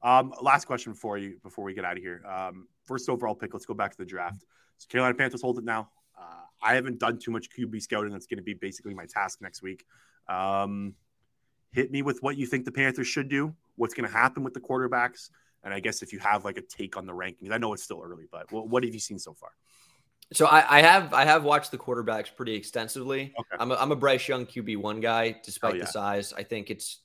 Um, 0.02 0.34
last 0.42 0.66
question 0.66 0.94
for 0.94 1.18
you 1.18 1.38
before 1.44 1.64
we 1.64 1.74
get 1.74 1.86
out 1.86 1.98
of 1.98 2.04
here. 2.04 2.24
Um, 2.26 2.68
first 2.86 3.10
overall 3.10 3.36
pick. 3.36 3.54
Let's 3.54 3.66
go 3.66 3.74
back 3.74 3.92
to 3.92 3.98
the 3.98 4.06
draft. 4.06 4.44
So 4.78 4.88
Carolina 4.90 5.16
Panthers 5.16 5.42
hold 5.42 5.58
it 5.58 5.64
now. 5.64 5.90
Uh, 6.18 6.44
I 6.62 6.76
haven't 6.76 7.00
done 7.00 7.18
too 7.20 7.32
much 7.32 7.50
QB 7.50 7.82
scouting. 7.82 8.12
That's 8.12 8.28
going 8.28 8.38
to 8.38 8.44
be 8.44 8.54
basically 8.54 8.94
my 8.94 9.06
task 9.06 9.42
next 9.42 9.62
week. 9.62 9.86
Um, 10.28 10.96
hit 11.72 11.92
me 11.92 12.02
with 12.02 12.22
what 12.22 12.38
you 12.38 12.46
think 12.46 12.66
the 12.66 12.72
Panthers 12.72 13.08
should 13.08 13.30
do, 13.30 13.54
what's 13.76 13.94
going 13.94 14.08
to 14.08 14.16
happen 14.16 14.44
with 14.44 14.54
the 14.54 14.60
quarterbacks, 14.60 15.30
and 15.64 15.74
I 15.74 15.80
guess 15.80 16.02
if 16.02 16.14
you 16.14 16.20
have 16.20 16.46
like 16.46 16.58
a 16.58 16.62
take 16.62 16.98
on 16.98 17.06
the 17.06 17.14
rankings. 17.14 17.52
I 17.52 17.58
know 17.58 17.74
it's 17.74 17.84
still 17.84 18.02
early, 18.04 18.26
but 18.32 18.52
what, 18.52 18.70
what 18.70 18.84
have 18.84 18.94
you 18.94 19.00
seen 19.00 19.20
so 19.20 19.34
far? 19.34 19.52
So 20.32 20.46
I, 20.46 20.78
I, 20.78 20.82
have 20.82 21.14
I 21.14 21.26
have 21.26 21.44
watched 21.44 21.72
the 21.72 21.78
quarterbacks 21.78 22.34
pretty 22.34 22.56
extensively. 22.56 23.34
Okay. 23.38 23.58
I'm 23.60 23.72
a, 23.72 23.76
I'm 23.76 23.92
a 23.92 23.96
Bryce 23.96 24.28
Young 24.28 24.46
QB 24.46 24.78
one 24.78 25.00
guy, 25.00 25.36
despite 25.44 25.74
oh, 25.74 25.76
yeah. 25.76 25.84
the 25.84 25.92
size. 25.92 26.34
I 26.36 26.44
think 26.44 26.70
it's 26.70 27.00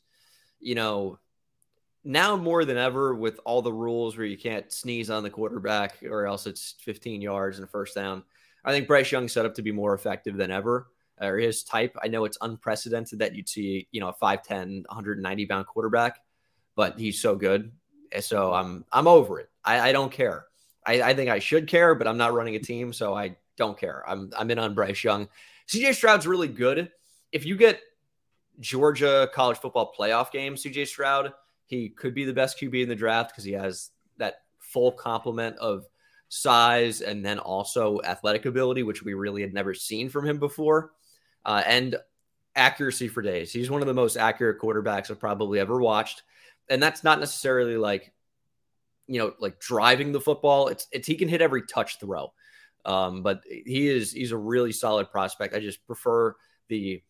you 0.61 0.75
know 0.75 1.19
now 2.05 2.37
more 2.37 2.65
than 2.65 2.79
ever 2.79 3.15
with 3.15 3.39
all 3.45 3.61
the 3.61 3.73
rules 3.73 4.17
where 4.17 4.27
you 4.27 4.39
can't 4.39 4.73
sneeze 4.73 5.11
on 5.11 5.23
the 5.23 5.31
quarterback 5.31 6.03
or 6.03 6.27
else 6.27 6.47
it's 6.47 6.75
15 6.81 7.21
yards 7.21 7.59
and 7.59 7.69
first 7.69 7.95
down. 7.95 8.25
I 8.65 8.73
think 8.73 8.87
Bryce 8.87 9.11
Young 9.11 9.29
set 9.29 9.47
up 9.47 9.55
to 9.55 9.63
be 9.63 9.73
more 9.73 9.95
effective 9.95 10.37
than 10.37 10.51
ever, 10.51 10.89
or 11.21 11.39
his 11.39 11.63
type. 11.63 11.97
I 12.03 12.09
know 12.09 12.25
it's 12.25 12.39
unprecedented 12.41 13.19
that 13.21 13.35
you'd 13.35 13.49
see, 13.49 13.89
you 13.91 14.01
know, 14.01 14.09
a 14.09 14.15
5'10, 14.15 14.85
190 14.89 15.47
pound 15.47 15.67
quarterback, 15.67 16.21
but 16.75 16.99
he's 16.99 17.21
so 17.21 17.37
good. 17.37 17.73
So 18.21 18.53
I'm 18.53 18.85
I'm 18.93 19.07
over 19.07 19.39
it. 19.39 19.51
I, 19.65 19.91
I 19.91 19.93
don't 19.93 20.13
care. 20.13 20.47
I, 20.87 21.03
I 21.03 21.15
think 21.15 21.29
I 21.29 21.39
should 21.39 21.67
care, 21.67 21.95
but 21.95 22.09
I'm 22.09 22.17
not 22.17 22.33
running 22.33 22.57
a 22.57 22.59
team, 22.59 22.93
so 22.93 23.15
I 23.15 23.37
don't 23.57 23.79
care. 23.79 24.03
I'm 24.09 24.31
I'm 24.37 24.51
in 24.51 24.59
on 24.59 24.75
Bryce 24.75 25.05
Young. 25.05 25.29
CJ 25.69 25.95
Stroud's 25.95 26.27
really 26.27 26.49
good. 26.49 26.91
If 27.33 27.45
you 27.45 27.57
get 27.57 27.81
Georgia 28.61 29.29
college 29.35 29.59
football 29.59 29.93
playoff 29.97 30.31
game, 30.31 30.55
CJ 30.55 30.87
Stroud, 30.87 31.33
he 31.67 31.91
could 31.91 32.15
be 32.15 32.25
the 32.25 32.33
best 32.33 32.59
QB 32.59 32.83
in 32.83 32.89
the 32.89 32.97
draft 32.97 33.31
because 33.31 33.45
he 33.45 33.53
has 33.53 33.91
that 34.17 34.43
full 34.59 34.91
complement 34.93 35.57
of 35.59 35.87
size, 36.29 37.01
and 37.01 37.25
then 37.25 37.39
also 37.39 38.01
athletic 38.05 38.47
ability, 38.47 38.83
which 38.83 39.03
we 39.03 39.15
really 39.15 39.43
had 39.43 39.55
never 39.55 39.75
seen 39.75 40.09
from 40.09 40.27
him 40.27 40.39
before, 40.39 40.93
uh, 41.45 41.63
and 41.67 41.97
accuracy 42.55 43.09
for 43.09 43.23
days. 43.23 43.53
He's 43.53 43.71
one 43.71 43.81
of 43.81 43.87
the 43.87 43.95
most 43.95 44.17
accurate 44.17 44.61
quarterbacks 44.61 45.11
I've 45.11 45.21
probably 45.21 45.59
ever 45.59 45.81
watched, 45.81 46.23
and 46.69 46.83
that's 46.83 47.05
not 47.05 47.21
necessarily 47.21 47.77
like 47.77 48.13
you 49.07 49.19
know 49.19 49.33
like 49.41 49.59
driving 49.59 50.13
the 50.13 50.21
football. 50.21 50.69
It's 50.69 50.87
it's 50.93 51.07
he 51.07 51.15
can 51.15 51.29
hit 51.29 51.43
every 51.43 51.63
touch 51.63 51.99
throw, 51.99 52.33
um, 52.85 53.23
but 53.23 53.43
he 53.49 53.89
is 53.89 54.13
he's 54.13 54.33
a 54.33 54.37
really 54.37 54.73
solid 54.73 55.11
prospect. 55.11 55.55
I 55.55 55.61
just 55.61 55.87
prefer 55.87 56.37
the 56.69 57.03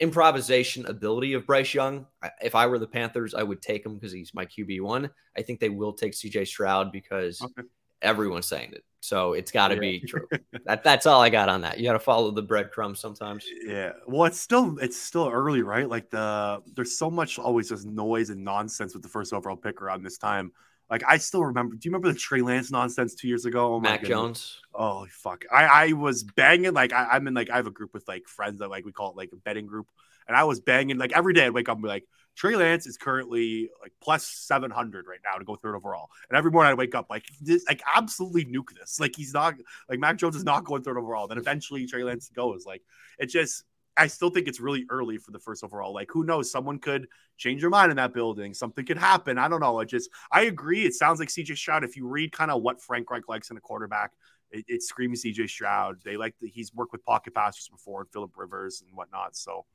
improvisation 0.00 0.86
ability 0.86 1.32
of 1.32 1.46
Bryce 1.46 1.74
Young. 1.74 2.06
If 2.40 2.54
I 2.54 2.66
were 2.66 2.78
the 2.78 2.86
Panthers, 2.86 3.34
I 3.34 3.42
would 3.42 3.62
take 3.62 3.84
him 3.84 3.94
because 3.94 4.12
he's 4.12 4.34
my 4.34 4.46
QB 4.46 4.80
one. 4.80 5.10
I 5.36 5.42
think 5.42 5.60
they 5.60 5.68
will 5.68 5.92
take 5.92 6.12
CJ 6.12 6.46
Stroud 6.48 6.90
because 6.90 7.40
okay 7.42 7.62
everyone's 8.02 8.46
saying 8.46 8.72
it. 8.72 8.84
So 9.00 9.32
it's 9.32 9.50
got 9.50 9.68
to 9.68 9.74
yeah. 9.74 9.80
be 9.80 10.00
true. 10.06 10.26
that 10.64 10.82
that's 10.82 11.06
all 11.06 11.20
I 11.20 11.30
got 11.30 11.48
on 11.48 11.62
that. 11.62 11.78
You 11.78 11.84
got 11.84 11.92
to 11.92 11.98
follow 11.98 12.30
the 12.30 12.42
breadcrumbs 12.42 13.00
sometimes. 13.00 13.46
Yeah. 13.64 13.92
Well, 14.06 14.24
it's 14.24 14.40
still 14.40 14.78
it's 14.78 15.00
still 15.00 15.28
early, 15.28 15.62
right? 15.62 15.88
Like 15.88 16.10
the 16.10 16.62
there's 16.74 16.96
so 16.98 17.10
much 17.10 17.38
always 17.38 17.68
just 17.68 17.86
noise 17.86 18.30
and 18.30 18.44
nonsense 18.44 18.94
with 18.94 19.02
the 19.02 19.08
first 19.08 19.32
overall 19.32 19.56
pick 19.56 19.80
around 19.80 20.02
this 20.02 20.18
time. 20.18 20.52
Like 20.90 21.02
I 21.06 21.18
still 21.18 21.44
remember. 21.44 21.74
Do 21.76 21.80
you 21.86 21.90
remember 21.90 22.12
the 22.12 22.18
Trey 22.18 22.40
Lance 22.40 22.70
nonsense 22.70 23.14
two 23.14 23.28
years 23.28 23.44
ago? 23.44 23.74
Oh 23.74 23.80
Mac 23.80 24.04
Jones. 24.04 24.60
Oh 24.74 25.06
fuck! 25.10 25.44
I 25.52 25.64
I 25.64 25.92
was 25.92 26.22
banging 26.22 26.72
like 26.72 26.92
I, 26.94 27.08
I'm 27.12 27.26
in 27.26 27.34
like 27.34 27.50
I 27.50 27.56
have 27.56 27.66
a 27.66 27.70
group 27.70 27.92
with 27.92 28.08
like 28.08 28.26
friends 28.26 28.60
that 28.60 28.68
like 28.68 28.86
we 28.86 28.92
call 28.92 29.10
it 29.10 29.16
like 29.16 29.30
a 29.32 29.36
betting 29.36 29.66
group, 29.66 29.86
and 30.26 30.36
I 30.36 30.44
was 30.44 30.60
banging 30.60 30.96
like 30.96 31.12
every 31.12 31.34
day 31.34 31.44
I'd 31.44 31.50
wake 31.50 31.68
up 31.68 31.76
and 31.76 31.82
be 31.82 31.88
like 31.88 32.04
Trey 32.38 32.54
Lance 32.54 32.86
is 32.86 32.96
currently 32.96 33.68
like 33.82 33.92
plus 34.00 34.24
700 34.24 35.06
right 35.08 35.18
now 35.24 35.36
to 35.38 35.44
go 35.44 35.56
third 35.56 35.74
overall. 35.74 36.08
And 36.30 36.38
every 36.38 36.52
morning 36.52 36.70
I 36.70 36.74
wake 36.74 36.94
up 36.94 37.06
like 37.10 37.24
this, 37.40 37.64
like 37.66 37.82
absolutely 37.92 38.44
nuke 38.44 38.78
this. 38.78 39.00
Like 39.00 39.16
he's 39.16 39.34
not 39.34 39.54
like 39.88 39.98
Mac 39.98 40.18
Jones 40.18 40.36
is 40.36 40.44
not 40.44 40.64
going 40.64 40.82
third 40.82 40.96
overall. 40.96 41.26
Then 41.26 41.38
eventually 41.38 41.84
Trey 41.86 42.04
Lance 42.04 42.28
goes. 42.28 42.64
Like 42.64 42.82
it 43.18 43.26
just 43.26 43.64
I 43.96 44.06
still 44.06 44.30
think 44.30 44.46
it's 44.46 44.60
really 44.60 44.86
early 44.88 45.18
for 45.18 45.32
the 45.32 45.40
first 45.40 45.64
overall. 45.64 45.92
Like, 45.92 46.08
who 46.12 46.22
knows? 46.22 46.48
Someone 46.48 46.78
could 46.78 47.08
change 47.36 47.62
their 47.62 47.70
mind 47.70 47.90
in 47.90 47.96
that 47.96 48.14
building. 48.14 48.54
Something 48.54 48.86
could 48.86 48.96
happen. 48.96 49.38
I 49.38 49.48
don't 49.48 49.58
know. 49.58 49.80
I 49.80 49.84
just, 49.84 50.08
I 50.30 50.42
agree. 50.42 50.86
It 50.86 50.94
sounds 50.94 51.18
like 51.18 51.30
CJ 51.30 51.56
Stroud. 51.56 51.82
If 51.82 51.96
you 51.96 52.06
read 52.06 52.30
kind 52.30 52.52
of 52.52 52.62
what 52.62 52.80
Frank 52.80 53.10
Reich 53.10 53.28
likes 53.28 53.50
in 53.50 53.56
a 53.56 53.60
quarterback, 53.60 54.12
it, 54.52 54.64
it 54.68 54.82
screams 54.84 55.24
CJ 55.24 55.48
Stroud. 55.48 55.96
They 56.04 56.16
like 56.16 56.36
the, 56.40 56.48
he's 56.48 56.72
worked 56.72 56.92
with 56.92 57.04
pocket 57.04 57.34
passers 57.34 57.68
before 57.68 58.02
and 58.02 58.10
Philip 58.12 58.30
Rivers 58.36 58.84
and 58.86 58.96
whatnot. 58.96 59.34
So 59.34 59.66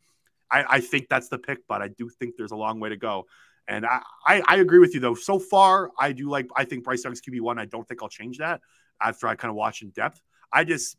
I, 0.53 0.65
I 0.75 0.79
think 0.79 1.09
that's 1.09 1.29
the 1.29 1.39
pick, 1.39 1.59
but 1.67 1.81
I 1.81 1.87
do 1.87 2.09
think 2.09 2.35
there's 2.37 2.51
a 2.51 2.55
long 2.55 2.79
way 2.79 2.89
to 2.89 2.97
go. 2.97 3.25
And 3.67 3.85
I, 3.85 4.01
I, 4.25 4.41
I 4.45 4.55
agree 4.57 4.79
with 4.79 4.93
you 4.93 4.99
though. 4.99 5.15
So 5.15 5.39
far, 5.39 5.91
I 5.99 6.11
do 6.11 6.29
like. 6.29 6.47
I 6.55 6.65
think 6.65 6.83
Bryce 6.83 7.03
Young's 7.03 7.21
QB 7.21 7.41
one. 7.41 7.57
I 7.57 7.65
don't 7.65 7.87
think 7.87 8.03
I'll 8.03 8.09
change 8.09 8.37
that 8.37 8.61
after 9.01 9.27
I 9.27 9.35
kind 9.35 9.49
of 9.49 9.55
watch 9.55 9.81
in 9.81 9.89
depth. 9.89 10.21
I 10.51 10.63
just 10.63 10.97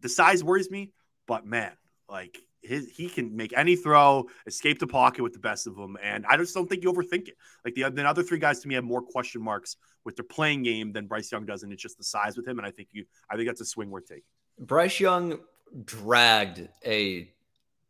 the 0.00 0.08
size 0.08 0.44
worries 0.44 0.70
me, 0.70 0.92
but 1.26 1.46
man, 1.46 1.72
like 2.08 2.38
his, 2.60 2.90
he 2.90 3.08
can 3.08 3.36
make 3.36 3.56
any 3.56 3.76
throw, 3.76 4.26
escape 4.46 4.78
the 4.78 4.86
pocket 4.86 5.22
with 5.22 5.32
the 5.32 5.38
best 5.38 5.66
of 5.66 5.76
them, 5.76 5.96
and 6.02 6.26
I 6.28 6.36
just 6.36 6.54
don't 6.54 6.68
think 6.68 6.82
you 6.82 6.92
overthink 6.92 7.28
it. 7.28 7.36
Like 7.64 7.74
the, 7.74 7.88
the 7.90 8.04
other 8.04 8.22
three 8.22 8.38
guys 8.38 8.60
to 8.60 8.68
me 8.68 8.74
have 8.74 8.84
more 8.84 9.02
question 9.02 9.42
marks 9.42 9.76
with 10.04 10.16
their 10.16 10.24
playing 10.24 10.64
game 10.64 10.92
than 10.92 11.06
Bryce 11.06 11.30
Young 11.30 11.46
does, 11.46 11.62
and 11.62 11.72
it's 11.72 11.82
just 11.82 11.98
the 11.98 12.04
size 12.04 12.36
with 12.36 12.46
him. 12.46 12.58
And 12.58 12.66
I 12.66 12.70
think 12.70 12.88
you, 12.92 13.04
I 13.30 13.36
think 13.36 13.48
that's 13.48 13.60
a 13.60 13.64
swing 13.64 13.90
worth 13.90 14.06
taking. 14.06 14.24
Bryce 14.58 14.98
Young 15.00 15.38
dragged 15.84 16.68
a 16.84 17.30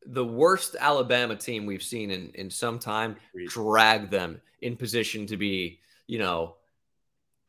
the 0.07 0.25
worst 0.25 0.77
Alabama 0.79 1.37
team 1.37 1.67
we've 1.67 1.83
seen 1.83 2.11
in 2.11 2.31
in 2.35 2.51
some 2.51 2.79
time. 2.79 3.17
Drag 3.47 4.11
them 4.11 4.41
in 4.61 4.77
position 4.77 5.27
to 5.27 5.37
be, 5.37 5.81
you 6.07 6.19
know, 6.19 6.57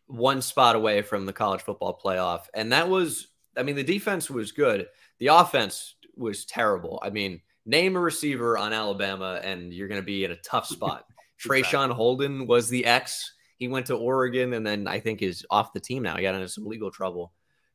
one 0.08 0.42
spot 0.42 0.76
away 0.76 1.02
from 1.02 1.26
the 1.26 1.34
college 1.34 1.62
football 1.62 2.00
playoff, 2.04 2.46
and 2.54 2.72
that 2.72 2.90
was. 2.90 3.28
I 3.58 3.64
mean, 3.64 3.78
the 3.78 3.86
defense 3.86 4.30
was 4.30 4.52
good. 4.52 4.90
The 5.20 5.28
offense 5.28 5.96
was 6.18 6.44
terrible. 6.44 7.00
I 7.02 7.10
mean, 7.10 7.40
name 7.66 7.96
a 7.96 8.00
receiver 8.00 8.58
on 8.58 8.74
Alabama 8.74 9.40
and 9.44 9.74
you're 9.74 9.88
going 9.88 10.02
to 10.02 10.06
be 10.06 10.24
in 10.24 10.32
a 10.32 10.38
tough 10.38 10.66
spot. 10.68 11.06
Traeshon 11.44 11.92
Holden 11.92 12.48
was 12.48 12.70
the 12.70 12.86
ex. 12.86 13.34
He 13.58 13.68
went 13.68 13.88
to 13.88 13.96
Oregon 13.96 14.54
and 14.54 14.66
then 14.66 14.88
I 14.88 15.00
think 15.00 15.22
is 15.22 15.46
off 15.50 15.74
the 15.74 15.80
team 15.80 16.04
now. 16.04 16.16
He 16.16 16.24
got 16.24 16.36
into 16.36 16.50
some 16.50 16.66
legal 16.66 16.92
trouble. 16.92 17.34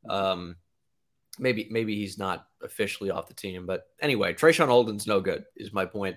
Um, 0.09 0.57
maybe 1.39 1.69
maybe 1.71 1.97
he's 1.97 2.19
not 2.19 2.47
officially 2.63 3.11
off 3.11 3.29
the 3.29 3.35
team, 3.35 3.67
but 3.67 3.89
anyway, 4.01 4.35
Traeshon 4.35 4.67
Holden's 4.67 5.07
no 5.07 5.21
good. 5.21 5.45
Is 5.57 5.73
my 5.73 5.87
point. 5.87 6.17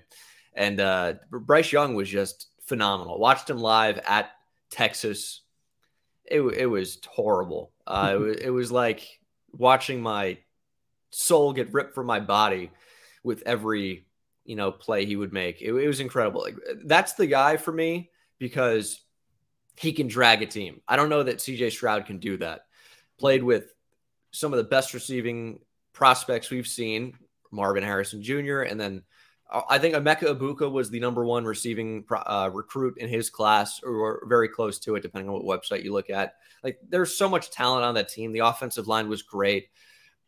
And 0.54 0.80
uh, 0.80 1.14
Bryce 1.30 1.72
Young 1.72 1.94
was 1.94 2.08
just 2.08 2.48
phenomenal. 2.66 3.18
Watched 3.18 3.50
him 3.50 3.58
live 3.58 3.98
at 4.06 4.30
Texas. 4.70 5.42
It, 6.24 6.40
it 6.40 6.66
was 6.66 6.98
horrible. 7.06 7.72
Uh, 7.86 8.12
it, 8.14 8.18
was, 8.18 8.36
it 8.36 8.50
was 8.50 8.72
like 8.72 9.20
watching 9.52 10.00
my 10.00 10.38
soul 11.10 11.52
get 11.52 11.72
ripped 11.72 11.94
from 11.94 12.06
my 12.06 12.20
body 12.20 12.70
with 13.22 13.42
every 13.46 14.06
you 14.44 14.56
know 14.56 14.70
play 14.70 15.04
he 15.04 15.16
would 15.16 15.32
make. 15.32 15.60
It, 15.60 15.74
it 15.74 15.86
was 15.86 16.00
incredible. 16.00 16.42
Like 16.42 16.56
that's 16.84 17.14
the 17.14 17.26
guy 17.26 17.56
for 17.56 17.72
me 17.72 18.10
because 18.38 19.00
he 19.76 19.92
can 19.92 20.06
drag 20.06 20.42
a 20.42 20.46
team. 20.46 20.80
I 20.86 20.96
don't 20.96 21.08
know 21.08 21.22
that 21.22 21.38
CJ 21.38 21.72
Stroud 21.72 22.06
can 22.06 22.18
do 22.18 22.36
that. 22.38 22.66
Played 23.18 23.42
with 23.42 23.74
some 24.34 24.52
of 24.52 24.56
the 24.56 24.64
best 24.64 24.94
receiving 24.94 25.60
prospects 25.92 26.50
we've 26.50 26.66
seen, 26.66 27.16
Marvin 27.50 27.84
Harrison 27.84 28.22
Jr. 28.22 28.62
and 28.62 28.78
then 28.80 29.02
uh, 29.50 29.62
I 29.68 29.78
think 29.78 29.94
Emeka 29.94 30.36
Egbuka 30.36 30.70
was 30.70 30.90
the 30.90 31.00
number 31.00 31.24
one 31.24 31.44
receiving 31.44 32.04
uh, 32.10 32.50
recruit 32.52 32.98
in 32.98 33.08
his 33.08 33.30
class, 33.30 33.80
or 33.82 34.22
very 34.26 34.48
close 34.48 34.78
to 34.80 34.96
it, 34.96 35.02
depending 35.02 35.28
on 35.28 35.42
what 35.42 35.62
website 35.62 35.84
you 35.84 35.92
look 35.92 36.10
at. 36.10 36.34
Like, 36.62 36.78
there's 36.88 37.16
so 37.16 37.28
much 37.28 37.50
talent 37.50 37.84
on 37.84 37.94
that 37.94 38.08
team. 38.08 38.32
The 38.32 38.40
offensive 38.40 38.88
line 38.88 39.08
was 39.08 39.22
great. 39.22 39.68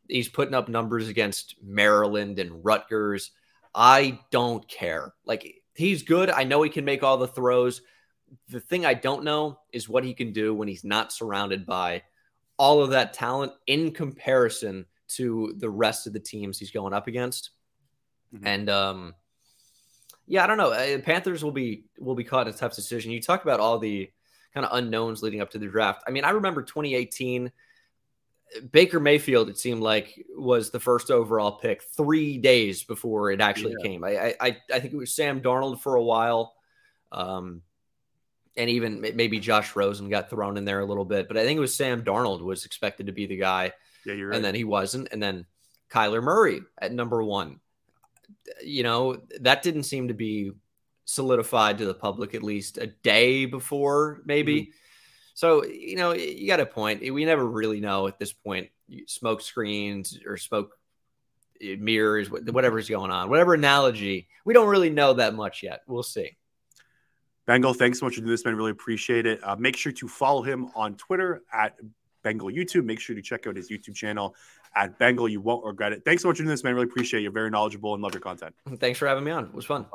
He's 0.08 0.28
putting 0.28 0.54
up 0.54 0.68
numbers 0.68 1.08
against 1.08 1.56
Maryland 1.62 2.38
and 2.38 2.64
Rutgers. 2.64 3.32
I 3.74 4.20
don't 4.30 4.66
care. 4.68 5.14
Like 5.24 5.62
he's 5.74 6.02
good. 6.02 6.30
I 6.30 6.44
know 6.44 6.62
he 6.62 6.70
can 6.70 6.84
make 6.84 7.02
all 7.02 7.18
the 7.18 7.28
throws. 7.28 7.82
The 8.48 8.60
thing 8.60 8.86
I 8.86 8.94
don't 8.94 9.24
know 9.24 9.58
is 9.72 9.88
what 9.88 10.04
he 10.04 10.14
can 10.14 10.32
do 10.32 10.54
when 10.54 10.68
he's 10.68 10.84
not 10.84 11.12
surrounded 11.12 11.66
by 11.66 12.02
all 12.58 12.82
of 12.82 12.90
that 12.90 13.12
talent 13.12 13.52
in 13.66 13.92
comparison 13.92 14.86
to 15.08 15.54
the 15.58 15.70
rest 15.70 16.06
of 16.06 16.12
the 16.12 16.20
teams 16.20 16.58
he's 16.58 16.70
going 16.70 16.92
up 16.92 17.06
against. 17.06 17.50
Mm-hmm. 18.34 18.46
And 18.46 18.70
um 18.70 19.14
yeah, 20.28 20.42
I 20.42 20.48
don't 20.48 20.58
know. 20.58 20.72
Uh, 20.72 20.98
Panthers 20.98 21.44
will 21.44 21.52
be 21.52 21.84
will 21.98 22.16
be 22.16 22.24
caught 22.24 22.48
in 22.48 22.54
a 22.54 22.56
tough 22.56 22.74
decision. 22.74 23.12
You 23.12 23.22
talk 23.22 23.44
about 23.44 23.60
all 23.60 23.78
the 23.78 24.10
kind 24.52 24.66
of 24.66 24.76
unknowns 24.76 25.22
leading 25.22 25.40
up 25.40 25.50
to 25.50 25.58
the 25.58 25.66
draft. 25.66 26.02
I 26.06 26.10
mean, 26.10 26.24
I 26.24 26.30
remember 26.30 26.62
2018 26.62 27.52
Baker 28.70 29.00
Mayfield, 29.00 29.48
it 29.48 29.58
seemed 29.58 29.82
like, 29.82 30.24
was 30.36 30.70
the 30.70 30.80
first 30.80 31.10
overall 31.10 31.52
pick 31.52 31.82
three 31.96 32.38
days 32.38 32.84
before 32.84 33.30
it 33.30 33.40
actually 33.40 33.74
yeah. 33.78 33.88
came. 33.88 34.04
I, 34.04 34.34
I 34.40 34.56
I 34.72 34.80
think 34.80 34.94
it 34.94 34.96
was 34.96 35.14
Sam 35.14 35.40
Darnold 35.40 35.80
for 35.80 35.96
a 35.96 36.02
while, 36.02 36.54
um, 37.12 37.62
and 38.56 38.70
even 38.70 39.00
maybe 39.00 39.38
Josh 39.38 39.76
Rosen 39.76 40.08
got 40.08 40.30
thrown 40.30 40.56
in 40.56 40.64
there 40.64 40.80
a 40.80 40.86
little 40.86 41.04
bit. 41.04 41.28
But 41.28 41.36
I 41.36 41.44
think 41.44 41.56
it 41.56 41.60
was 41.60 41.74
Sam 41.74 42.02
Darnold 42.02 42.42
was 42.42 42.64
expected 42.64 43.06
to 43.06 43.12
be 43.12 43.26
the 43.26 43.36
guy. 43.36 43.72
Yeah, 44.04 44.14
you're 44.14 44.28
right. 44.28 44.36
And 44.36 44.44
then 44.44 44.54
he 44.54 44.64
wasn't. 44.64 45.08
And 45.12 45.22
then 45.22 45.46
Kyler 45.90 46.22
Murray 46.22 46.60
at 46.78 46.92
number 46.92 47.22
one. 47.22 47.60
You 48.64 48.82
know 48.82 49.22
that 49.40 49.62
didn't 49.62 49.84
seem 49.84 50.08
to 50.08 50.14
be 50.14 50.52
solidified 51.04 51.78
to 51.78 51.86
the 51.86 51.94
public 51.94 52.34
at 52.34 52.42
least 52.42 52.78
a 52.78 52.88
day 52.88 53.46
before, 53.46 54.20
maybe. 54.24 54.62
Mm-hmm. 54.62 54.70
So, 55.34 55.64
you 55.64 55.96
know, 55.96 56.12
you 56.12 56.46
got 56.46 56.60
a 56.60 56.66
point. 56.66 57.00
We 57.00 57.24
never 57.24 57.44
really 57.44 57.80
know 57.80 58.06
at 58.08 58.18
this 58.18 58.32
point 58.32 58.70
smoke 59.06 59.40
screens 59.40 60.18
or 60.26 60.36
smoke 60.36 60.72
eh, 61.60 61.76
mirrors, 61.78 62.30
whatever's 62.30 62.88
going 62.88 63.10
on, 63.10 63.28
whatever 63.28 63.54
analogy. 63.54 64.28
We 64.44 64.54
don't 64.54 64.68
really 64.68 64.90
know 64.90 65.14
that 65.14 65.34
much 65.34 65.62
yet. 65.62 65.82
We'll 65.86 66.02
see. 66.02 66.36
Bengal, 67.46 67.74
thanks 67.74 68.00
so 68.00 68.06
much 68.06 68.16
for 68.16 68.20
doing 68.20 68.30
this, 68.30 68.44
man. 68.44 68.56
Really 68.56 68.72
appreciate 68.72 69.24
it. 69.24 69.40
Uh, 69.42 69.54
make 69.56 69.76
sure 69.76 69.92
to 69.92 70.08
follow 70.08 70.42
him 70.42 70.68
on 70.74 70.96
Twitter 70.96 71.42
at 71.52 71.76
Bengal 72.22 72.50
YouTube. 72.50 72.84
Make 72.84 72.98
sure 72.98 73.14
to 73.14 73.22
check 73.22 73.46
out 73.46 73.54
his 73.54 73.70
YouTube 73.70 73.94
channel 73.94 74.34
at 74.74 74.98
Bengal. 74.98 75.28
You 75.28 75.40
won't 75.40 75.64
regret 75.64 75.92
it. 75.92 76.04
Thanks 76.04 76.22
so 76.22 76.28
much 76.28 76.38
for 76.38 76.42
doing 76.42 76.50
this, 76.50 76.64
man. 76.64 76.74
Really 76.74 76.86
appreciate 76.86 77.22
You're 77.22 77.30
Very 77.30 77.50
knowledgeable 77.50 77.94
and 77.94 78.02
love 78.02 78.14
your 78.14 78.20
content. 78.20 78.54
Thanks 78.78 78.98
for 78.98 79.06
having 79.06 79.22
me 79.22 79.30
on. 79.30 79.44
It 79.44 79.54
was 79.54 79.64
fun. 79.64 79.86